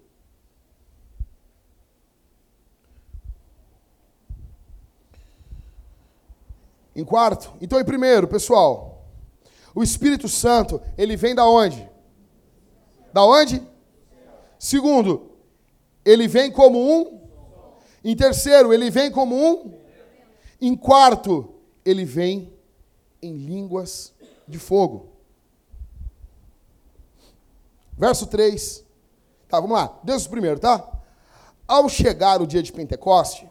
Em 6.95 7.05
quarto, 7.05 7.55
então 7.61 7.81
em 7.81 7.85
primeiro, 7.85 8.27
pessoal, 8.27 9.07
o 9.75 9.83
Espírito 9.83 10.29
Santo, 10.29 10.81
ele 10.99 11.17
vem 11.17 11.35
da 11.35 11.47
onde? 11.47 11.89
Da 13.13 13.25
onde? 13.25 13.63
Segundo, 14.59 15.31
ele 16.05 16.27
vem 16.27 16.51
como 16.51 16.79
um. 16.79 17.21
Em 18.05 18.17
terceiro, 18.17 18.73
ele 18.73 18.91
vem 18.91 19.11
como 19.11 19.35
um. 19.35 19.73
Em 20.61 20.77
quarto, 20.77 21.55
ele 21.85 22.05
vem 22.05 22.53
em 23.23 23.37
línguas 23.37 24.13
de 24.47 24.59
fogo. 24.59 25.11
Verso 27.97 28.27
3. 28.27 28.85
Tá, 29.49 29.61
vamos 29.61 29.77
lá. 29.77 29.99
Deus 30.03 30.27
primeiro, 30.27 30.61
tá? 30.61 30.89
Ao 31.67 31.89
chegar 31.89 32.41
o 32.41 32.47
dia 32.47 32.63
de 32.63 32.73
Pentecoste, 32.73 33.50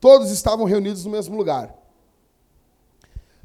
Todos 0.00 0.30
estavam 0.30 0.66
reunidos 0.66 1.04
no 1.04 1.10
mesmo 1.10 1.36
lugar. 1.36 1.74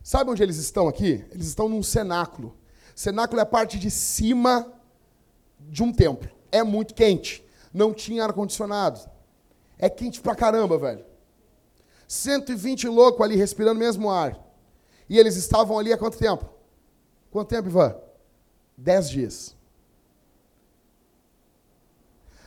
Sabe 0.04 0.32
onde 0.32 0.41
eles 0.41 0.58
estão 0.58 0.88
aqui? 0.88 1.26
Eles 1.32 1.47
estão 1.47 1.70
num 1.70 1.84
cenáculo. 1.84 2.58
Cenáculo 2.95 3.39
é 3.39 3.43
a 3.43 3.45
parte 3.45 3.80
de 3.80 3.89
cima 3.89 4.72
de 5.60 5.84
um 5.84 5.91
templo. 5.91 6.30
É 6.52 6.64
muito 6.64 6.93
quente. 6.93 7.43
Não 7.74 7.93
tinha 7.93 8.24
ar-condicionado. 8.24 8.99
É 9.78 9.89
quente 9.89 10.20
pra 10.20 10.36
caramba, 10.36 10.78
velho. 10.78 11.06
120 12.08 12.88
loucos 12.88 13.22
ali 13.22 13.36
respirando 13.36 13.78
o 13.78 13.80
mesmo 13.80 14.10
ar. 14.10 14.38
E 15.08 15.18
eles 15.18 15.36
estavam 15.36 15.80
ali 15.80 15.93
há 15.93 15.97
quanto 15.97 16.18
tempo? 16.18 16.49
Quanto 17.32 17.47
tempo, 17.47 17.70
Ivan? 17.70 17.95
Dez 18.78 19.10
dias. 19.10 19.56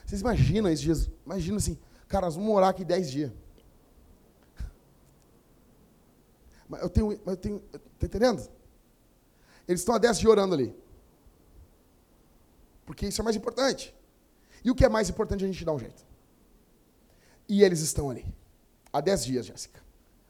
Vocês 0.05 0.21
imaginam 0.21 0.69
esses 0.69 0.81
dias? 0.81 1.11
Imagina 1.25 1.57
assim, 1.57 1.79
cara, 2.07 2.27
nós 2.27 2.35
vamos 2.35 2.51
morar 2.51 2.69
aqui 2.69 2.85
dez 2.85 3.11
dias. 3.11 3.33
Mas 6.75 6.83
eu 6.83 6.91
tenho. 6.91 7.21
Eu 7.25 7.37
tenho 7.37 7.61
tá 7.61 8.07
entendendo? 8.07 8.49
Eles 9.67 9.81
estão 9.81 9.95
há 9.95 9.99
10 9.99 10.19
dias 10.19 10.31
orando 10.31 10.55
ali. 10.55 10.75
Porque 12.85 13.07
isso 13.07 13.21
é 13.21 13.25
mais 13.25 13.37
importante. 13.37 13.95
E 14.65 14.71
o 14.71 14.75
que 14.75 14.85
é 14.85 14.89
mais 14.89 15.09
importante 15.09 15.45
a 15.45 15.47
gente 15.47 15.65
dá 15.65 15.73
um 15.73 15.79
jeito. 15.79 16.05
E 17.49 17.63
eles 17.63 17.81
estão 17.81 18.11
ali. 18.11 18.27
Há 18.93 19.01
10 19.01 19.25
dias, 19.25 19.47
Jéssica. 19.47 19.81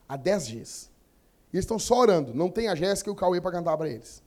Há 0.09 0.17
10 0.17 0.47
dias. 0.47 0.91
E 1.53 1.57
eles 1.57 1.65
estão 1.65 1.79
só 1.79 1.99
orando. 1.99 2.35
Não 2.35 2.51
tem 2.51 2.69
a 2.69 2.75
Jéssica 2.75 3.09
e 3.09 3.13
o 3.13 3.17
Cauê 3.17 3.41
para 3.41 3.53
cantar 3.53 3.77
para 3.77 3.89
eles. 3.89 4.23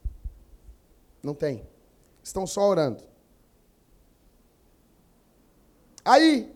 Não 1.22 1.34
tem. 1.34 1.66
Estão 2.22 2.46
só 2.46 2.68
orando. 2.68 3.02
Aí, 6.04 6.54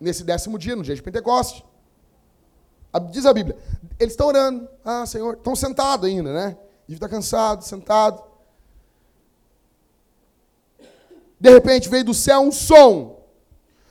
nesse 0.00 0.24
décimo 0.24 0.58
dia, 0.58 0.74
no 0.74 0.82
dia 0.82 0.94
de 0.94 1.02
Pentecoste, 1.02 1.64
Diz 3.10 3.24
a 3.24 3.32
Bíblia, 3.32 3.56
eles 3.98 4.12
estão 4.12 4.26
orando. 4.26 4.68
Ah, 4.84 5.06
Senhor, 5.06 5.34
estão 5.34 5.56
sentados 5.56 6.08
ainda, 6.08 6.32
né? 6.32 6.56
Deve 6.86 6.94
estar 6.94 7.08
cansado, 7.08 7.64
sentado. 7.64 8.22
De 11.40 11.50
repente 11.50 11.88
veio 11.88 12.04
do 12.04 12.14
céu 12.14 12.40
um 12.40 12.52
som. 12.52 13.20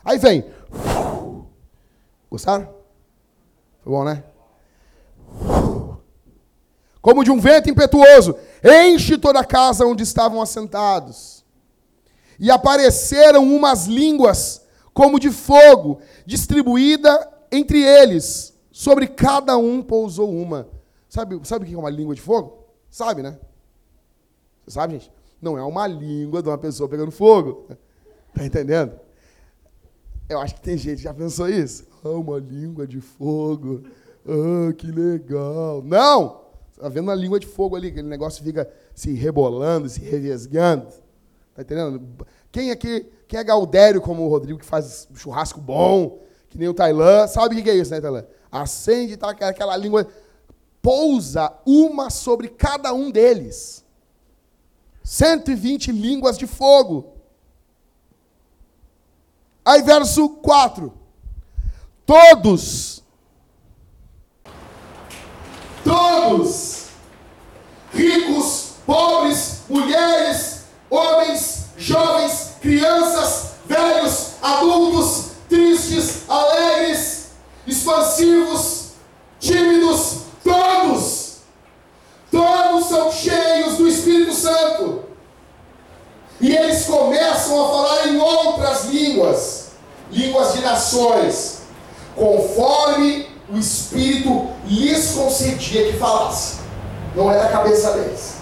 Aí 0.06 0.18
vem. 0.18 0.46
Gostaram? 2.30 2.70
Foi 3.84 3.92
bom, 3.92 4.04
né? 4.04 4.24
Como 7.02 7.24
de 7.24 7.32
um 7.32 7.40
vento 7.40 7.70
impetuoso, 7.70 8.38
enche 8.64 9.18
toda 9.18 9.40
a 9.40 9.46
casa 9.46 9.86
onde 9.86 10.04
estavam 10.04 10.42
assentados. 10.42 11.44
E 12.40 12.52
apareceram 12.52 13.44
umas 13.44 13.86
línguas 13.86 14.62
como 14.94 15.20
de 15.20 15.32
fogo, 15.32 16.00
distribuída 16.26 17.28
entre 17.52 17.82
eles. 17.82 18.51
Sobre 18.82 19.06
cada 19.06 19.56
um 19.58 19.84
pousou 19.84 20.36
uma. 20.36 20.68
Sabe, 21.08 21.40
sabe 21.44 21.66
o 21.66 21.68
que 21.68 21.76
é 21.76 21.78
uma 21.78 21.88
língua 21.88 22.16
de 22.16 22.22
fogo? 22.22 22.66
Sabe, 22.90 23.22
né? 23.22 23.38
Você 24.66 24.72
sabe, 24.72 24.94
gente? 24.94 25.12
Não 25.40 25.56
é 25.56 25.64
uma 25.64 25.86
língua 25.86 26.42
de 26.42 26.50
uma 26.50 26.58
pessoa 26.58 26.90
pegando 26.90 27.12
fogo. 27.12 27.68
Tá 28.34 28.44
entendendo? 28.44 29.00
Eu 30.28 30.40
acho 30.40 30.56
que 30.56 30.62
tem 30.62 30.78
gente 30.78 30.98
que 30.98 31.04
já 31.04 31.14
pensou 31.14 31.48
isso. 31.48 31.86
Ah, 32.04 32.10
uma 32.10 32.40
língua 32.40 32.88
de 32.88 33.00
fogo. 33.02 33.84
Ah, 34.26 34.74
que 34.74 34.88
legal. 34.88 35.84
Não! 35.84 36.42
Está 36.72 36.90
vendo 36.90 37.04
uma 37.04 37.14
língua 37.14 37.40
de 37.40 37.46
fogo 37.46 37.76
ali, 37.76 37.90
aquele 37.90 38.08
negócio 38.08 38.44
fica 38.44 38.68
se 38.96 39.14
rebolando, 39.14 39.90
se 39.90 40.02
revesgando. 40.02 40.88
Tá 41.54 41.62
entendendo? 41.62 42.02
Quem 42.52 42.72
aqui, 42.72 43.06
quem 43.28 43.40
é 43.40 43.44
Gaudério 43.44 44.02
como 44.02 44.24
o 44.24 44.28
Rodrigo, 44.28 44.58
que 44.58 44.66
faz 44.66 45.08
churrasco 45.14 45.62
bom, 45.62 46.20
que 46.50 46.58
nem 46.58 46.68
o 46.68 46.74
Tailã, 46.74 47.28
sabe 47.28 47.60
o 47.60 47.64
que 47.64 47.70
é 47.70 47.76
isso, 47.76 47.92
né, 47.92 48.02
Tailã? 48.02 48.26
Acende, 48.52 49.16
tá, 49.16 49.30
aquela 49.30 49.78
língua, 49.78 50.08
pousa 50.82 51.54
uma 51.66 52.10
sobre 52.10 52.50
cada 52.50 52.94
um 52.94 53.10
deles. 53.10 53.86
120 55.04 55.92
línguas 55.92 56.38
de 56.38 56.46
fogo. 56.46 57.14
Aí, 59.64 59.82
verso 59.82 60.28
4. 60.30 60.94
Todos, 62.06 63.04
todos, 65.84 66.88
ricos, 67.94 68.74
pobres, 68.86 69.62
mulheres, 69.70 70.64
homens, 70.90 71.68
jovens, 71.78 72.56
crianças, 72.60 73.52
velhos, 73.66 74.34
adultos, 74.42 75.32
tristes, 75.48 76.30
alegres, 76.30 77.21
expansivos, 77.68 78.92
tímidos, 79.40 80.22
todos, 80.44 81.38
todos 82.30 82.86
são 82.88 83.12
cheios 83.12 83.78
do 83.78 83.88
Espírito 83.88 84.34
Santo. 84.34 85.04
E 86.40 86.56
eles 86.56 86.86
começam 86.86 87.64
a 87.64 87.70
falar 87.70 88.08
em 88.08 88.18
outras 88.18 88.86
línguas, 88.86 89.72
línguas 90.12 90.54
de 90.54 90.62
nações, 90.62 91.62
conforme 92.16 93.28
o 93.50 93.58
Espírito 93.58 94.50
lhes 94.66 95.12
concedia 95.12 95.92
que 95.92 95.98
falasse. 95.98 96.60
Não 97.16 97.32
é 97.32 97.38
da 97.38 97.50
cabeça 97.50 97.92
deles. 97.92 98.38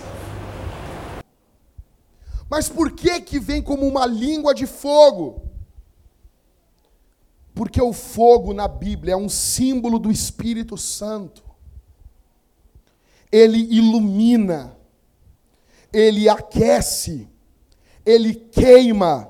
Mas 2.50 2.70
por 2.70 2.92
que 2.92 3.20
que 3.22 3.40
vem 3.40 3.62
como 3.62 3.86
uma 3.86 4.06
língua 4.06 4.54
de 4.56 4.66
fogo? 4.66 5.49
Porque 7.60 7.82
o 7.82 7.92
fogo 7.92 8.54
na 8.54 8.70
Bíblia 8.70 9.16
é 9.16 9.18
um 9.18 9.28
símbolo 9.28 10.00
do 10.00 10.10
Espírito 10.10 10.78
Santo. 10.78 11.44
Ele 13.30 13.58
ilumina, 13.58 14.78
ele 15.92 16.30
aquece, 16.30 17.28
ele 18.06 18.34
queima. 18.34 19.30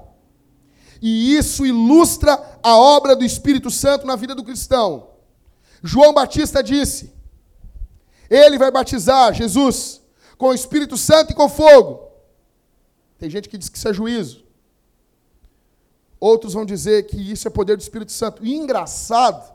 E 1.02 1.36
isso 1.36 1.66
ilustra 1.66 2.60
a 2.62 2.78
obra 2.78 3.16
do 3.16 3.26
Espírito 3.26 3.72
Santo 3.72 4.06
na 4.06 4.16
vida 4.16 4.36
do 4.36 4.44
cristão. 4.44 5.10
João 5.82 6.14
Batista 6.14 6.62
disse: 6.62 7.12
Ele 8.30 8.60
vai 8.60 8.70
batizar 8.70 9.34
Jesus 9.34 10.04
com 10.38 10.50
o 10.50 10.54
Espírito 10.54 10.96
Santo 10.96 11.32
e 11.32 11.36
com 11.36 11.50
fogo. 11.50 12.12
Tem 13.18 13.28
gente 13.28 13.50
que 13.50 13.58
diz 13.58 13.70
que 13.70 13.78
isso 13.80 13.88
é 13.88 13.94
juízo. 13.94 14.46
Outros 16.20 16.54
vão 16.54 16.66
dizer 16.66 17.08
que 17.08 17.32
isso 17.32 17.48
é 17.48 17.52
poder 17.52 17.78
do 17.78 17.82
Espírito 17.82 18.12
Santo. 18.12 18.46
E 18.46 18.56
engraçado 18.56 19.54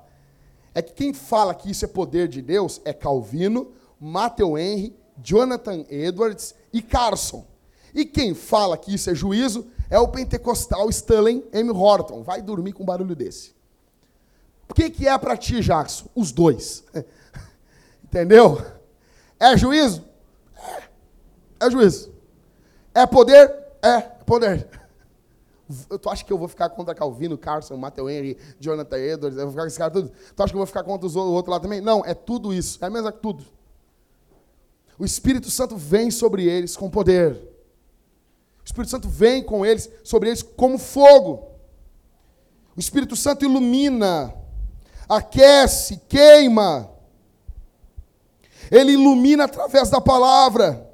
é 0.74 0.80
que 0.80 0.92
quem 0.92 1.12
fala 1.12 1.54
que 1.54 1.70
isso 1.70 1.84
é 1.84 1.88
poder 1.88 2.26
de 2.26 2.40
Deus 2.40 2.80
é 2.84 2.92
Calvino, 2.92 3.72
Matthew 4.00 4.58
Henry, 4.58 4.96
Jonathan 5.22 5.84
Edwards 5.88 6.54
e 6.72 6.82
Carson. 6.82 7.46
E 7.94 8.04
quem 8.04 8.34
fala 8.34 8.76
que 8.76 8.94
isso 8.94 9.10
é 9.10 9.14
juízo 9.14 9.66
é 9.88 9.98
o 9.98 10.08
pentecostal 10.08 10.88
Stanley 10.90 11.44
M. 11.52 11.70
Horton. 11.70 12.22
Vai 12.22 12.42
dormir 12.42 12.72
com 12.72 12.82
um 12.82 12.86
barulho 12.86 13.14
desse. 13.14 13.54
O 14.68 14.74
que, 14.74 14.90
que 14.90 15.06
é 15.06 15.16
para 15.16 15.36
ti, 15.36 15.60
Jackson? 15.60 16.06
Os 16.14 16.32
dois. 16.32 16.82
Entendeu? 18.02 18.60
É 19.38 19.56
juízo? 19.56 20.04
É. 20.56 21.66
É 21.66 21.70
juízo. 21.70 22.12
É 22.94 23.06
poder? 23.06 23.54
É 23.82 24.00
poder. 24.00 24.68
Tu 26.00 26.10
acha 26.10 26.24
que 26.24 26.32
eu 26.32 26.36
vou 26.36 26.46
ficar 26.46 26.68
contra 26.70 26.94
Calvino, 26.94 27.38
Carson, 27.38 27.76
Matthew 27.76 28.10
Henry, 28.10 28.38
Jonathan 28.60 28.98
Edwards? 28.98 29.38
Eu 29.38 29.44
vou 29.44 29.52
ficar 29.52 29.62
com 29.62 29.68
esse 29.68 29.78
cara 29.78 29.90
tudo? 29.90 30.12
Tu 30.36 30.42
acha 30.42 30.52
que 30.52 30.56
eu 30.56 30.60
vou 30.60 30.66
ficar 30.66 30.82
contra 30.82 31.06
os 31.06 31.16
outros 31.16 31.52
lá 31.52 31.58
também? 31.58 31.80
Não, 31.80 32.04
é 32.04 32.12
tudo 32.12 32.52
isso. 32.52 32.78
É 32.82 32.86
a 32.86 32.90
mesma 32.90 33.10
tudo. 33.10 33.44
O 34.98 35.04
Espírito 35.04 35.50
Santo 35.50 35.76
vem 35.76 36.10
sobre 36.10 36.44
eles 36.44 36.76
com 36.76 36.90
poder. 36.90 37.32
O 37.32 38.64
Espírito 38.64 38.90
Santo 38.90 39.08
vem 39.08 39.42
com 39.42 39.64
eles, 39.64 39.90
sobre 40.02 40.28
eles 40.28 40.42
como 40.42 40.78
fogo. 40.78 41.48
O 42.76 42.80
Espírito 42.80 43.16
Santo 43.16 43.44
ilumina, 43.44 44.34
aquece, 45.08 45.96
queima. 46.08 46.90
Ele 48.70 48.92
ilumina 48.92 49.44
através 49.44 49.88
da 49.88 50.00
palavra. 50.00 50.90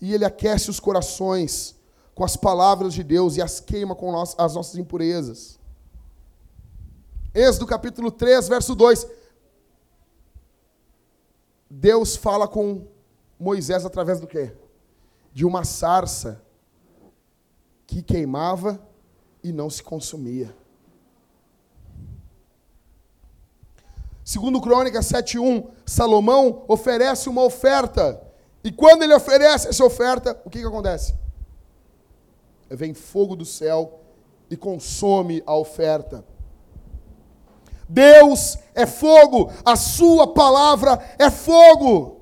E 0.00 0.12
ele 0.12 0.24
aquece 0.24 0.70
os 0.70 0.80
corações 0.80 1.77
com 2.18 2.24
as 2.24 2.36
palavras 2.36 2.92
de 2.94 3.04
Deus 3.04 3.36
e 3.36 3.40
as 3.40 3.60
queima 3.60 3.94
com 3.94 4.20
as 4.20 4.52
nossas 4.52 4.74
impurezas. 4.74 5.56
Êxodo 7.32 7.64
capítulo 7.64 8.10
3, 8.10 8.48
verso 8.48 8.74
2. 8.74 9.06
Deus 11.70 12.16
fala 12.16 12.48
com 12.48 12.88
Moisés 13.38 13.86
através 13.86 14.18
do 14.18 14.26
quê? 14.26 14.52
De 15.32 15.46
uma 15.46 15.62
sarça 15.62 16.42
que 17.86 18.02
queimava 18.02 18.84
e 19.40 19.52
não 19.52 19.70
se 19.70 19.84
consumia. 19.84 20.52
Segundo 24.24 24.60
Crônica 24.60 25.00
7:1, 25.00 25.70
Salomão 25.86 26.64
oferece 26.66 27.28
uma 27.28 27.44
oferta. 27.44 28.20
E 28.64 28.72
quando 28.72 29.04
ele 29.04 29.14
oferece 29.14 29.68
essa 29.68 29.84
oferta, 29.84 30.36
o 30.44 30.50
que, 30.50 30.58
que 30.58 30.66
acontece? 30.66 31.27
Vem 32.70 32.94
fogo 32.94 33.34
do 33.34 33.44
céu 33.44 34.00
e 34.50 34.56
consome 34.56 35.42
a 35.46 35.54
oferta. 35.54 36.24
Deus 37.88 38.58
é 38.74 38.86
fogo, 38.86 39.50
a 39.64 39.74
sua 39.74 40.26
palavra 40.26 40.98
é 41.18 41.30
fogo. 41.30 42.20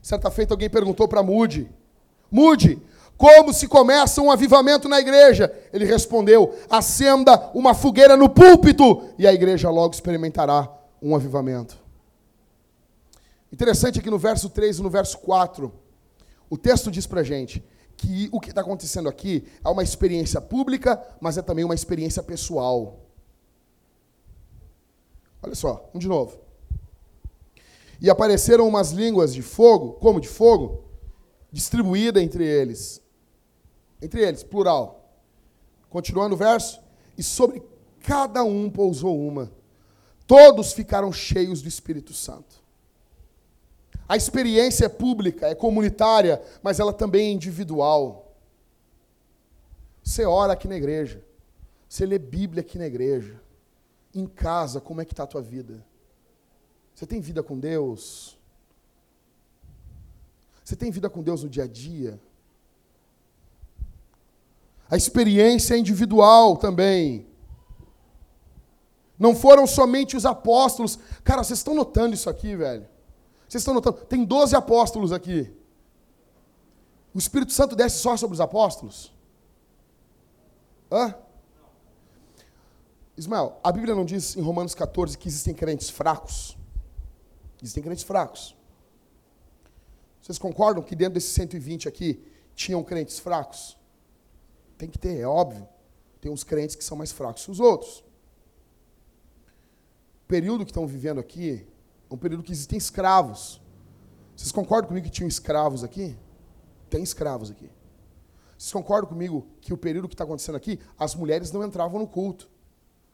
Certa 0.00 0.30
feita 0.30 0.54
alguém 0.54 0.70
perguntou 0.70 1.08
para 1.08 1.22
Mude: 1.22 1.68
Mude, 2.30 2.80
como 3.16 3.52
se 3.52 3.66
começa 3.66 4.22
um 4.22 4.30
avivamento 4.30 4.88
na 4.88 5.00
igreja? 5.00 5.52
Ele 5.72 5.84
respondeu: 5.84 6.54
acenda 6.70 7.50
uma 7.54 7.74
fogueira 7.74 8.16
no 8.16 8.28
púlpito 8.28 9.08
e 9.18 9.26
a 9.26 9.32
igreja 9.32 9.68
logo 9.70 9.94
experimentará 9.94 10.72
um 11.02 11.16
avivamento. 11.16 11.76
Interessante 13.52 13.98
aqui 13.98 14.10
no 14.10 14.18
verso 14.18 14.48
3 14.48 14.78
e 14.78 14.82
no 14.82 14.90
verso 14.90 15.18
4, 15.18 15.72
o 16.50 16.56
texto 16.56 16.90
diz 16.90 17.06
para 17.06 17.22
gente 17.22 17.64
que 17.96 18.28
o 18.30 18.40
que 18.40 18.50
está 18.50 18.60
acontecendo 18.60 19.08
aqui 19.08 19.46
é 19.64 19.68
uma 19.68 19.82
experiência 19.82 20.40
pública, 20.40 21.02
mas 21.20 21.38
é 21.38 21.42
também 21.42 21.64
uma 21.64 21.74
experiência 21.74 22.22
pessoal. 22.22 23.00
Olha 25.42 25.54
só, 25.54 25.88
um 25.94 25.98
de 25.98 26.08
novo. 26.08 26.38
E 28.00 28.10
apareceram 28.10 28.68
umas 28.68 28.90
línguas 28.90 29.32
de 29.32 29.42
fogo, 29.42 29.94
como 29.94 30.20
de 30.20 30.28
fogo, 30.28 30.84
distribuída 31.50 32.22
entre 32.22 32.44
eles. 32.44 33.00
Entre 34.02 34.20
eles, 34.22 34.42
plural. 34.42 35.10
Continuando 35.88 36.34
o 36.34 36.38
verso. 36.38 36.80
E 37.16 37.22
sobre 37.22 37.62
cada 38.00 38.44
um 38.44 38.68
pousou 38.68 39.18
uma. 39.18 39.50
Todos 40.26 40.72
ficaram 40.72 41.12
cheios 41.12 41.62
do 41.62 41.68
Espírito 41.68 42.12
Santo. 42.12 42.65
A 44.08 44.16
experiência 44.16 44.86
é 44.86 44.88
pública, 44.88 45.48
é 45.48 45.54
comunitária, 45.54 46.40
mas 46.62 46.78
ela 46.78 46.92
também 46.92 47.28
é 47.28 47.32
individual. 47.32 48.34
Você 50.02 50.24
ora 50.24 50.52
aqui 50.52 50.68
na 50.68 50.76
igreja. 50.76 51.24
Você 51.88 52.06
lê 52.06 52.18
Bíblia 52.18 52.60
aqui 52.60 52.78
na 52.78 52.86
igreja. 52.86 53.40
Em 54.14 54.26
casa, 54.26 54.80
como 54.80 55.00
é 55.00 55.04
que 55.04 55.12
está 55.12 55.24
a 55.24 55.26
tua 55.26 55.42
vida? 55.42 55.84
Você 56.94 57.06
tem 57.06 57.20
vida 57.20 57.42
com 57.42 57.58
Deus? 57.58 58.38
Você 60.64 60.76
tem 60.76 60.90
vida 60.90 61.10
com 61.10 61.22
Deus 61.22 61.42
no 61.42 61.48
dia 61.48 61.64
a 61.64 61.68
dia? 61.68 62.20
A 64.88 64.96
experiência 64.96 65.74
é 65.74 65.78
individual 65.78 66.56
também. 66.56 67.26
Não 69.18 69.34
foram 69.34 69.66
somente 69.66 70.16
os 70.16 70.24
apóstolos. 70.24 70.98
Cara, 71.24 71.42
vocês 71.42 71.58
estão 71.58 71.74
notando 71.74 72.14
isso 72.14 72.30
aqui, 72.30 72.54
velho? 72.54 72.86
Vocês 73.48 73.62
estão 73.62 73.74
notando? 73.74 74.04
Tem 74.06 74.24
12 74.24 74.56
apóstolos 74.56 75.12
aqui. 75.12 75.52
O 77.14 77.18
Espírito 77.18 77.52
Santo 77.52 77.76
desce 77.76 77.98
só 77.98 78.16
sobre 78.16 78.34
os 78.34 78.40
apóstolos? 78.40 79.12
Hã? 80.90 81.14
Ismael, 83.16 83.58
a 83.64 83.72
Bíblia 83.72 83.94
não 83.94 84.04
diz 84.04 84.36
em 84.36 84.42
Romanos 84.42 84.74
14 84.74 85.16
que 85.16 85.28
existem 85.28 85.54
crentes 85.54 85.88
fracos? 85.88 86.56
Existem 87.62 87.82
crentes 87.82 88.04
fracos. 88.04 88.54
Vocês 90.20 90.38
concordam 90.38 90.82
que 90.82 90.94
dentro 90.94 91.14
desses 91.14 91.32
120 91.32 91.88
aqui 91.88 92.22
tinham 92.54 92.82
crentes 92.82 93.18
fracos? 93.18 93.78
Tem 94.76 94.88
que 94.88 94.98
ter, 94.98 95.20
é 95.20 95.26
óbvio. 95.26 95.66
Tem 96.20 96.30
uns 96.30 96.44
crentes 96.44 96.76
que 96.76 96.84
são 96.84 96.96
mais 96.96 97.12
fracos 97.12 97.44
que 97.44 97.50
os 97.50 97.60
outros. 97.60 98.00
O 100.24 100.26
período 100.28 100.64
que 100.64 100.70
estão 100.70 100.86
vivendo 100.86 101.20
aqui 101.20 101.66
um 102.10 102.16
período 102.16 102.42
que 102.42 102.52
existem 102.52 102.78
escravos. 102.78 103.60
Vocês 104.34 104.52
concordam 104.52 104.88
comigo 104.88 105.06
que 105.06 105.12
tinham 105.12 105.28
escravos 105.28 105.82
aqui? 105.82 106.16
Tem 106.88 107.02
escravos 107.02 107.50
aqui. 107.50 107.70
Vocês 108.56 108.72
concordam 108.72 109.08
comigo 109.08 109.46
que 109.60 109.72
o 109.72 109.76
período 109.76 110.08
que 110.08 110.14
está 110.14 110.24
acontecendo 110.24 110.56
aqui, 110.56 110.78
as 110.98 111.14
mulheres 111.14 111.52
não 111.52 111.64
entravam 111.64 111.98
no 112.00 112.06
culto. 112.06 112.50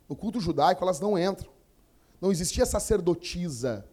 No 0.08 0.16
culto 0.16 0.40
judaico, 0.40 0.82
elas 0.82 1.00
não 1.00 1.18
entram. 1.18 1.50
Não 2.20 2.30
existia 2.30 2.66
sacerdotisa. 2.66 3.88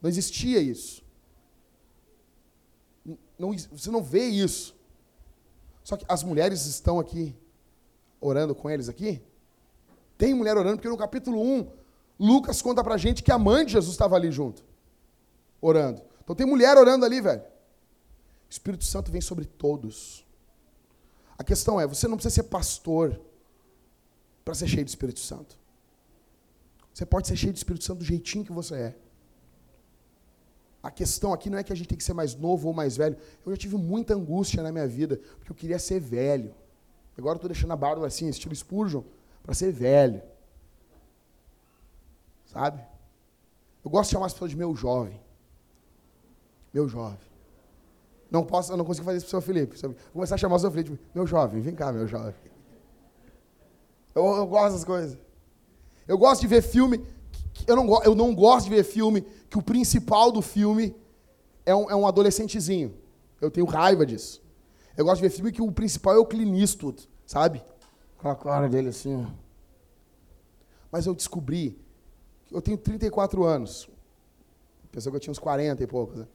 Não 0.00 0.08
existia 0.08 0.60
isso. 0.60 1.02
Não, 3.38 3.52
você 3.52 3.90
não 3.90 4.02
vê 4.02 4.24
isso. 4.26 4.76
Só 5.84 5.96
que 5.96 6.04
as 6.08 6.22
mulheres 6.22 6.66
estão 6.66 6.98
aqui 6.98 7.36
orando 8.20 8.54
com 8.54 8.68
eles 8.68 8.88
aqui. 8.88 9.22
Tem 10.16 10.34
mulher 10.34 10.56
orando, 10.56 10.76
porque 10.76 10.88
no 10.88 10.96
capítulo 10.96 11.40
1, 11.40 11.70
Lucas 12.18 12.60
conta 12.60 12.82
pra 12.82 12.96
gente 12.96 13.22
que 13.22 13.30
a 13.30 13.38
mãe 13.38 13.64
de 13.64 13.72
Jesus 13.72 13.92
estava 13.92 14.16
ali 14.16 14.30
junto, 14.30 14.64
orando. 15.60 16.02
Então 16.22 16.34
tem 16.34 16.46
mulher 16.46 16.76
orando 16.76 17.04
ali, 17.04 17.20
velho. 17.20 17.40
O 17.40 18.50
Espírito 18.50 18.84
Santo 18.84 19.12
vem 19.12 19.20
sobre 19.20 19.44
todos. 19.44 20.26
A 21.38 21.44
questão 21.44 21.80
é, 21.80 21.86
você 21.86 22.08
não 22.08 22.16
precisa 22.16 22.34
ser 22.34 22.44
pastor 22.44 23.20
para 24.44 24.54
ser 24.54 24.66
cheio 24.66 24.84
do 24.84 24.88
Espírito 24.88 25.20
Santo. 25.20 25.56
Você 26.92 27.06
pode 27.06 27.28
ser 27.28 27.36
cheio 27.36 27.52
do 27.52 27.56
Espírito 27.56 27.84
Santo 27.84 27.98
do 27.98 28.04
jeitinho 28.04 28.44
que 28.44 28.52
você 28.52 28.74
é. 28.74 28.96
A 30.82 30.90
questão 30.90 31.32
aqui 31.32 31.50
não 31.50 31.58
é 31.58 31.62
que 31.62 31.72
a 31.72 31.76
gente 31.76 31.88
tem 31.88 31.98
que 31.98 32.04
ser 32.04 32.14
mais 32.14 32.34
novo 32.34 32.68
ou 32.68 32.74
mais 32.74 32.96
velho. 32.96 33.16
Eu 33.44 33.52
já 33.52 33.58
tive 33.58 33.76
muita 33.76 34.14
angústia 34.14 34.62
na 34.62 34.72
minha 34.72 34.86
vida, 34.86 35.20
porque 35.36 35.52
eu 35.52 35.56
queria 35.56 35.78
ser 35.78 36.00
velho. 36.00 36.54
Agora 37.16 37.34
eu 37.34 37.38
estou 37.38 37.48
deixando 37.48 37.72
a 37.72 37.76
barba 37.76 38.06
assim, 38.06 38.28
estilo 38.28 38.54
Spurgeon, 38.54 39.02
para 39.42 39.54
ser 39.54 39.72
velho. 39.72 40.22
Sabe? 42.48 42.82
Eu 43.84 43.90
gosto 43.90 44.10
de 44.10 44.14
chamar 44.14 44.26
as 44.26 44.32
pessoas 44.32 44.50
de 44.50 44.56
meu 44.56 44.74
jovem. 44.74 45.20
Meu 46.74 46.88
jovem. 46.88 47.28
Não 48.30 48.44
posso, 48.44 48.72
eu 48.72 48.76
não 48.76 48.84
consigo 48.84 49.06
fazer 49.06 49.18
isso 49.18 49.26
para 49.26 49.38
o 49.38 49.40
seu 49.40 49.54
Felipe. 49.54 49.80
Vou 49.80 49.94
começar 50.12 50.34
a 50.34 50.38
chamar 50.38 50.56
o 50.56 50.58
seu 50.58 50.70
Felipe, 50.70 51.00
meu 51.14 51.26
jovem, 51.26 51.60
vem 51.62 51.74
cá, 51.74 51.92
meu 51.92 52.06
jovem. 52.06 52.34
Eu, 54.14 54.24
eu 54.24 54.46
gosto 54.46 54.72
dessas 54.72 54.84
coisas. 54.84 55.18
Eu 56.06 56.18
gosto 56.18 56.40
de 56.40 56.46
ver 56.48 56.62
filme 56.62 57.06
eu 57.66 57.76
não, 57.76 58.02
eu 58.02 58.14
não 58.14 58.34
gosto 58.34 58.64
de 58.64 58.70
ver 58.70 58.84
filme 58.84 59.22
que 59.48 59.58
o 59.58 59.62
principal 59.62 60.30
do 60.30 60.42
filme 60.42 60.94
é 61.64 61.74
um, 61.74 61.90
é 61.90 61.96
um 61.96 62.06
adolescentezinho. 62.06 62.94
Eu 63.40 63.50
tenho 63.50 63.66
raiva 63.66 64.04
disso. 64.04 64.42
Eu 64.96 65.04
gosto 65.04 65.22
de 65.22 65.28
ver 65.28 65.34
filme 65.34 65.52
que 65.52 65.62
o 65.62 65.72
principal 65.72 66.14
é 66.14 66.18
o 66.18 66.26
Clint 66.26 66.78
sabe? 67.24 67.62
Com 68.18 68.28
a 68.28 68.36
cara 68.36 68.68
dele 68.68 68.88
assim. 68.88 69.26
Mas 70.90 71.06
eu 71.06 71.14
descobri, 71.14 71.78
eu 72.50 72.62
tenho 72.62 72.78
34 72.78 73.44
anos. 73.44 73.88
Pensou 74.90 75.12
que 75.12 75.16
eu 75.16 75.20
tinha 75.20 75.32
uns 75.32 75.38
40 75.38 75.82
e 75.82 75.86
poucos, 75.86 76.16
né? 76.16 76.26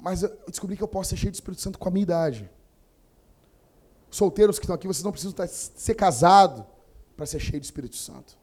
Mas 0.00 0.22
eu 0.22 0.30
descobri 0.48 0.76
que 0.76 0.82
eu 0.82 0.88
posso 0.88 1.10
ser 1.10 1.16
cheio 1.16 1.30
de 1.30 1.36
Espírito 1.36 1.60
Santo 1.60 1.78
com 1.78 1.88
a 1.88 1.92
minha 1.92 2.02
idade. 2.02 2.50
Solteiros 4.10 4.58
que 4.58 4.64
estão 4.64 4.74
aqui, 4.74 4.86
vocês 4.86 5.04
não 5.04 5.12
precisam 5.12 5.34
ser 5.48 5.94
casados 5.94 6.64
para 7.16 7.26
ser 7.26 7.38
cheio 7.38 7.60
de 7.60 7.66
Espírito 7.66 7.96
Santo. 7.96 8.38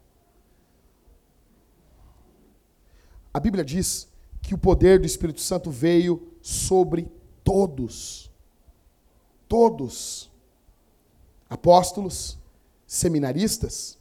A 3.33 3.39
Bíblia 3.39 3.65
diz 3.65 4.07
que 4.41 4.53
o 4.53 4.57
poder 4.57 4.99
do 4.99 5.05
Espírito 5.05 5.41
Santo 5.41 5.69
veio 5.69 6.31
sobre 6.41 7.11
todos. 7.43 8.31
Todos. 9.47 10.31
Apóstolos, 11.49 12.37
seminaristas, 12.85 13.97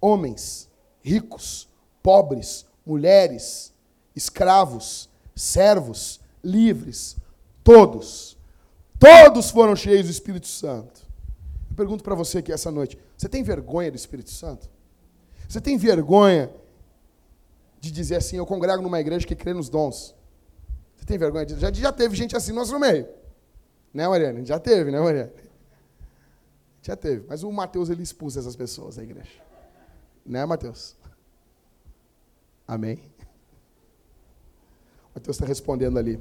homens, 0.00 0.70
ricos, 1.02 1.68
pobres, 2.02 2.66
mulheres, 2.84 3.72
escravos, 4.14 5.08
servos, 5.34 6.20
livres, 6.42 7.16
todos. 7.62 8.36
Todos 8.98 9.50
foram 9.50 9.74
cheios 9.74 10.06
do 10.06 10.10
Espírito 10.10 10.46
Santo. 10.46 11.02
Eu 11.70 11.76
pergunto 11.76 12.04
para 12.04 12.14
você 12.14 12.38
aqui 12.38 12.52
essa 12.52 12.70
noite: 12.70 12.98
você 13.16 13.28
tem 13.28 13.42
vergonha 13.42 13.90
do 13.90 13.96
Espírito 13.96 14.30
Santo? 14.30 14.70
Você 15.48 15.60
tem 15.60 15.76
vergonha 15.76 16.50
de 17.80 17.90
dizer 17.90 18.16
assim, 18.16 18.36
eu 18.36 18.46
congrego 18.46 18.82
numa 18.82 19.00
igreja 19.00 19.26
que 19.26 19.34
crê 19.34 19.52
nos 19.52 19.68
dons. 19.68 20.14
Você 20.96 21.04
tem 21.04 21.18
vergonha 21.18 21.44
disso? 21.44 21.58
Já, 21.58 21.72
já 21.72 21.92
teve 21.92 22.14
gente 22.14 22.36
assim 22.36 22.52
no 22.52 22.60
nosso 22.60 22.78
meio. 22.78 23.08
Né, 23.92 24.06
Mariana? 24.06 24.44
Já 24.44 24.58
teve, 24.58 24.90
né, 24.90 25.00
Mariana? 25.00 25.32
Já 26.80 26.96
teve. 26.96 27.26
Mas 27.28 27.42
o 27.42 27.50
Mateus, 27.50 27.90
ele 27.90 28.02
expulsa 28.02 28.38
essas 28.38 28.54
pessoas 28.54 28.96
da 28.96 29.02
igreja. 29.02 29.42
Né, 30.24 30.46
Mateus? 30.46 30.96
Amém? 32.66 33.02
O 35.10 35.14
Mateus 35.14 35.36
está 35.36 35.46
respondendo 35.46 35.98
ali. 35.98 36.20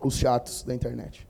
Os 0.00 0.14
chatos 0.14 0.62
da 0.64 0.74
internet. 0.74 1.26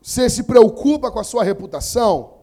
Você 0.00 0.28
se 0.28 0.42
preocupa 0.44 1.10
com 1.10 1.20
a 1.20 1.24
sua 1.24 1.44
reputação? 1.44 2.40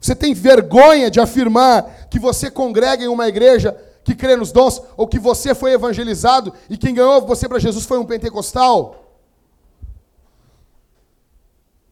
Você 0.00 0.14
tem 0.14 0.34
vergonha 0.34 1.10
de 1.10 1.18
afirmar 1.20 2.08
que 2.10 2.18
você 2.18 2.50
congrega 2.50 3.04
em 3.04 3.08
uma 3.08 3.26
igreja 3.26 3.72
que 4.04 4.14
crê 4.14 4.36
nos 4.36 4.52
dons, 4.52 4.82
ou 4.98 5.08
que 5.08 5.18
você 5.18 5.54
foi 5.54 5.72
evangelizado 5.72 6.52
e 6.68 6.76
quem 6.76 6.94
ganhou 6.94 7.22
você 7.22 7.48
para 7.48 7.58
Jesus 7.58 7.86
foi 7.86 7.98
um 7.98 8.04
pentecostal? 8.04 9.16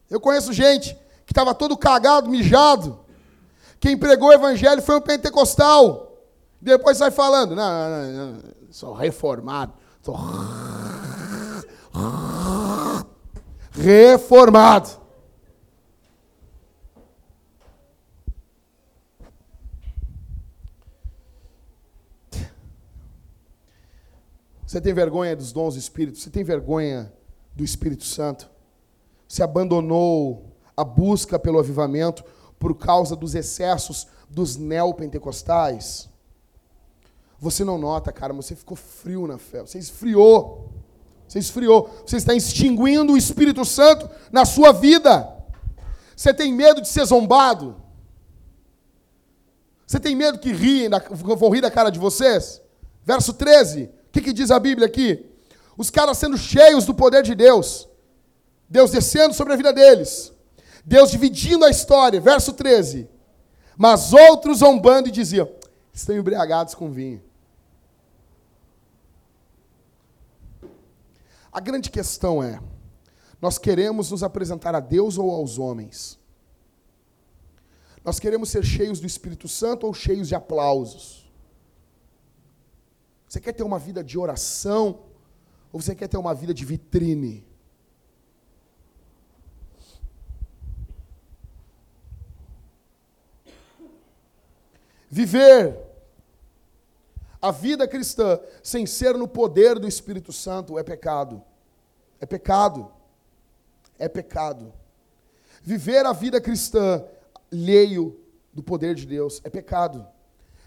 Eu 0.07 0.19
conheço 0.19 0.53
gente 0.53 0.95
que 1.25 1.31
estava 1.31 1.55
todo 1.55 1.75
cagado, 1.75 2.29
mijado. 2.29 3.02
Quem 3.83 3.97
pregou 3.97 4.29
o 4.29 4.31
evangelho 4.31 4.81
foi 4.81 4.95
um 4.95 5.01
pentecostal. 5.01 6.25
Depois 6.61 6.97
sai 6.97 7.11
falando, 7.11 7.53
não, 7.53 7.89
não, 7.89 8.31
não, 8.31 8.39
sou 8.71 8.93
reformado, 8.93 9.73
sou 10.01 10.15
reformado. 13.73 14.89
Você 24.65 24.79
tem 24.79 24.93
vergonha 24.93 25.35
dos 25.35 25.51
dons 25.51 25.73
do 25.73 25.79
Espírito? 25.81 26.19
Você 26.19 26.29
tem 26.29 26.45
vergonha 26.45 27.11
do 27.53 27.65
Espírito 27.65 28.05
Santo? 28.05 28.49
Você 29.27 29.43
abandonou 29.43 30.55
a 30.77 30.85
busca 30.85 31.37
pelo 31.37 31.59
avivamento 31.59 32.23
por 32.63 32.75
causa 32.75 33.13
dos 33.13 33.35
excessos 33.35 34.07
dos 34.29 34.55
neopentecostais? 34.55 36.07
Você 37.37 37.65
não 37.65 37.77
nota, 37.77 38.09
cara, 38.13 38.33
você 38.33 38.55
ficou 38.55 38.77
frio 38.77 39.27
na 39.27 39.37
fé. 39.37 39.59
Você 39.59 39.77
esfriou. 39.77 40.71
Você 41.27 41.39
esfriou. 41.39 41.89
Você 42.05 42.15
está 42.15 42.33
extinguindo 42.33 43.11
o 43.11 43.17
Espírito 43.17 43.65
Santo 43.65 44.09
na 44.31 44.45
sua 44.45 44.71
vida. 44.71 45.29
Você 46.15 46.33
tem 46.33 46.53
medo 46.53 46.79
de 46.79 46.87
ser 46.87 47.03
zombado? 47.03 47.75
Você 49.85 49.99
tem 49.99 50.15
medo 50.15 50.39
que 50.39 50.53
riem, 50.53 50.89
vão 51.11 51.49
rir 51.49 51.59
da 51.59 51.69
cara 51.69 51.89
de 51.89 51.99
vocês? 51.99 52.61
Verso 53.03 53.33
13 53.33 53.89
que, 54.13 54.21
que 54.21 54.31
diz 54.33 54.51
a 54.51 54.59
Bíblia 54.59 54.87
aqui? 54.87 55.25
Os 55.75 55.89
caras 55.89 56.19
sendo 56.19 56.37
cheios 56.37 56.85
do 56.85 56.93
poder 56.93 57.23
de 57.23 57.33
Deus. 57.33 57.89
Deus 58.69 58.91
descendo 58.91 59.33
sobre 59.33 59.53
a 59.53 59.55
vida 59.55 59.73
deles. 59.73 60.32
Deus 60.83 61.11
dividindo 61.11 61.65
a 61.65 61.69
história. 61.69 62.19
Verso 62.19 62.53
13. 62.53 63.09
Mas 63.77 64.13
outros 64.13 64.59
zombando 64.59 65.07
e 65.07 65.11
diziam: 65.11 65.49
estão 65.93 66.15
embriagados 66.15 66.75
com 66.75 66.91
vinho. 66.91 67.21
A 71.51 71.59
grande 71.59 71.89
questão 71.89 72.43
é: 72.43 72.59
nós 73.41 73.57
queremos 73.57 74.11
nos 74.11 74.23
apresentar 74.23 74.75
a 74.75 74.79
Deus 74.79 75.17
ou 75.17 75.31
aos 75.31 75.57
homens? 75.57 76.19
Nós 78.03 78.19
queremos 78.19 78.49
ser 78.49 78.63
cheios 78.63 78.99
do 78.99 79.07
Espírito 79.07 79.47
Santo 79.47 79.85
ou 79.85 79.93
cheios 79.93 80.27
de 80.27 80.35
aplausos? 80.35 81.31
Você 83.29 83.39
quer 83.39 83.53
ter 83.53 83.63
uma 83.63 83.79
vida 83.79 84.03
de 84.03 84.17
oração 84.17 85.05
ou 85.71 85.81
você 85.81 85.95
quer 85.95 86.07
ter 86.07 86.17
uma 86.17 86.35
vida 86.35 86.53
de 86.53 86.65
vitrine? 86.65 87.47
Viver 95.13 95.79
a 97.39 97.51
vida 97.51 97.87
cristã 97.87 98.39
sem 98.63 98.87
ser 98.87 99.15
no 99.15 99.27
poder 99.27 99.77
do 99.77 99.87
Espírito 99.87 100.33
Santo 100.33 100.79
é 100.79 100.81
pecado. 100.81 101.39
É 102.19 102.25
pecado. 102.25 102.91
É 103.99 104.09
pecado. 104.09 104.73
Viver 105.61 106.03
a 106.07 106.13
vida 106.13 106.41
cristã 106.41 107.05
alheio 107.51 108.19
do 108.51 108.63
poder 108.63 108.95
de 108.95 109.05
Deus 109.05 109.39
é 109.43 109.51
pecado. 109.51 110.03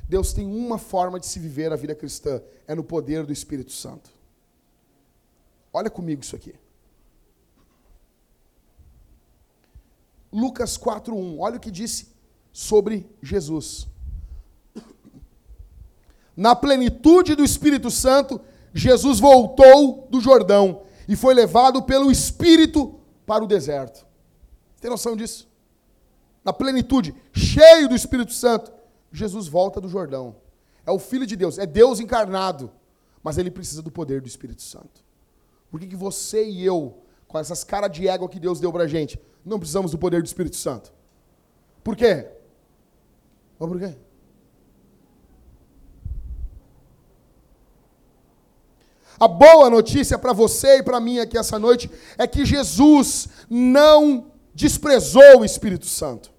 Deus 0.08 0.32
tem 0.32 0.46
uma 0.46 0.78
forma 0.78 1.18
de 1.18 1.26
se 1.26 1.40
viver 1.40 1.72
a 1.72 1.76
vida 1.76 1.96
cristã, 1.96 2.40
é 2.68 2.74
no 2.76 2.84
poder 2.84 3.26
do 3.26 3.32
Espírito 3.32 3.72
Santo. 3.72 4.10
Olha 5.72 5.90
comigo 5.90 6.22
isso 6.22 6.36
aqui. 6.36 6.54
Lucas 10.32 10.78
4:1. 10.78 11.40
Olha 11.40 11.56
o 11.56 11.60
que 11.60 11.72
disse 11.72 12.14
sobre 12.52 13.10
Jesus. 13.20 13.88
Na 16.36 16.54
plenitude 16.54 17.34
do 17.34 17.42
Espírito 17.42 17.90
Santo, 17.90 18.40
Jesus 18.74 19.18
voltou 19.18 20.06
do 20.10 20.20
Jordão 20.20 20.82
e 21.08 21.16
foi 21.16 21.32
levado 21.32 21.82
pelo 21.82 22.10
Espírito 22.10 23.00
para 23.24 23.42
o 23.42 23.46
deserto. 23.46 24.06
Tem 24.80 24.90
noção 24.90 25.16
disso? 25.16 25.48
Na 26.44 26.52
plenitude, 26.52 27.14
cheio 27.32 27.88
do 27.88 27.94
Espírito 27.94 28.32
Santo, 28.32 28.72
Jesus 29.10 29.48
volta 29.48 29.80
do 29.80 29.88
Jordão. 29.88 30.36
É 30.84 30.90
o 30.90 30.98
Filho 30.98 31.26
de 31.26 31.34
Deus, 31.34 31.58
é 31.58 31.66
Deus 31.66 31.98
encarnado, 31.98 32.70
mas 33.22 33.38
ele 33.38 33.50
precisa 33.50 33.82
do 33.82 33.90
poder 33.90 34.20
do 34.20 34.28
Espírito 34.28 34.62
Santo. 34.62 35.04
Por 35.70 35.80
que, 35.80 35.86
que 35.86 35.96
você 35.96 36.48
e 36.48 36.64
eu, 36.64 37.02
com 37.26 37.38
essas 37.38 37.64
caras 37.64 37.90
de 37.90 38.06
égua 38.06 38.28
que 38.28 38.38
Deus 38.38 38.60
deu 38.60 38.72
pra 38.72 38.86
gente, 38.86 39.18
não 39.44 39.58
precisamos 39.58 39.90
do 39.90 39.98
poder 39.98 40.22
do 40.22 40.26
Espírito 40.26 40.56
Santo? 40.56 40.92
Por 41.82 41.96
quê? 41.96 42.28
Mas 43.58 43.68
por 43.68 43.78
quê? 43.78 43.96
A 49.18 49.26
boa 49.26 49.70
notícia 49.70 50.18
para 50.18 50.32
você 50.32 50.78
e 50.78 50.82
para 50.82 51.00
mim 51.00 51.18
aqui 51.18 51.38
essa 51.38 51.58
noite 51.58 51.90
é 52.18 52.26
que 52.26 52.44
Jesus 52.44 53.28
não 53.48 54.26
desprezou 54.54 55.40
o 55.40 55.44
Espírito 55.44 55.86
Santo. 55.86 56.30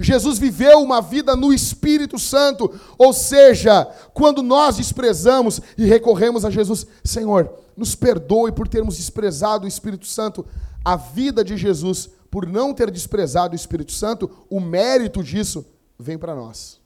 Jesus 0.00 0.38
viveu 0.38 0.80
uma 0.80 1.00
vida 1.00 1.36
no 1.36 1.52
Espírito 1.52 2.18
Santo, 2.18 2.72
ou 2.98 3.12
seja, 3.12 3.84
quando 4.12 4.42
nós 4.42 4.78
desprezamos 4.78 5.60
e 5.78 5.84
recorremos 5.84 6.44
a 6.44 6.50
Jesus, 6.50 6.86
Senhor, 7.04 7.52
nos 7.76 7.94
perdoe 7.94 8.50
por 8.50 8.66
termos 8.66 8.96
desprezado 8.96 9.64
o 9.64 9.68
Espírito 9.68 10.06
Santo, 10.06 10.44
a 10.84 10.96
vida 10.96 11.44
de 11.44 11.56
Jesus, 11.56 12.10
por 12.30 12.46
não 12.46 12.74
ter 12.74 12.90
desprezado 12.90 13.52
o 13.52 13.56
Espírito 13.56 13.92
Santo, 13.92 14.30
o 14.50 14.58
mérito 14.58 15.22
disso 15.22 15.64
vem 15.98 16.18
para 16.18 16.34
nós. 16.34 16.80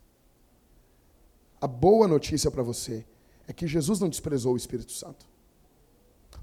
A 1.58 1.66
boa 1.66 2.06
notícia 2.06 2.50
para 2.50 2.62
você 2.62 3.06
é 3.46 3.52
que 3.52 3.66
Jesus 3.66 4.00
não 4.00 4.08
desprezou 4.08 4.54
o 4.54 4.56
Espírito 4.56 4.92
Santo. 4.92 5.26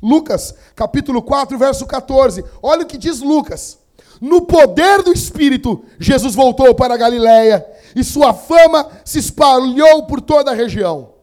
Lucas, 0.01 0.53
capítulo 0.75 1.21
4, 1.21 1.57
verso 1.57 1.85
14. 1.85 2.43
Olha 2.61 2.83
o 2.83 2.85
que 2.85 2.97
diz 2.97 3.21
Lucas. 3.21 3.79
No 4.19 4.45
poder 4.45 5.01
do 5.01 5.11
Espírito, 5.11 5.83
Jesus 5.99 6.35
voltou 6.35 6.73
para 6.75 6.93
a 6.93 6.97
Galiléia 6.97 7.65
e 7.95 8.03
sua 8.03 8.33
fama 8.33 8.89
se 9.03 9.19
espalhou 9.19 10.05
por 10.05 10.21
toda 10.21 10.51
a 10.51 10.55
região. 10.55 11.13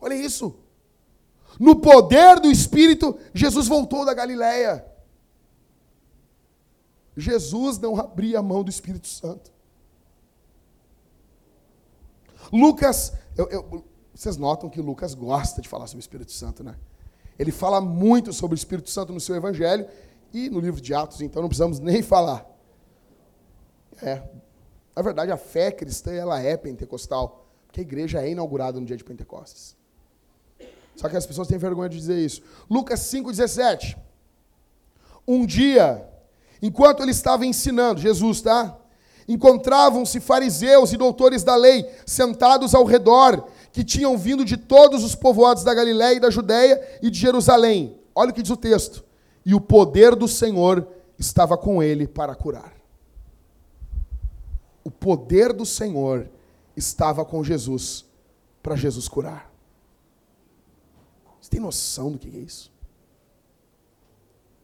Olha 0.00 0.14
isso. 0.14 0.56
No 1.58 1.76
poder 1.76 2.38
do 2.38 2.50
Espírito, 2.50 3.18
Jesus 3.34 3.66
voltou 3.66 4.04
da 4.04 4.14
Galiléia. 4.14 4.84
Jesus 7.16 7.78
não 7.78 7.98
abria 7.98 8.40
a 8.40 8.42
mão 8.42 8.62
do 8.62 8.70
Espírito 8.70 9.08
Santo. 9.08 9.50
Lucas, 12.52 13.12
eu, 13.36 13.48
eu, 13.48 13.84
vocês 14.16 14.38
notam 14.38 14.70
que 14.70 14.80
Lucas 14.80 15.12
gosta 15.12 15.60
de 15.60 15.68
falar 15.68 15.86
sobre 15.86 15.98
o 15.98 16.00
Espírito 16.00 16.32
Santo, 16.32 16.64
né? 16.64 16.74
Ele 17.38 17.52
fala 17.52 17.82
muito 17.82 18.32
sobre 18.32 18.54
o 18.54 18.56
Espírito 18.58 18.88
Santo 18.88 19.12
no 19.12 19.20
seu 19.20 19.36
Evangelho 19.36 19.86
e 20.32 20.48
no 20.48 20.58
livro 20.58 20.80
de 20.80 20.94
Atos, 20.94 21.20
então 21.20 21.42
não 21.42 21.50
precisamos 21.50 21.78
nem 21.78 22.00
falar. 22.02 22.46
É, 24.02 24.22
na 24.94 25.02
verdade, 25.02 25.30
a 25.30 25.36
fé 25.36 25.70
cristã 25.70 26.12
ela 26.12 26.40
é 26.40 26.56
pentecostal, 26.56 27.46
porque 27.66 27.80
a 27.80 27.82
igreja 27.82 28.22
é 28.22 28.30
inaugurada 28.30 28.80
no 28.80 28.86
dia 28.86 28.96
de 28.96 29.04
Pentecostes. 29.04 29.76
Só 30.96 31.10
que 31.10 31.16
as 31.16 31.26
pessoas 31.26 31.46
têm 31.46 31.58
vergonha 31.58 31.90
de 31.90 31.98
dizer 31.98 32.18
isso. 32.18 32.42
Lucas 32.70 33.00
5,17. 33.00 33.98
Um 35.28 35.44
dia, 35.44 36.08
enquanto 36.62 37.02
ele 37.02 37.10
estava 37.10 37.44
ensinando, 37.44 38.00
Jesus, 38.00 38.40
tá? 38.40 38.78
Encontravam-se 39.28 40.20
fariseus 40.20 40.90
e 40.94 40.96
doutores 40.96 41.44
da 41.44 41.54
lei 41.54 41.86
sentados 42.06 42.74
ao 42.74 42.84
redor 42.84 43.46
que 43.76 43.84
tinham 43.84 44.16
vindo 44.16 44.42
de 44.42 44.56
todos 44.56 45.04
os 45.04 45.14
povoados 45.14 45.62
da 45.62 45.74
Galiléia 45.74 46.16
e 46.16 46.20
da 46.20 46.30
Judéia 46.30 46.98
e 47.02 47.10
de 47.10 47.18
Jerusalém. 47.18 48.00
Olha 48.14 48.30
o 48.30 48.32
que 48.32 48.40
diz 48.40 48.50
o 48.50 48.56
texto. 48.56 49.04
E 49.44 49.54
o 49.54 49.60
poder 49.60 50.16
do 50.16 50.26
Senhor 50.26 50.88
estava 51.18 51.58
com 51.58 51.82
ele 51.82 52.08
para 52.08 52.34
curar. 52.34 52.72
O 54.82 54.90
poder 54.90 55.52
do 55.52 55.66
Senhor 55.66 56.26
estava 56.74 57.22
com 57.22 57.44
Jesus 57.44 58.06
para 58.62 58.76
Jesus 58.76 59.08
curar. 59.08 59.52
Você 61.38 61.50
tem 61.50 61.60
noção 61.60 62.12
do 62.12 62.18
que 62.18 62.34
é 62.34 62.40
isso? 62.40 62.72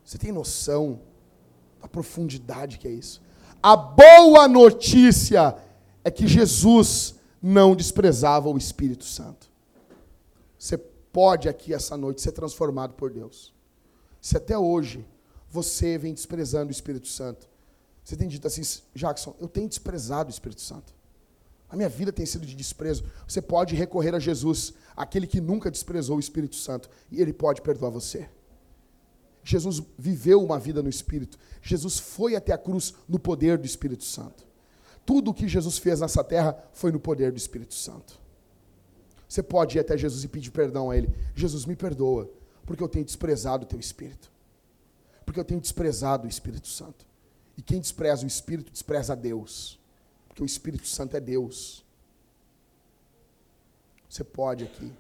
Você 0.02 0.16
tem 0.16 0.32
noção 0.32 1.00
da 1.82 1.86
profundidade 1.86 2.78
que 2.78 2.88
é 2.88 2.92
isso? 2.92 3.20
A 3.62 3.76
boa 3.76 4.48
notícia 4.48 5.54
é 6.02 6.10
que 6.10 6.26
Jesus 6.26 7.20
não 7.42 7.74
desprezava 7.74 8.48
o 8.48 8.56
Espírito 8.56 9.04
Santo. 9.04 9.50
Você 10.58 10.78
pode 10.78 11.48
aqui 11.48 11.74
essa 11.74 11.96
noite 11.96 12.22
ser 12.22 12.32
transformado 12.32 12.94
por 12.94 13.10
Deus. 13.10 13.52
Se 14.20 14.36
até 14.36 14.56
hoje 14.56 15.04
você 15.50 15.98
vem 15.98 16.14
desprezando 16.14 16.68
o 16.68 16.72
Espírito 16.72 17.08
Santo, 17.08 17.48
você 18.04 18.16
tem 18.16 18.28
dito 18.28 18.46
assim, 18.46 18.62
Jackson, 18.94 19.34
eu 19.40 19.48
tenho 19.48 19.68
desprezado 19.68 20.28
o 20.28 20.32
Espírito 20.32 20.60
Santo. 20.60 20.94
A 21.68 21.76
minha 21.76 21.88
vida 21.88 22.12
tem 22.12 22.26
sido 22.26 22.46
de 22.46 22.54
desprezo. 22.54 23.04
Você 23.26 23.40
pode 23.40 23.74
recorrer 23.74 24.14
a 24.14 24.18
Jesus, 24.18 24.74
aquele 24.94 25.26
que 25.26 25.40
nunca 25.40 25.70
desprezou 25.70 26.16
o 26.16 26.20
Espírito 26.20 26.54
Santo, 26.54 26.88
e 27.10 27.20
ele 27.20 27.32
pode 27.32 27.62
perdoar 27.62 27.90
você. 27.90 28.28
Jesus 29.42 29.82
viveu 29.98 30.42
uma 30.42 30.58
vida 30.58 30.82
no 30.82 30.88
Espírito. 30.88 31.38
Jesus 31.60 31.98
foi 31.98 32.36
até 32.36 32.52
a 32.52 32.58
cruz 32.58 32.94
no 33.08 33.18
poder 33.18 33.58
do 33.58 33.66
Espírito 33.66 34.04
Santo. 34.04 34.44
Tudo 35.04 35.30
o 35.30 35.34
que 35.34 35.48
Jesus 35.48 35.78
fez 35.78 36.00
nessa 36.00 36.22
terra 36.22 36.56
foi 36.72 36.92
no 36.92 37.00
poder 37.00 37.32
do 37.32 37.38
Espírito 37.38 37.74
Santo. 37.74 38.20
Você 39.28 39.42
pode 39.42 39.78
ir 39.78 39.80
até 39.80 39.96
Jesus 39.96 40.22
e 40.24 40.28
pedir 40.28 40.50
perdão 40.50 40.90
a 40.90 40.96
Ele. 40.96 41.12
Jesus, 41.34 41.64
me 41.64 41.74
perdoa, 41.74 42.30
porque 42.66 42.82
eu 42.82 42.88
tenho 42.88 43.04
desprezado 43.04 43.64
o 43.64 43.66
Teu 43.66 43.80
Espírito. 43.80 44.30
Porque 45.24 45.40
eu 45.40 45.44
tenho 45.44 45.60
desprezado 45.60 46.26
o 46.26 46.30
Espírito 46.30 46.68
Santo. 46.68 47.06
E 47.56 47.62
quem 47.62 47.80
despreza 47.80 48.24
o 48.24 48.26
Espírito, 48.26 48.70
despreza 48.70 49.16
Deus. 49.16 49.78
Porque 50.28 50.42
o 50.42 50.46
Espírito 50.46 50.86
Santo 50.86 51.16
é 51.16 51.20
Deus. 51.20 51.84
Você 54.08 54.22
pode 54.22 54.64
aqui 54.64 54.92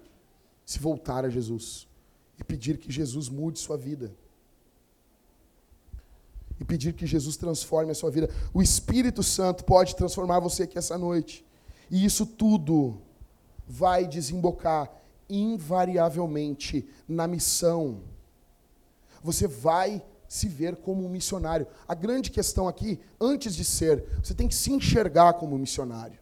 se 0.64 0.78
voltar 0.78 1.24
a 1.24 1.28
Jesus 1.28 1.86
e 2.38 2.44
pedir 2.44 2.78
que 2.78 2.90
Jesus 2.90 3.28
mude 3.28 3.58
sua 3.58 3.76
vida 3.76 4.14
e 6.62 6.64
pedir 6.64 6.92
que 6.92 7.06
Jesus 7.06 7.36
transforme 7.36 7.90
a 7.90 7.94
sua 7.94 8.10
vida. 8.10 8.30
O 8.54 8.62
Espírito 8.62 9.20
Santo 9.20 9.64
pode 9.64 9.96
transformar 9.96 10.38
você 10.38 10.62
aqui 10.62 10.78
essa 10.78 10.96
noite. 10.96 11.44
E 11.90 12.04
isso 12.04 12.24
tudo 12.24 13.02
vai 13.66 14.06
desembocar 14.06 14.90
invariavelmente 15.28 16.88
na 17.08 17.26
missão. 17.26 18.02
Você 19.24 19.48
vai 19.48 20.02
se 20.28 20.48
ver 20.48 20.76
como 20.76 21.04
um 21.04 21.08
missionário. 21.08 21.66
A 21.86 21.96
grande 21.96 22.30
questão 22.30 22.68
aqui, 22.68 23.00
antes 23.20 23.54
de 23.56 23.64
ser, 23.64 24.06
você 24.22 24.32
tem 24.32 24.46
que 24.46 24.54
se 24.54 24.72
enxergar 24.72 25.34
como 25.34 25.56
um 25.56 25.58
missionário. 25.58 26.18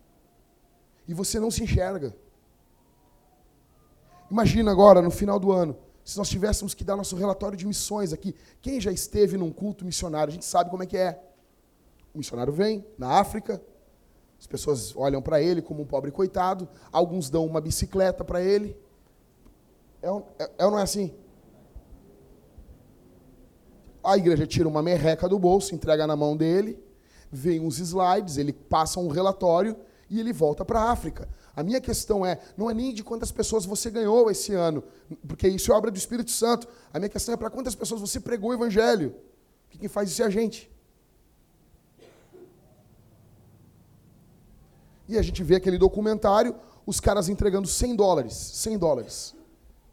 E 1.06 1.12
você 1.12 1.38
não 1.38 1.50
se 1.50 1.62
enxerga. 1.62 2.16
Imagina 4.30 4.70
agora, 4.70 5.02
no 5.02 5.10
final 5.10 5.38
do 5.38 5.52
ano, 5.52 5.76
se 6.04 6.16
nós 6.18 6.28
tivéssemos 6.28 6.74
que 6.74 6.82
dar 6.82 6.96
nosso 6.96 7.16
relatório 7.16 7.56
de 7.56 7.66
missões 7.66 8.12
aqui, 8.12 8.34
quem 8.60 8.80
já 8.80 8.90
esteve 8.90 9.36
num 9.36 9.52
culto 9.52 9.84
missionário, 9.84 10.30
a 10.30 10.34
gente 10.34 10.44
sabe 10.44 10.70
como 10.70 10.82
é 10.82 10.86
que 10.86 10.96
é. 10.96 11.22
O 12.12 12.18
missionário 12.18 12.52
vem 12.52 12.84
na 12.98 13.18
África, 13.18 13.62
as 14.38 14.46
pessoas 14.46 14.96
olham 14.96 15.20
para 15.20 15.40
ele 15.40 15.60
como 15.60 15.82
um 15.82 15.86
pobre 15.86 16.10
coitado, 16.10 16.68
alguns 16.90 17.28
dão 17.28 17.44
uma 17.44 17.60
bicicleta 17.60 18.24
para 18.24 18.42
ele. 18.42 18.76
É, 20.02 20.08
é, 20.08 20.50
é 20.58 20.64
ou 20.64 20.70
não 20.70 20.78
é 20.78 20.82
assim? 20.82 21.14
A 24.02 24.16
igreja 24.16 24.46
tira 24.46 24.66
uma 24.66 24.82
merreca 24.82 25.28
do 25.28 25.38
bolso, 25.38 25.74
entrega 25.74 26.06
na 26.06 26.16
mão 26.16 26.34
dele, 26.34 26.82
vem 27.30 27.60
uns 27.60 27.78
slides, 27.78 28.38
ele 28.38 28.52
passa 28.52 28.98
um 28.98 29.08
relatório 29.08 29.76
e 30.08 30.18
ele 30.18 30.32
volta 30.32 30.64
para 30.64 30.80
a 30.80 30.90
África. 30.90 31.28
A 31.60 31.62
minha 31.62 31.80
questão 31.80 32.24
é, 32.24 32.40
não 32.56 32.70
é 32.70 32.74
nem 32.74 32.94
de 32.94 33.04
quantas 33.04 33.30
pessoas 33.30 33.66
você 33.66 33.90
ganhou 33.90 34.30
esse 34.30 34.54
ano, 34.54 34.82
porque 35.28 35.46
isso 35.46 35.70
é 35.70 35.74
obra 35.76 35.90
do 35.90 35.98
Espírito 35.98 36.30
Santo. 36.30 36.66
A 36.90 36.98
minha 36.98 37.10
questão 37.10 37.34
é 37.34 37.36
para 37.36 37.50
quantas 37.50 37.74
pessoas 37.74 38.00
você 38.00 38.18
pregou 38.18 38.48
o 38.48 38.54
Evangelho. 38.54 39.14
Porque 39.64 39.76
quem 39.76 39.88
faz 39.88 40.10
isso 40.10 40.22
é 40.22 40.24
a 40.24 40.30
gente. 40.30 40.70
E 45.06 45.18
a 45.18 45.22
gente 45.22 45.44
vê 45.44 45.56
aquele 45.56 45.76
documentário, 45.76 46.56
os 46.86 46.98
caras 46.98 47.28
entregando 47.28 47.68
100 47.68 47.94
dólares. 47.94 48.32
100 48.32 48.78
dólares. 48.78 49.34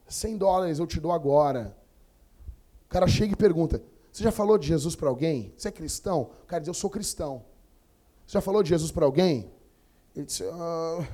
100 0.07 0.37
dólares 0.37 0.79
eu 0.79 0.87
te 0.87 1.01
dou 1.01 1.11
agora. 1.11 1.75
O 2.85 2.87
cara 2.87 3.07
chega 3.07 3.33
e 3.33 3.35
pergunta: 3.35 3.83
Você 4.09 4.23
já 4.23 4.31
falou 4.31 4.57
de 4.57 4.67
Jesus 4.67 4.95
para 4.95 5.09
alguém? 5.09 5.53
Você 5.57 5.67
é 5.67 5.71
cristão? 5.71 6.29
O 6.43 6.45
cara 6.45 6.61
diz: 6.61 6.69
Eu 6.69 6.73
sou 6.73 6.89
cristão. 6.89 7.43
Você 8.25 8.35
já 8.35 8.41
falou 8.41 8.63
de 8.63 8.69
Jesus 8.69 8.89
para 8.89 9.03
alguém? 9.03 9.51
Ele 10.15 10.25
disse: 10.25 10.43
ah, 10.45 11.07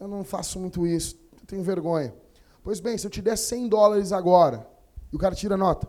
Eu 0.00 0.08
não 0.08 0.24
faço 0.24 0.58
muito 0.58 0.86
isso, 0.86 1.20
eu 1.38 1.46
tenho 1.46 1.62
vergonha. 1.62 2.14
Pois 2.64 2.80
bem, 2.80 2.96
se 2.96 3.06
eu 3.06 3.10
te 3.10 3.20
der 3.20 3.36
100 3.36 3.68
dólares 3.68 4.12
agora, 4.12 4.66
e 5.12 5.16
o 5.16 5.18
cara 5.18 5.34
tira 5.34 5.54
a 5.54 5.58
nota, 5.58 5.86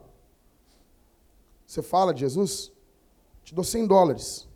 você 1.65 1.81
fala 1.81 2.13
de 2.13 2.19
Jesus? 2.19 2.73
Te 3.45 3.55
dou 3.55 3.63
100 3.63 3.87
dólares. 3.87 4.49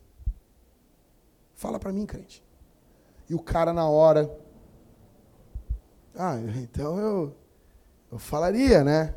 Fala 1.53 1.80
para 1.80 1.93
mim, 1.93 2.06
crente. 2.06 2.43
E 3.30 3.34
o 3.34 3.39
cara 3.39 3.72
na 3.72 3.88
hora. 3.88 4.30
Ah, 6.14 6.36
então 6.58 6.99
eu, 6.99 7.36
eu 8.12 8.20
falaria, 8.20 8.84
né? 8.84 9.16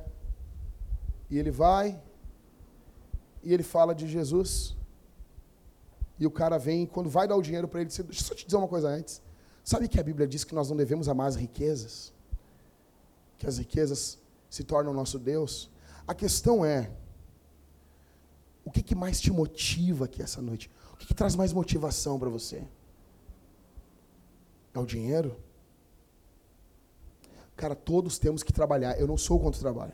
E 1.29 1.37
ele 1.39 1.51
vai, 1.51 2.01
e 3.43 3.53
ele 3.53 3.65
fala 3.65 3.93
de 3.93 4.07
Jesus. 4.07 4.77
E 6.19 6.27
o 6.27 6.31
cara 6.31 6.59
vem, 6.59 6.87
quando 6.87 7.11
vai 7.11 7.27
dar 7.27 7.37
o 7.37 7.43
dinheiro 7.43 7.67
para 7.67 7.81
ele, 7.81 7.91
deixa 7.91 8.03
eu 8.03 8.13
só 8.13 8.35
te 8.35 8.45
dizer 8.45 8.57
uma 8.57 8.69
coisa 8.69 8.89
antes. 8.89 9.21
Sabe 9.69 9.87
que 9.87 10.01
a 10.01 10.03
Bíblia 10.03 10.27
diz 10.27 10.45
que 10.45 10.55
nós 10.55 10.71
não 10.71 10.77
devemos 10.79 11.11
amar 11.11 11.29
as 11.29 11.37
riquezas? 11.37 12.11
Que 13.37 13.47
as 13.47 13.59
riquezas 13.59 14.19
se 14.49 14.65
tornam 14.65 14.95
nosso 14.95 15.19
Deus? 15.19 15.71
A 16.07 16.15
questão 16.15 16.65
é, 16.65 16.91
o 18.65 18.71
que, 18.71 18.83
que 18.83 18.95
mais 18.95 19.21
te 19.21 19.31
motiva 19.31 20.07
aqui 20.07 20.23
essa 20.23 20.41
noite? 20.41 20.71
O 20.95 20.97
que, 20.97 21.09
que 21.09 21.13
traz 21.13 21.37
mais 21.37 21.53
motivação 21.53 22.19
para 22.19 22.31
você? 22.31 22.65
É 24.73 24.79
o 24.79 24.87
dinheiro? 24.87 25.39
Cara, 27.55 27.75
todos 27.75 28.19
temos 28.19 28.43
que 28.43 28.55
trabalhar. 28.55 28.99
Eu 28.99 29.07
não 29.07 29.19
sou 29.19 29.39
contra 29.39 29.59
o 29.59 29.63
trabalho. 29.63 29.93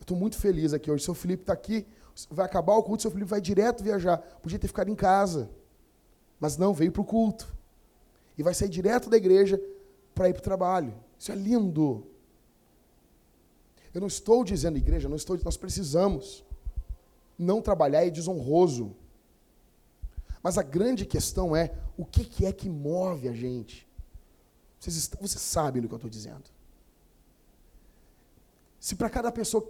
Estou 0.00 0.16
muito 0.16 0.36
feliz 0.36 0.72
aqui 0.72 0.88
hoje. 0.88 1.02
Seu 1.02 1.14
Felipe 1.14 1.42
está 1.42 1.52
aqui, 1.52 1.84
vai 2.30 2.46
acabar 2.46 2.76
o 2.76 2.82
culto, 2.84 3.02
seu 3.02 3.10
Felipe 3.10 3.28
vai 3.28 3.40
direto 3.40 3.82
viajar. 3.82 4.18
Podia 4.40 4.56
ter 4.56 4.68
ficado 4.68 4.88
em 4.88 4.94
casa. 4.94 5.50
Mas 6.38 6.56
não, 6.56 6.72
veio 6.72 6.92
para 6.92 7.02
o 7.02 7.04
culto. 7.04 7.56
E 8.36 8.42
vai 8.42 8.54
sair 8.54 8.68
direto 8.68 9.08
da 9.08 9.16
igreja 9.16 9.60
para 10.14 10.28
ir 10.28 10.32
para 10.32 10.40
o 10.40 10.44
trabalho. 10.44 10.94
Isso 11.18 11.32
é 11.32 11.34
lindo. 11.34 12.06
Eu 13.92 14.00
não 14.00 14.08
estou 14.08 14.44
dizendo, 14.44 14.76
igreja, 14.76 15.08
não 15.08 15.16
estou, 15.16 15.38
nós 15.42 15.56
precisamos. 15.56 16.44
Não 17.38 17.62
trabalhar 17.62 18.06
é 18.06 18.10
desonroso. 18.10 18.94
Mas 20.42 20.58
a 20.58 20.62
grande 20.62 21.06
questão 21.06 21.56
é 21.56 21.74
o 21.96 22.04
que, 22.04 22.44
é 22.44 22.52
que 22.52 22.68
move 22.68 23.28
a 23.28 23.32
gente. 23.32 23.88
Vocês, 24.78 25.10
vocês 25.20 25.40
sabem 25.42 25.82
do 25.82 25.88
que 25.88 25.94
eu 25.94 25.96
estou 25.96 26.10
dizendo. 26.10 26.44
Se 28.78 28.94
para 28.94 29.10
cada 29.10 29.32
pessoa 29.32 29.66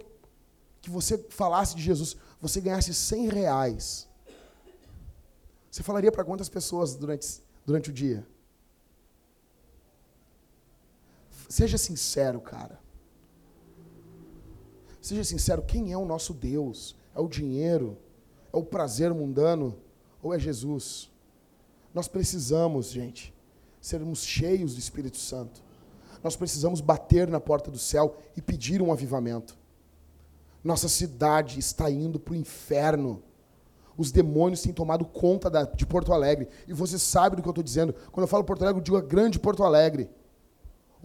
que 0.81 0.89
você 0.89 1.17
falasse 1.29 1.75
de 1.75 1.81
Jesus, 1.81 2.15
você 2.39 2.61
ganhasse 2.61 2.93
100 2.93 3.29
reais, 3.29 4.07
você 5.71 5.81
falaria 5.81 6.11
para 6.11 6.23
quantas 6.23 6.49
pessoas 6.49 6.95
durante, 6.95 7.41
durante 7.65 7.89
o 7.89 7.93
dia? 7.93 8.27
Seja 11.47 11.77
sincero, 11.77 12.41
cara. 12.41 12.79
Seja 15.01 15.23
sincero, 15.23 15.61
quem 15.61 15.93
é 15.93 15.97
o 15.97 16.05
nosso 16.05 16.33
Deus? 16.33 16.95
É 17.15 17.19
o 17.19 17.27
dinheiro? 17.27 17.97
É 18.51 18.57
o 18.57 18.63
prazer 18.63 19.13
mundano? 19.13 19.77
Ou 20.21 20.33
é 20.33 20.39
Jesus? 20.39 21.09
Nós 21.93 22.07
precisamos, 22.07 22.91
gente, 22.91 23.33
sermos 23.79 24.23
cheios 24.23 24.73
do 24.73 24.79
Espírito 24.79 25.17
Santo. 25.17 25.63
Nós 26.23 26.35
precisamos 26.35 26.81
bater 26.81 27.27
na 27.27 27.39
porta 27.39 27.71
do 27.71 27.77
céu 27.77 28.17
e 28.35 28.41
pedir 28.41 28.81
um 28.81 28.91
avivamento. 28.91 29.57
Nossa 30.63 30.89
cidade 30.89 31.59
está 31.59 31.89
indo 31.89 32.19
para 32.19 32.33
o 32.33 32.35
inferno. 32.35 33.23
Os 33.95 34.11
demônios 34.11 34.61
têm 34.61 34.73
tomado 34.73 35.05
conta 35.05 35.49
da, 35.49 35.63
de 35.63 35.85
Porto 35.85 36.11
Alegre. 36.11 36.49
E 36.67 36.73
você 36.73 36.99
sabe 36.99 37.35
do 37.35 37.41
que 37.41 37.47
eu 37.47 37.51
estou 37.51 37.63
dizendo. 37.63 37.93
Quando 38.11 38.23
eu 38.23 38.27
falo 38.27 38.43
Porto 38.43 38.63
Alegre, 38.63 38.79
eu 38.79 38.83
digo 38.83 38.97
a 38.97 39.01
grande 39.01 39.39
Porto 39.39 39.63
Alegre. 39.63 40.09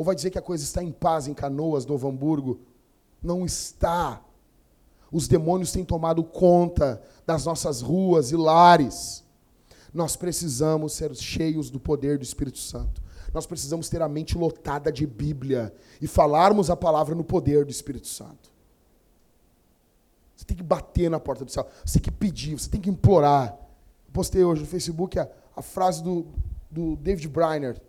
Ou 0.02 0.04
vai 0.04 0.16
dizer 0.16 0.30
que 0.30 0.38
a 0.38 0.42
coisa 0.42 0.64
está 0.64 0.82
em 0.82 0.90
paz 0.90 1.28
em 1.28 1.32
Canoas, 1.32 1.86
Novo 1.86 2.08
Hamburgo? 2.08 2.58
Não 3.22 3.46
está. 3.46 4.20
Os 5.12 5.28
demônios 5.28 5.70
têm 5.70 5.84
tomado 5.84 6.24
conta 6.24 7.00
das 7.24 7.44
nossas 7.44 7.80
ruas 7.80 8.32
e 8.32 8.36
lares. 8.36 9.22
Nós 9.94 10.16
precisamos 10.16 10.94
ser 10.94 11.14
cheios 11.14 11.70
do 11.70 11.78
poder 11.78 12.18
do 12.18 12.24
Espírito 12.24 12.58
Santo. 12.58 13.00
Nós 13.32 13.46
precisamos 13.46 13.88
ter 13.88 14.02
a 14.02 14.08
mente 14.08 14.36
lotada 14.36 14.90
de 14.90 15.06
Bíblia 15.06 15.72
e 16.00 16.08
falarmos 16.08 16.68
a 16.68 16.74
palavra 16.74 17.14
no 17.14 17.22
poder 17.22 17.64
do 17.64 17.70
Espírito 17.70 18.08
Santo. 18.08 18.50
Você 20.34 20.44
tem 20.44 20.56
que 20.56 20.64
bater 20.64 21.08
na 21.08 21.20
porta 21.20 21.44
do 21.44 21.52
céu. 21.52 21.64
Você 21.86 22.00
tem 22.00 22.02
que 22.02 22.10
pedir, 22.10 22.58
você 22.58 22.68
tem 22.68 22.80
que 22.80 22.90
implorar. 22.90 23.56
Eu 24.06 24.12
postei 24.12 24.42
hoje 24.42 24.62
no 24.62 24.66
Facebook 24.66 25.16
a, 25.16 25.30
a 25.54 25.62
frase 25.62 26.02
do, 26.02 26.26
do 26.68 26.96
David 26.96 27.28
Briner. 27.28 27.80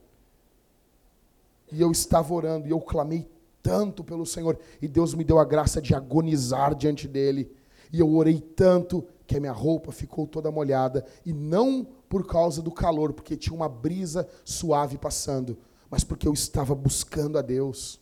E 1.73 1.81
eu 1.81 1.91
estava 1.91 2.33
orando 2.33 2.67
e 2.67 2.71
eu 2.71 2.79
clamei 2.79 3.27
tanto 3.61 4.03
pelo 4.03 4.25
Senhor. 4.25 4.59
E 4.81 4.87
Deus 4.87 5.13
me 5.13 5.23
deu 5.23 5.39
a 5.39 5.45
graça 5.45 5.81
de 5.81 5.95
agonizar 5.95 6.75
diante 6.75 7.07
dele. 7.07 7.51
E 7.91 7.99
eu 7.99 8.13
orei 8.13 8.39
tanto 8.39 9.05
que 9.25 9.37
a 9.37 9.39
minha 9.39 9.51
roupa 9.51 9.91
ficou 9.91 10.27
toda 10.27 10.51
molhada. 10.51 11.05
E 11.25 11.33
não 11.33 11.85
por 12.07 12.27
causa 12.27 12.61
do 12.61 12.71
calor, 12.71 13.13
porque 13.13 13.35
tinha 13.35 13.55
uma 13.55 13.67
brisa 13.67 14.27
suave 14.45 14.97
passando, 14.97 15.57
mas 15.89 16.03
porque 16.03 16.27
eu 16.27 16.33
estava 16.33 16.75
buscando 16.75 17.37
a 17.37 17.41
Deus. 17.41 17.99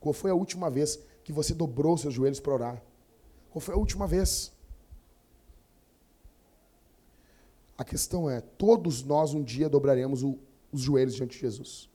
Qual 0.00 0.12
foi 0.12 0.30
a 0.30 0.34
última 0.34 0.70
vez 0.70 0.98
que 1.22 1.32
você 1.32 1.52
dobrou 1.52 1.98
seus 1.98 2.14
joelhos 2.14 2.40
para 2.40 2.54
orar? 2.54 2.82
Qual 3.50 3.60
foi 3.60 3.74
a 3.74 3.78
última 3.78 4.06
vez? 4.06 4.52
A 7.76 7.84
questão 7.84 8.30
é: 8.30 8.40
todos 8.40 9.02
nós 9.02 9.34
um 9.34 9.42
dia 9.42 9.68
dobraremos 9.68 10.22
o, 10.22 10.38
os 10.72 10.80
joelhos 10.80 11.14
diante 11.14 11.32
de 11.32 11.40
Jesus. 11.40 11.88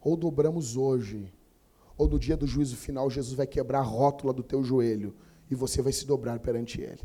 Ou 0.00 0.16
dobramos 0.16 0.76
hoje, 0.76 1.32
ou 1.96 2.08
no 2.08 2.18
dia 2.18 2.36
do 2.36 2.46
juízo 2.46 2.76
final, 2.76 3.08
Jesus 3.08 3.34
vai 3.34 3.46
quebrar 3.46 3.80
a 3.80 3.82
rótula 3.82 4.32
do 4.32 4.42
teu 4.42 4.62
joelho 4.62 5.14
e 5.50 5.54
você 5.54 5.80
vai 5.80 5.92
se 5.92 6.06
dobrar 6.06 6.38
perante 6.40 6.80
Ele. 6.80 7.02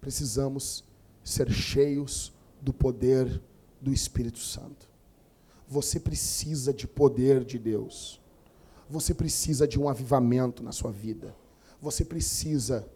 Precisamos 0.00 0.84
ser 1.22 1.50
cheios 1.50 2.32
do 2.60 2.72
poder 2.72 3.40
do 3.80 3.92
Espírito 3.92 4.38
Santo. 4.38 4.88
Você 5.68 5.98
precisa 5.98 6.72
de 6.72 6.86
poder 6.86 7.44
de 7.44 7.58
Deus. 7.58 8.20
Você 8.88 9.14
precisa 9.14 9.66
de 9.66 9.78
um 9.78 9.88
avivamento 9.88 10.62
na 10.62 10.72
sua 10.72 10.92
vida. 10.92 11.34
Você 11.80 12.04
precisa. 12.04 12.86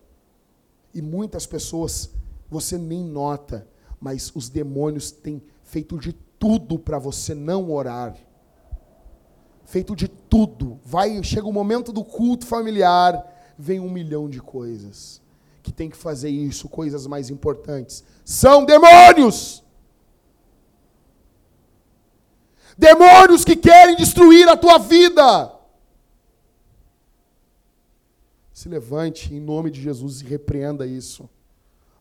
E 0.92 1.00
muitas 1.00 1.46
pessoas 1.46 2.10
você 2.50 2.78
nem 2.78 3.04
nota, 3.04 3.66
mas 4.00 4.34
os 4.34 4.48
demônios 4.48 5.10
têm 5.10 5.42
feito 5.68 5.98
de 5.98 6.14
tudo 6.14 6.78
para 6.78 6.98
você 6.98 7.34
não 7.34 7.70
orar. 7.70 8.16
Feito 9.66 9.94
de 9.94 10.08
tudo. 10.08 10.80
Vai, 10.82 11.22
chega 11.22 11.46
o 11.46 11.52
momento 11.52 11.92
do 11.92 12.02
culto 12.02 12.46
familiar, 12.46 13.54
vem 13.58 13.78
um 13.78 13.90
milhão 13.90 14.28
de 14.30 14.40
coisas 14.40 15.20
que 15.62 15.70
tem 15.70 15.90
que 15.90 15.96
fazer 15.96 16.30
isso, 16.30 16.68
coisas 16.70 17.06
mais 17.06 17.28
importantes. 17.28 18.02
São 18.24 18.64
demônios. 18.64 19.62
Demônios 22.78 23.44
que 23.44 23.54
querem 23.54 23.94
destruir 23.94 24.48
a 24.48 24.56
tua 24.56 24.78
vida. 24.78 25.52
Se 28.54 28.70
levante 28.70 29.34
em 29.34 29.40
nome 29.40 29.70
de 29.70 29.82
Jesus 29.82 30.22
e 30.22 30.24
repreenda 30.24 30.86
isso. 30.86 31.28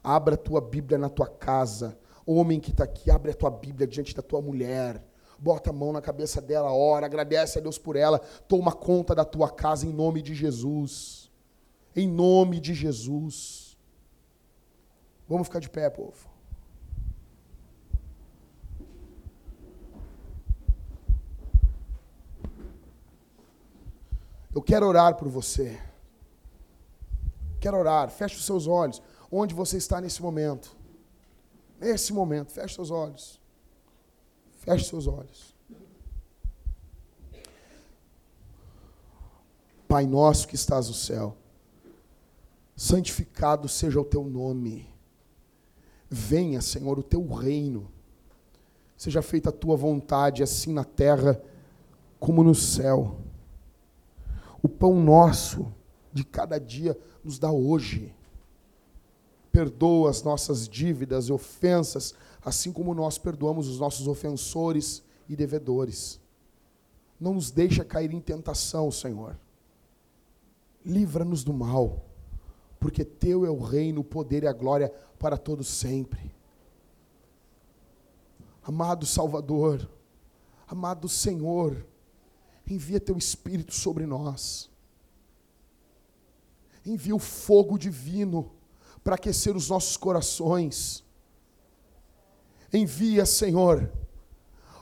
Abra 0.02 0.36
a 0.36 0.38
tua 0.38 0.62
Bíblia 0.62 0.98
na 0.98 1.10
tua 1.10 1.28
casa. 1.28 2.00
Homem 2.30 2.60
que 2.60 2.72
está 2.72 2.84
aqui, 2.84 3.10
abre 3.10 3.32
a 3.32 3.34
tua 3.34 3.50
Bíblia 3.50 3.88
diante 3.88 4.14
da 4.14 4.22
tua 4.22 4.42
mulher. 4.42 5.02
Bota 5.40 5.70
a 5.70 5.74
mão 5.74 5.94
na 5.94 6.02
cabeça 6.02 6.42
dela, 6.42 6.74
ora, 6.74 7.06
agradece 7.06 7.58
a 7.58 7.62
Deus 7.62 7.78
por 7.78 7.96
ela. 7.96 8.20
Toma 8.50 8.74
conta 8.74 9.16
da 9.16 9.24
tua 9.24 9.50
casa 9.50 9.88
em 9.88 9.94
nome 9.94 10.22
de 10.22 10.36
Jesus. 10.36 11.32
Em 11.96 12.06
nome 12.06 12.60
de 12.60 12.74
Jesus. 12.74 13.78
Vamos 15.26 15.48
ficar 15.48 15.60
de 15.60 15.70
pé, 15.70 15.90
povo. 15.90 16.28
Eu 24.54 24.62
quero 24.62 24.86
orar 24.86 25.16
por 25.16 25.30
você. 25.30 25.80
quero 27.62 27.78
orar. 27.78 28.10
Feche 28.10 28.36
os 28.36 28.46
seus 28.46 28.68
olhos. 28.68 29.02
Onde 29.32 29.54
você 29.54 29.78
está 29.78 30.02
nesse 30.02 30.22
momento? 30.22 30.76
Nesse 31.80 32.12
momento, 32.12 32.52
feche 32.52 32.76
seus 32.76 32.92
olhos. 32.92 33.40
Feche 34.58 34.86
seus 34.86 35.08
olhos. 35.08 35.56
Pai 39.88 40.06
nosso 40.06 40.48
que 40.48 40.56
estás 40.56 40.90
no 40.90 40.94
céu, 40.94 41.38
santificado 42.76 43.70
seja 43.70 44.02
o 44.02 44.04
teu 44.04 44.24
nome. 44.26 44.94
Venha, 46.10 46.62
Senhor, 46.62 47.00
o 47.00 47.04
teu 47.04 47.26
reino. 47.26 47.90
Seja 48.98 49.22
feita 49.22 49.50
a 49.50 49.54
tua 49.54 49.78
vontade, 49.78 50.44
assim 50.44 50.74
na 50.74 50.84
terra 50.84 51.42
como 52.20 52.44
no 52.44 52.54
céu. 52.54 53.22
O 54.62 54.68
pão 54.68 55.00
nosso 55.00 55.74
de 56.12 56.26
cada 56.26 56.60
dia 56.60 57.00
nos 57.24 57.40
dá 57.40 57.52
hoje. 57.52 58.14
Perdoa 59.58 60.12
as 60.12 60.22
nossas 60.22 60.70
dívidas 60.70 61.30
e 61.30 61.34
ofensas, 61.34 62.14
assim 62.46 62.72
como 62.72 62.94
nós 62.94 63.18
perdoamos 63.18 63.68
os 63.68 63.80
nossos 63.80 64.08
ofensores 64.08 65.02
e 65.28 65.36
devedores. 65.36 66.20
Não 67.20 67.34
nos 67.34 67.50
deixa 67.50 67.84
cair 67.84 68.14
em 68.14 68.20
tentação, 68.20 68.92
Senhor. 68.92 69.36
Livra-nos 70.86 71.44
do 71.44 71.52
mal, 71.52 72.06
porque 72.80 73.04
teu 73.04 73.48
é 73.48 73.50
o 73.50 73.58
reino, 73.58 74.02
o 74.02 74.04
poder 74.04 74.44
e 74.44 74.48
a 74.48 74.54
glória 74.54 74.94
para 75.18 75.40
todos 75.40 75.68
sempre. 75.68 76.32
Amado 78.62 79.08
Salvador, 79.08 79.90
amado 80.68 81.10
Senhor, 81.10 81.84
envia 82.70 83.00
teu 83.00 83.18
Espírito 83.18 83.74
sobre 83.74 84.06
nós. 84.06 84.70
Envia 86.86 87.16
o 87.16 87.20
fogo 87.20 87.76
divino 87.80 88.52
para 89.08 89.16
aquecer 89.16 89.56
os 89.56 89.70
nossos 89.70 89.96
corações. 89.96 91.02
Envia, 92.74 93.26
Senhor, 93.26 93.90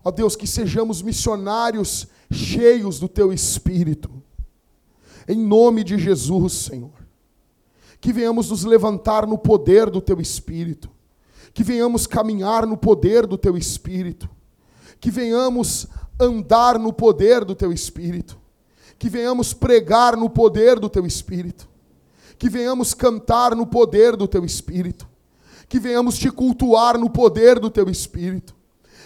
ó 0.04 0.10
Deus, 0.10 0.36
que 0.36 0.48
sejamos 0.48 1.04
missionários 1.04 2.08
cheios 2.32 3.00
do 3.00 3.08
teu 3.08 3.32
Espírito. 3.32 4.10
Em 5.28 5.38
nome 5.38 5.84
de 5.84 6.00
Jesus, 6.00 6.54
Senhor. 6.54 7.06
Que 8.02 8.12
venhamos 8.12 8.50
nos 8.50 8.64
levantar 8.64 9.28
no 9.28 9.38
poder 9.38 9.92
do 9.92 10.02
teu 10.02 10.20
Espírito 10.20 10.90
que 11.54 11.64
venhamos 11.64 12.06
caminhar 12.06 12.68
no 12.68 12.76
poder 12.76 13.26
do 13.26 13.38
teu 13.38 13.56
Espírito, 13.56 14.30
que 15.00 15.10
venhamos 15.10 15.88
andar 16.20 16.78
no 16.78 16.92
poder 16.92 17.46
do 17.46 17.56
teu 17.56 17.72
Espírito, 17.72 18.38
que 19.00 19.08
venhamos 19.08 19.54
pregar 19.54 20.18
no 20.18 20.30
poder 20.30 20.82
do 20.82 20.90
teu 20.90 21.06
Espírito, 21.06 21.70
que 22.38 22.50
venhamos 22.50 22.94
cantar 22.94 23.56
no 23.56 23.66
poder 23.66 24.16
do 24.16 24.28
teu 24.28 24.46
Espírito, 24.46 25.08
que 25.68 25.80
venhamos 25.80 26.18
te 26.18 26.30
cultuar 26.30 26.98
no 26.98 27.10
poder 27.10 27.60
do 27.60 27.70
teu 27.70 27.90
Espírito, 27.90 28.56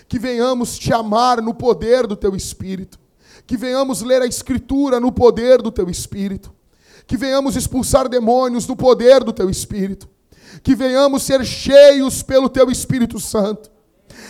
que 0.07 0.19
venhamos 0.19 0.77
te 0.77 0.93
amar 0.93 1.41
no 1.41 1.53
poder 1.53 2.07
do 2.07 2.15
teu 2.15 2.35
Espírito, 2.35 2.99
que 3.45 3.57
venhamos 3.57 4.01
ler 4.01 4.21
a 4.21 4.27
Escritura 4.27 4.99
no 4.99 5.11
poder 5.11 5.61
do 5.61 5.71
teu 5.71 5.89
Espírito, 5.89 6.53
que 7.05 7.17
venhamos 7.17 7.55
expulsar 7.55 8.07
demônios 8.07 8.67
no 8.67 8.75
poder 8.75 9.23
do 9.23 9.33
teu 9.33 9.49
Espírito 9.49 10.09
que 10.63 10.75
venhamos 10.75 11.23
ser 11.23 11.43
cheios 11.45 12.21
pelo 12.21 12.49
Teu 12.49 12.69
Espírito 12.69 13.19
Santo. 13.19 13.69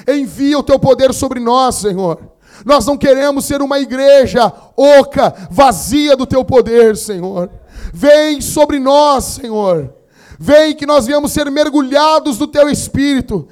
Envia 0.08 0.58
o 0.58 0.64
Teu 0.64 0.80
poder 0.80 1.14
sobre 1.14 1.40
nós, 1.40 1.76
Senhor. 1.76 2.20
Nós 2.66 2.86
não 2.86 2.98
queremos 2.98 3.46
ser 3.46 3.62
uma 3.62 3.80
igreja 3.80 4.52
oca, 4.76 5.34
vazia 5.50 6.16
do 6.16 6.26
Teu 6.26 6.44
poder, 6.44 6.98
Senhor. 6.98 7.50
Vem 7.94 8.42
sobre 8.42 8.80
nós, 8.80 9.26
Senhor. 9.26 9.94
Vem 10.40 10.76
que 10.76 10.86
nós 10.86 11.06
viemos 11.06 11.32
ser 11.32 11.50
mergulhados 11.52 12.38
do 12.38 12.48
Teu 12.48 12.70
Espírito. 12.70 13.48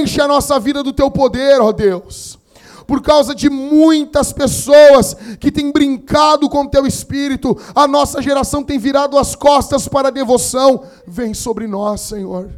Enche 0.00 0.20
a 0.20 0.28
nossa 0.28 0.58
vida 0.58 0.82
do 0.82 0.92
Teu 0.92 1.10
poder, 1.10 1.60
ó 1.60 1.72
Deus 1.72 2.38
por 2.86 3.02
causa 3.02 3.34
de 3.34 3.48
muitas 3.48 4.32
pessoas 4.32 5.14
que 5.40 5.50
têm 5.50 5.72
brincado 5.72 6.48
com 6.48 6.66
teu 6.66 6.86
espírito, 6.86 7.56
a 7.74 7.86
nossa 7.86 8.20
geração 8.20 8.62
tem 8.62 8.78
virado 8.78 9.18
as 9.18 9.34
costas 9.34 9.88
para 9.88 10.08
a 10.08 10.10
devoção. 10.10 10.84
Vem 11.06 11.34
sobre 11.34 11.66
nós, 11.66 12.02
Senhor. 12.02 12.50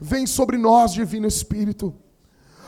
Vem 0.00 0.26
sobre 0.26 0.56
nós, 0.56 0.92
Divino 0.92 1.26
Espírito. 1.26 1.94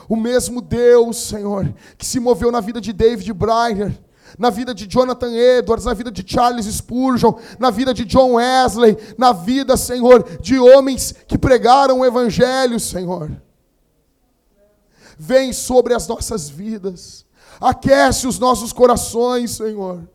O 0.07 0.15
mesmo 0.15 0.61
Deus, 0.61 1.17
Senhor, 1.17 1.73
que 1.97 2.05
se 2.05 2.19
moveu 2.19 2.51
na 2.51 2.61
vida 2.61 2.79
de 2.79 2.93
David 2.93 3.33
Breyer, 3.33 3.99
na 4.37 4.49
vida 4.49 4.73
de 4.73 4.87
Jonathan 4.87 5.31
Edwards, 5.31 5.85
na 5.85 5.93
vida 5.93 6.11
de 6.11 6.23
Charles 6.25 6.65
Spurgeon, 6.65 7.33
na 7.59 7.69
vida 7.69 7.93
de 7.93 8.05
John 8.05 8.33
Wesley, 8.33 8.97
na 9.17 9.33
vida, 9.33 9.77
Senhor, 9.77 10.23
de 10.41 10.57
homens 10.57 11.13
que 11.27 11.37
pregaram 11.37 11.99
o 11.99 12.05
Evangelho, 12.05 12.79
Senhor 12.79 13.29
vem 15.17 15.51
sobre 15.51 15.93
as 15.93 16.07
nossas 16.07 16.47
vidas, 16.47 17.25
aquece 17.59 18.27
os 18.27 18.37
nossos 18.37 18.71
corações, 18.71 19.51
Senhor. 19.51 20.07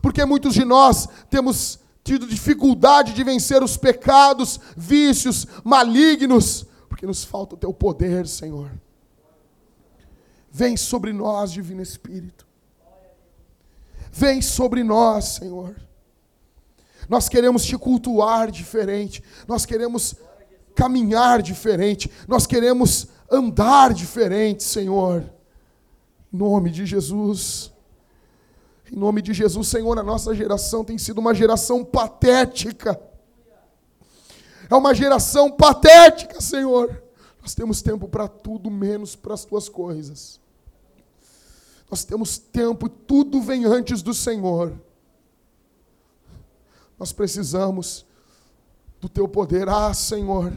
Porque 0.00 0.24
muitos 0.24 0.54
de 0.54 0.64
nós 0.64 1.08
temos 1.28 1.80
tido 2.04 2.26
dificuldade 2.26 3.12
de 3.12 3.24
vencer 3.24 3.62
os 3.62 3.76
pecados, 3.76 4.60
vícios 4.76 5.46
malignos, 5.64 6.66
porque 6.88 7.06
nos 7.06 7.24
falta 7.24 7.54
o 7.54 7.58
teu 7.58 7.72
poder, 7.72 8.26
Senhor. 8.26 8.70
Vem 10.50 10.76
sobre 10.76 11.12
nós, 11.12 11.50
Divino 11.50 11.82
Espírito. 11.82 12.46
Vem 14.12 14.42
sobre 14.42 14.84
nós, 14.84 15.24
Senhor. 15.24 15.74
Nós 17.08 17.30
queremos 17.30 17.64
te 17.64 17.78
cultuar 17.78 18.50
diferente, 18.50 19.24
nós 19.48 19.64
queremos 19.64 20.14
caminhar 20.74 21.40
diferente, 21.40 22.10
nós 22.28 22.46
queremos 22.46 23.08
andar 23.30 23.94
diferente, 23.94 24.62
Senhor. 24.62 25.24
Em 26.32 26.36
nome 26.36 26.70
de 26.70 26.84
Jesus. 26.84 27.72
Em 28.90 28.96
nome 28.96 29.22
de 29.22 29.32
Jesus, 29.32 29.68
Senhor, 29.68 29.98
a 29.98 30.02
nossa 30.02 30.34
geração 30.34 30.84
tem 30.84 30.98
sido 30.98 31.18
uma 31.18 31.34
geração 31.34 31.82
patética. 31.82 33.00
É 34.68 34.74
uma 34.74 34.94
geração 34.94 35.50
patética, 35.50 36.38
Senhor. 36.42 37.02
Nós 37.40 37.54
temos 37.54 37.80
tempo 37.80 38.06
para 38.06 38.28
tudo, 38.28 38.70
menos 38.70 39.16
para 39.16 39.32
as 39.32 39.46
tuas 39.46 39.70
coisas. 39.70 40.41
Nós 41.92 42.04
temos 42.04 42.38
tempo, 42.38 42.88
tudo 42.88 43.42
vem 43.42 43.66
antes 43.66 44.00
do 44.00 44.14
Senhor. 44.14 44.72
Nós 46.98 47.12
precisamos 47.12 48.06
do 48.98 49.10
teu 49.10 49.28
poder. 49.28 49.68
Ah, 49.68 49.92
Senhor. 49.92 50.54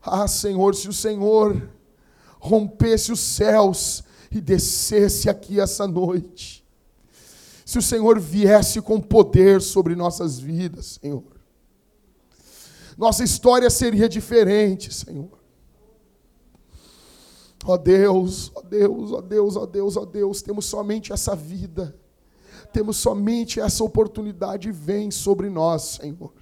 Ah, 0.00 0.26
Senhor, 0.26 0.74
se 0.74 0.88
o 0.88 0.92
Senhor 0.92 1.68
rompesse 2.38 3.12
os 3.12 3.20
céus 3.20 4.02
e 4.30 4.40
descesse 4.40 5.28
aqui 5.28 5.60
essa 5.60 5.86
noite, 5.86 6.64
se 7.62 7.76
o 7.76 7.82
Senhor 7.82 8.18
viesse 8.18 8.80
com 8.80 8.98
poder 8.98 9.60
sobre 9.60 9.94
nossas 9.94 10.38
vidas, 10.38 10.98
Senhor, 10.98 11.24
nossa 12.96 13.22
história 13.22 13.68
seria 13.68 14.08
diferente, 14.08 14.94
Senhor. 14.94 15.43
Ó 17.66 17.74
oh 17.74 17.78
Deus, 17.78 18.52
ó 18.54 18.60
oh 18.60 18.62
Deus, 18.62 19.12
ó 19.12 19.16
oh 19.16 19.22
Deus, 19.22 19.56
ó 19.56 19.66
Deus, 19.66 19.96
ó 19.96 20.04
Deus, 20.04 20.42
temos 20.42 20.66
somente 20.66 21.12
essa 21.12 21.34
vida, 21.34 21.96
temos 22.72 22.98
somente 22.98 23.58
essa 23.58 23.82
oportunidade, 23.82 24.70
vem 24.70 25.10
sobre 25.10 25.48
nós, 25.48 25.98
Senhor. 26.00 26.32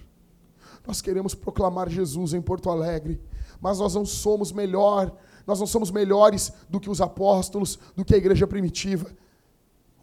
Nós 0.85 1.01
queremos 1.01 1.33
proclamar 1.33 1.89
Jesus 1.89 2.33
em 2.33 2.41
Porto 2.41 2.69
Alegre 2.69 3.21
mas 3.63 3.79
nós 3.79 3.95
não 3.95 4.05
somos 4.05 4.51
melhor, 4.51 5.15
nós 5.47 5.57
não 5.57 5.65
somos 5.65 5.89
melhores 5.89 6.51
do 6.69 6.81
que 6.81 6.89
os 6.89 6.99
apóstolos, 6.99 7.79
do 7.95 8.03
que 8.03 8.13
a 8.13 8.17
igreja 8.17 8.45
primitiva. 8.45 9.09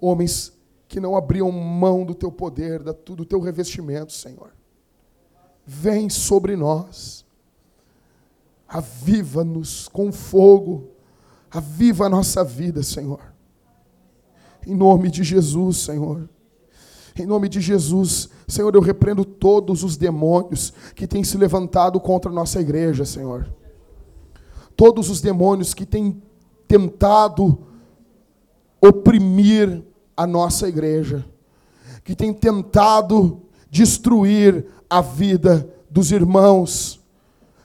Homens 0.01 0.51
que 0.89 0.99
não 0.99 1.15
abriam 1.15 1.53
mão 1.53 2.07
do 2.07 2.15
teu 2.15 2.33
poder, 2.33 2.83
do 2.83 3.25
teu 3.27 3.39
revestimento, 3.39 4.15
Senhor. 4.15 4.55
Vem 5.67 6.09
sobre 6.09 6.57
nós. 6.57 7.23
Aviva-nos 8.67 9.89
com 9.89 10.11
fogo. 10.11 10.89
Aviva 11.51 12.07
a 12.07 12.09
nossa 12.09 12.45
vida, 12.45 12.83
Senhor. 12.83 13.21
Em 14.67 14.75
nome 14.75 15.11
de 15.11 15.25
Jesus, 15.25 15.79
Senhor. 15.79 16.29
Em 17.19 17.27
nome 17.27 17.49
de 17.49 17.61
Jesus, 17.61 18.29
Senhor, 18.47 18.75
eu 18.75 18.81
repreendo 18.81 19.25
todos 19.25 19.83
os 19.83 19.97
demônios 19.97 20.73
que 20.95 21.07
têm 21.07 21.25
se 21.25 21.37
levantado 21.37 21.99
contra 21.99 22.31
a 22.31 22.35
nossa 22.35 22.61
igreja, 22.61 23.05
Senhor. 23.05 23.53
Todos 24.77 25.11
os 25.11 25.21
demônios 25.21 25.75
que 25.75 25.85
têm 25.85 26.23
tentado 26.69 27.67
oprimir 28.81 29.83
a 30.17 30.27
nossa 30.27 30.69
igreja, 30.69 31.25
que 32.05 32.15
têm 32.15 32.33
tentado 32.33 33.43
destruir 33.71 34.67
a 34.89 35.01
vida 35.01 35.69
dos 35.91 36.13
irmãos, 36.13 37.00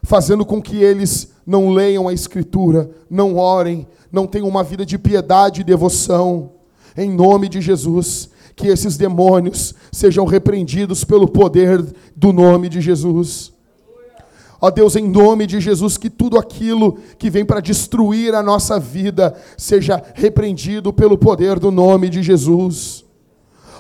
fazendo 0.06 0.46
com 0.46 0.62
que 0.62 0.78
eles 0.78 1.34
não 1.46 1.70
leiam 1.70 2.08
a 2.08 2.14
Escritura, 2.14 2.90
não 3.10 3.36
orem, 3.38 3.88
não 4.12 4.26
tenham 4.26 4.48
uma 4.48 4.64
vida 4.64 4.86
de 4.86 4.98
piedade 4.98 5.62
e 5.62 5.64
devoção. 5.64 6.52
Em 6.96 7.10
nome 7.12 7.50
de 7.50 7.60
Jesus, 7.60 8.30
que 8.56 8.68
esses 8.68 8.96
demônios 8.96 9.74
sejam 9.92 10.26
repreendidos 10.26 11.04
pelo 11.04 11.28
poder 11.28 11.86
do 12.16 12.32
nome 12.32 12.70
de 12.70 12.80
Jesus. 12.80 13.54
Ó 14.62 14.72
Deus, 14.72 14.96
em 14.96 15.08
nome 15.08 15.46
de 15.46 15.60
Jesus, 15.60 15.98
que 15.98 16.10
tudo 16.10 16.40
aquilo 16.40 16.98
que 17.20 17.30
vem 17.30 17.44
para 17.46 17.60
destruir 17.60 18.34
a 18.34 18.42
nossa 18.42 18.80
vida 18.80 19.36
seja 19.58 20.02
repreendido 20.16 20.94
pelo 20.94 21.18
poder 21.18 21.60
do 21.60 21.70
nome 21.70 22.10
de 22.10 22.24
Jesus. 22.24 23.05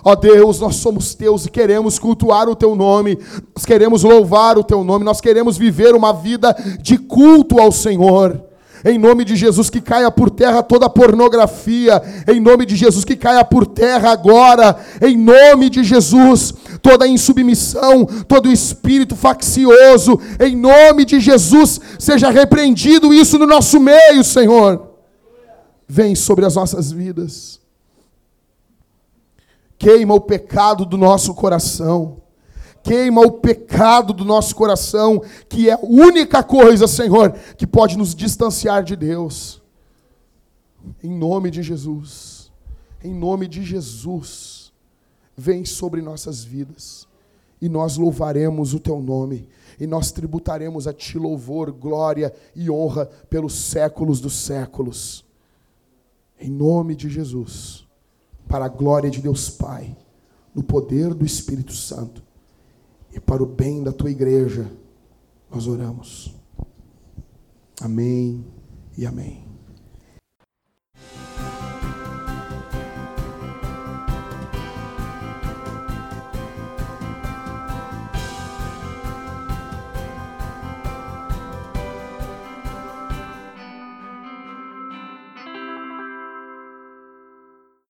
Ó 0.07 0.13
Deus, 0.13 0.59
nós 0.59 0.75
somos 0.75 1.15
teus 1.15 1.47
e 1.47 1.49
queremos 1.49 1.97
cultuar 1.97 2.47
o 2.47 2.55
teu 2.55 2.75
nome, 2.75 3.17
nós 3.55 3.65
queremos 3.65 4.03
louvar 4.03 4.55
o 4.55 4.63
teu 4.63 4.83
nome, 4.83 5.03
nós 5.03 5.19
queremos 5.19 5.57
viver 5.57 5.95
uma 5.95 6.13
vida 6.13 6.55
de 6.79 6.95
culto 6.95 7.59
ao 7.59 7.71
Senhor. 7.71 8.39
Em 8.85 8.99
nome 8.99 9.25
de 9.25 9.35
Jesus, 9.35 9.67
que 9.67 9.81
caia 9.81 10.11
por 10.11 10.29
terra 10.29 10.61
toda 10.61 10.87
pornografia. 10.87 11.99
Em 12.27 12.39
nome 12.39 12.67
de 12.67 12.75
Jesus, 12.75 13.03
que 13.03 13.15
caia 13.15 13.43
por 13.43 13.65
terra 13.65 14.11
agora. 14.11 14.77
Em 15.01 15.17
nome 15.17 15.71
de 15.71 15.83
Jesus, 15.83 16.53
toda 16.83 17.07
insubmissão, 17.07 18.05
todo 18.27 18.51
espírito 18.51 19.15
faccioso. 19.15 20.19
Em 20.39 20.55
nome 20.55 21.03
de 21.03 21.19
Jesus, 21.19 21.81
seja 21.97 22.29
repreendido 22.29 23.11
isso 23.11 23.39
no 23.39 23.47
nosso 23.47 23.79
meio, 23.79 24.23
Senhor. 24.23 24.87
Vem 25.87 26.13
sobre 26.13 26.45
as 26.45 26.53
nossas 26.53 26.91
vidas. 26.91 27.64
Queima 29.77 30.13
o 30.13 30.21
pecado 30.21 30.85
do 30.85 30.97
nosso 30.97 31.33
coração. 31.33 32.21
Queima 32.83 33.21
o 33.21 33.31
pecado 33.31 34.13
do 34.13 34.23
nosso 34.23 34.55
coração, 34.55 35.21
que 35.49 35.69
é 35.69 35.73
a 35.73 35.79
única 35.81 36.43
coisa, 36.43 36.87
Senhor, 36.87 37.31
que 37.57 37.65
pode 37.65 37.97
nos 37.97 38.13
distanciar 38.13 38.83
de 38.83 38.95
Deus. 38.95 39.59
Em 41.03 41.09
nome 41.09 41.49
de 41.49 41.63
Jesus, 41.63 42.51
em 43.03 43.11
nome 43.11 43.47
de 43.47 43.63
Jesus, 43.63 44.71
vem 45.35 45.65
sobre 45.65 46.01
nossas 46.01 46.43
vidas. 46.43 47.07
E 47.59 47.67
nós 47.67 47.97
louvaremos 47.97 48.73
o 48.73 48.79
teu 48.79 49.01
nome. 49.01 49.49
E 49.79 49.87
nós 49.87 50.11
tributaremos 50.11 50.87
a 50.87 50.93
ti 50.93 51.17
louvor, 51.17 51.71
glória 51.71 52.33
e 52.55 52.69
honra 52.69 53.07
pelos 53.29 53.53
séculos 53.53 54.21
dos 54.21 54.33
séculos. 54.33 55.25
Em 56.39 56.49
nome 56.49 56.95
de 56.95 57.09
Jesus, 57.09 57.84
para 58.47 58.65
a 58.65 58.69
glória 58.69 59.09
de 59.09 59.21
Deus 59.21 59.49
Pai, 59.49 59.95
no 60.53 60.63
poder 60.63 61.13
do 61.13 61.25
Espírito 61.25 61.73
Santo 61.73 62.23
e 63.11 63.19
para 63.19 63.41
o 63.41 63.45
bem 63.45 63.83
da 63.83 63.91
tua 63.91 64.11
igreja, 64.11 64.69
nós 65.49 65.67
oramos. 65.67 66.35
Amém 67.81 68.45
e 68.97 69.05
amém. 69.05 69.44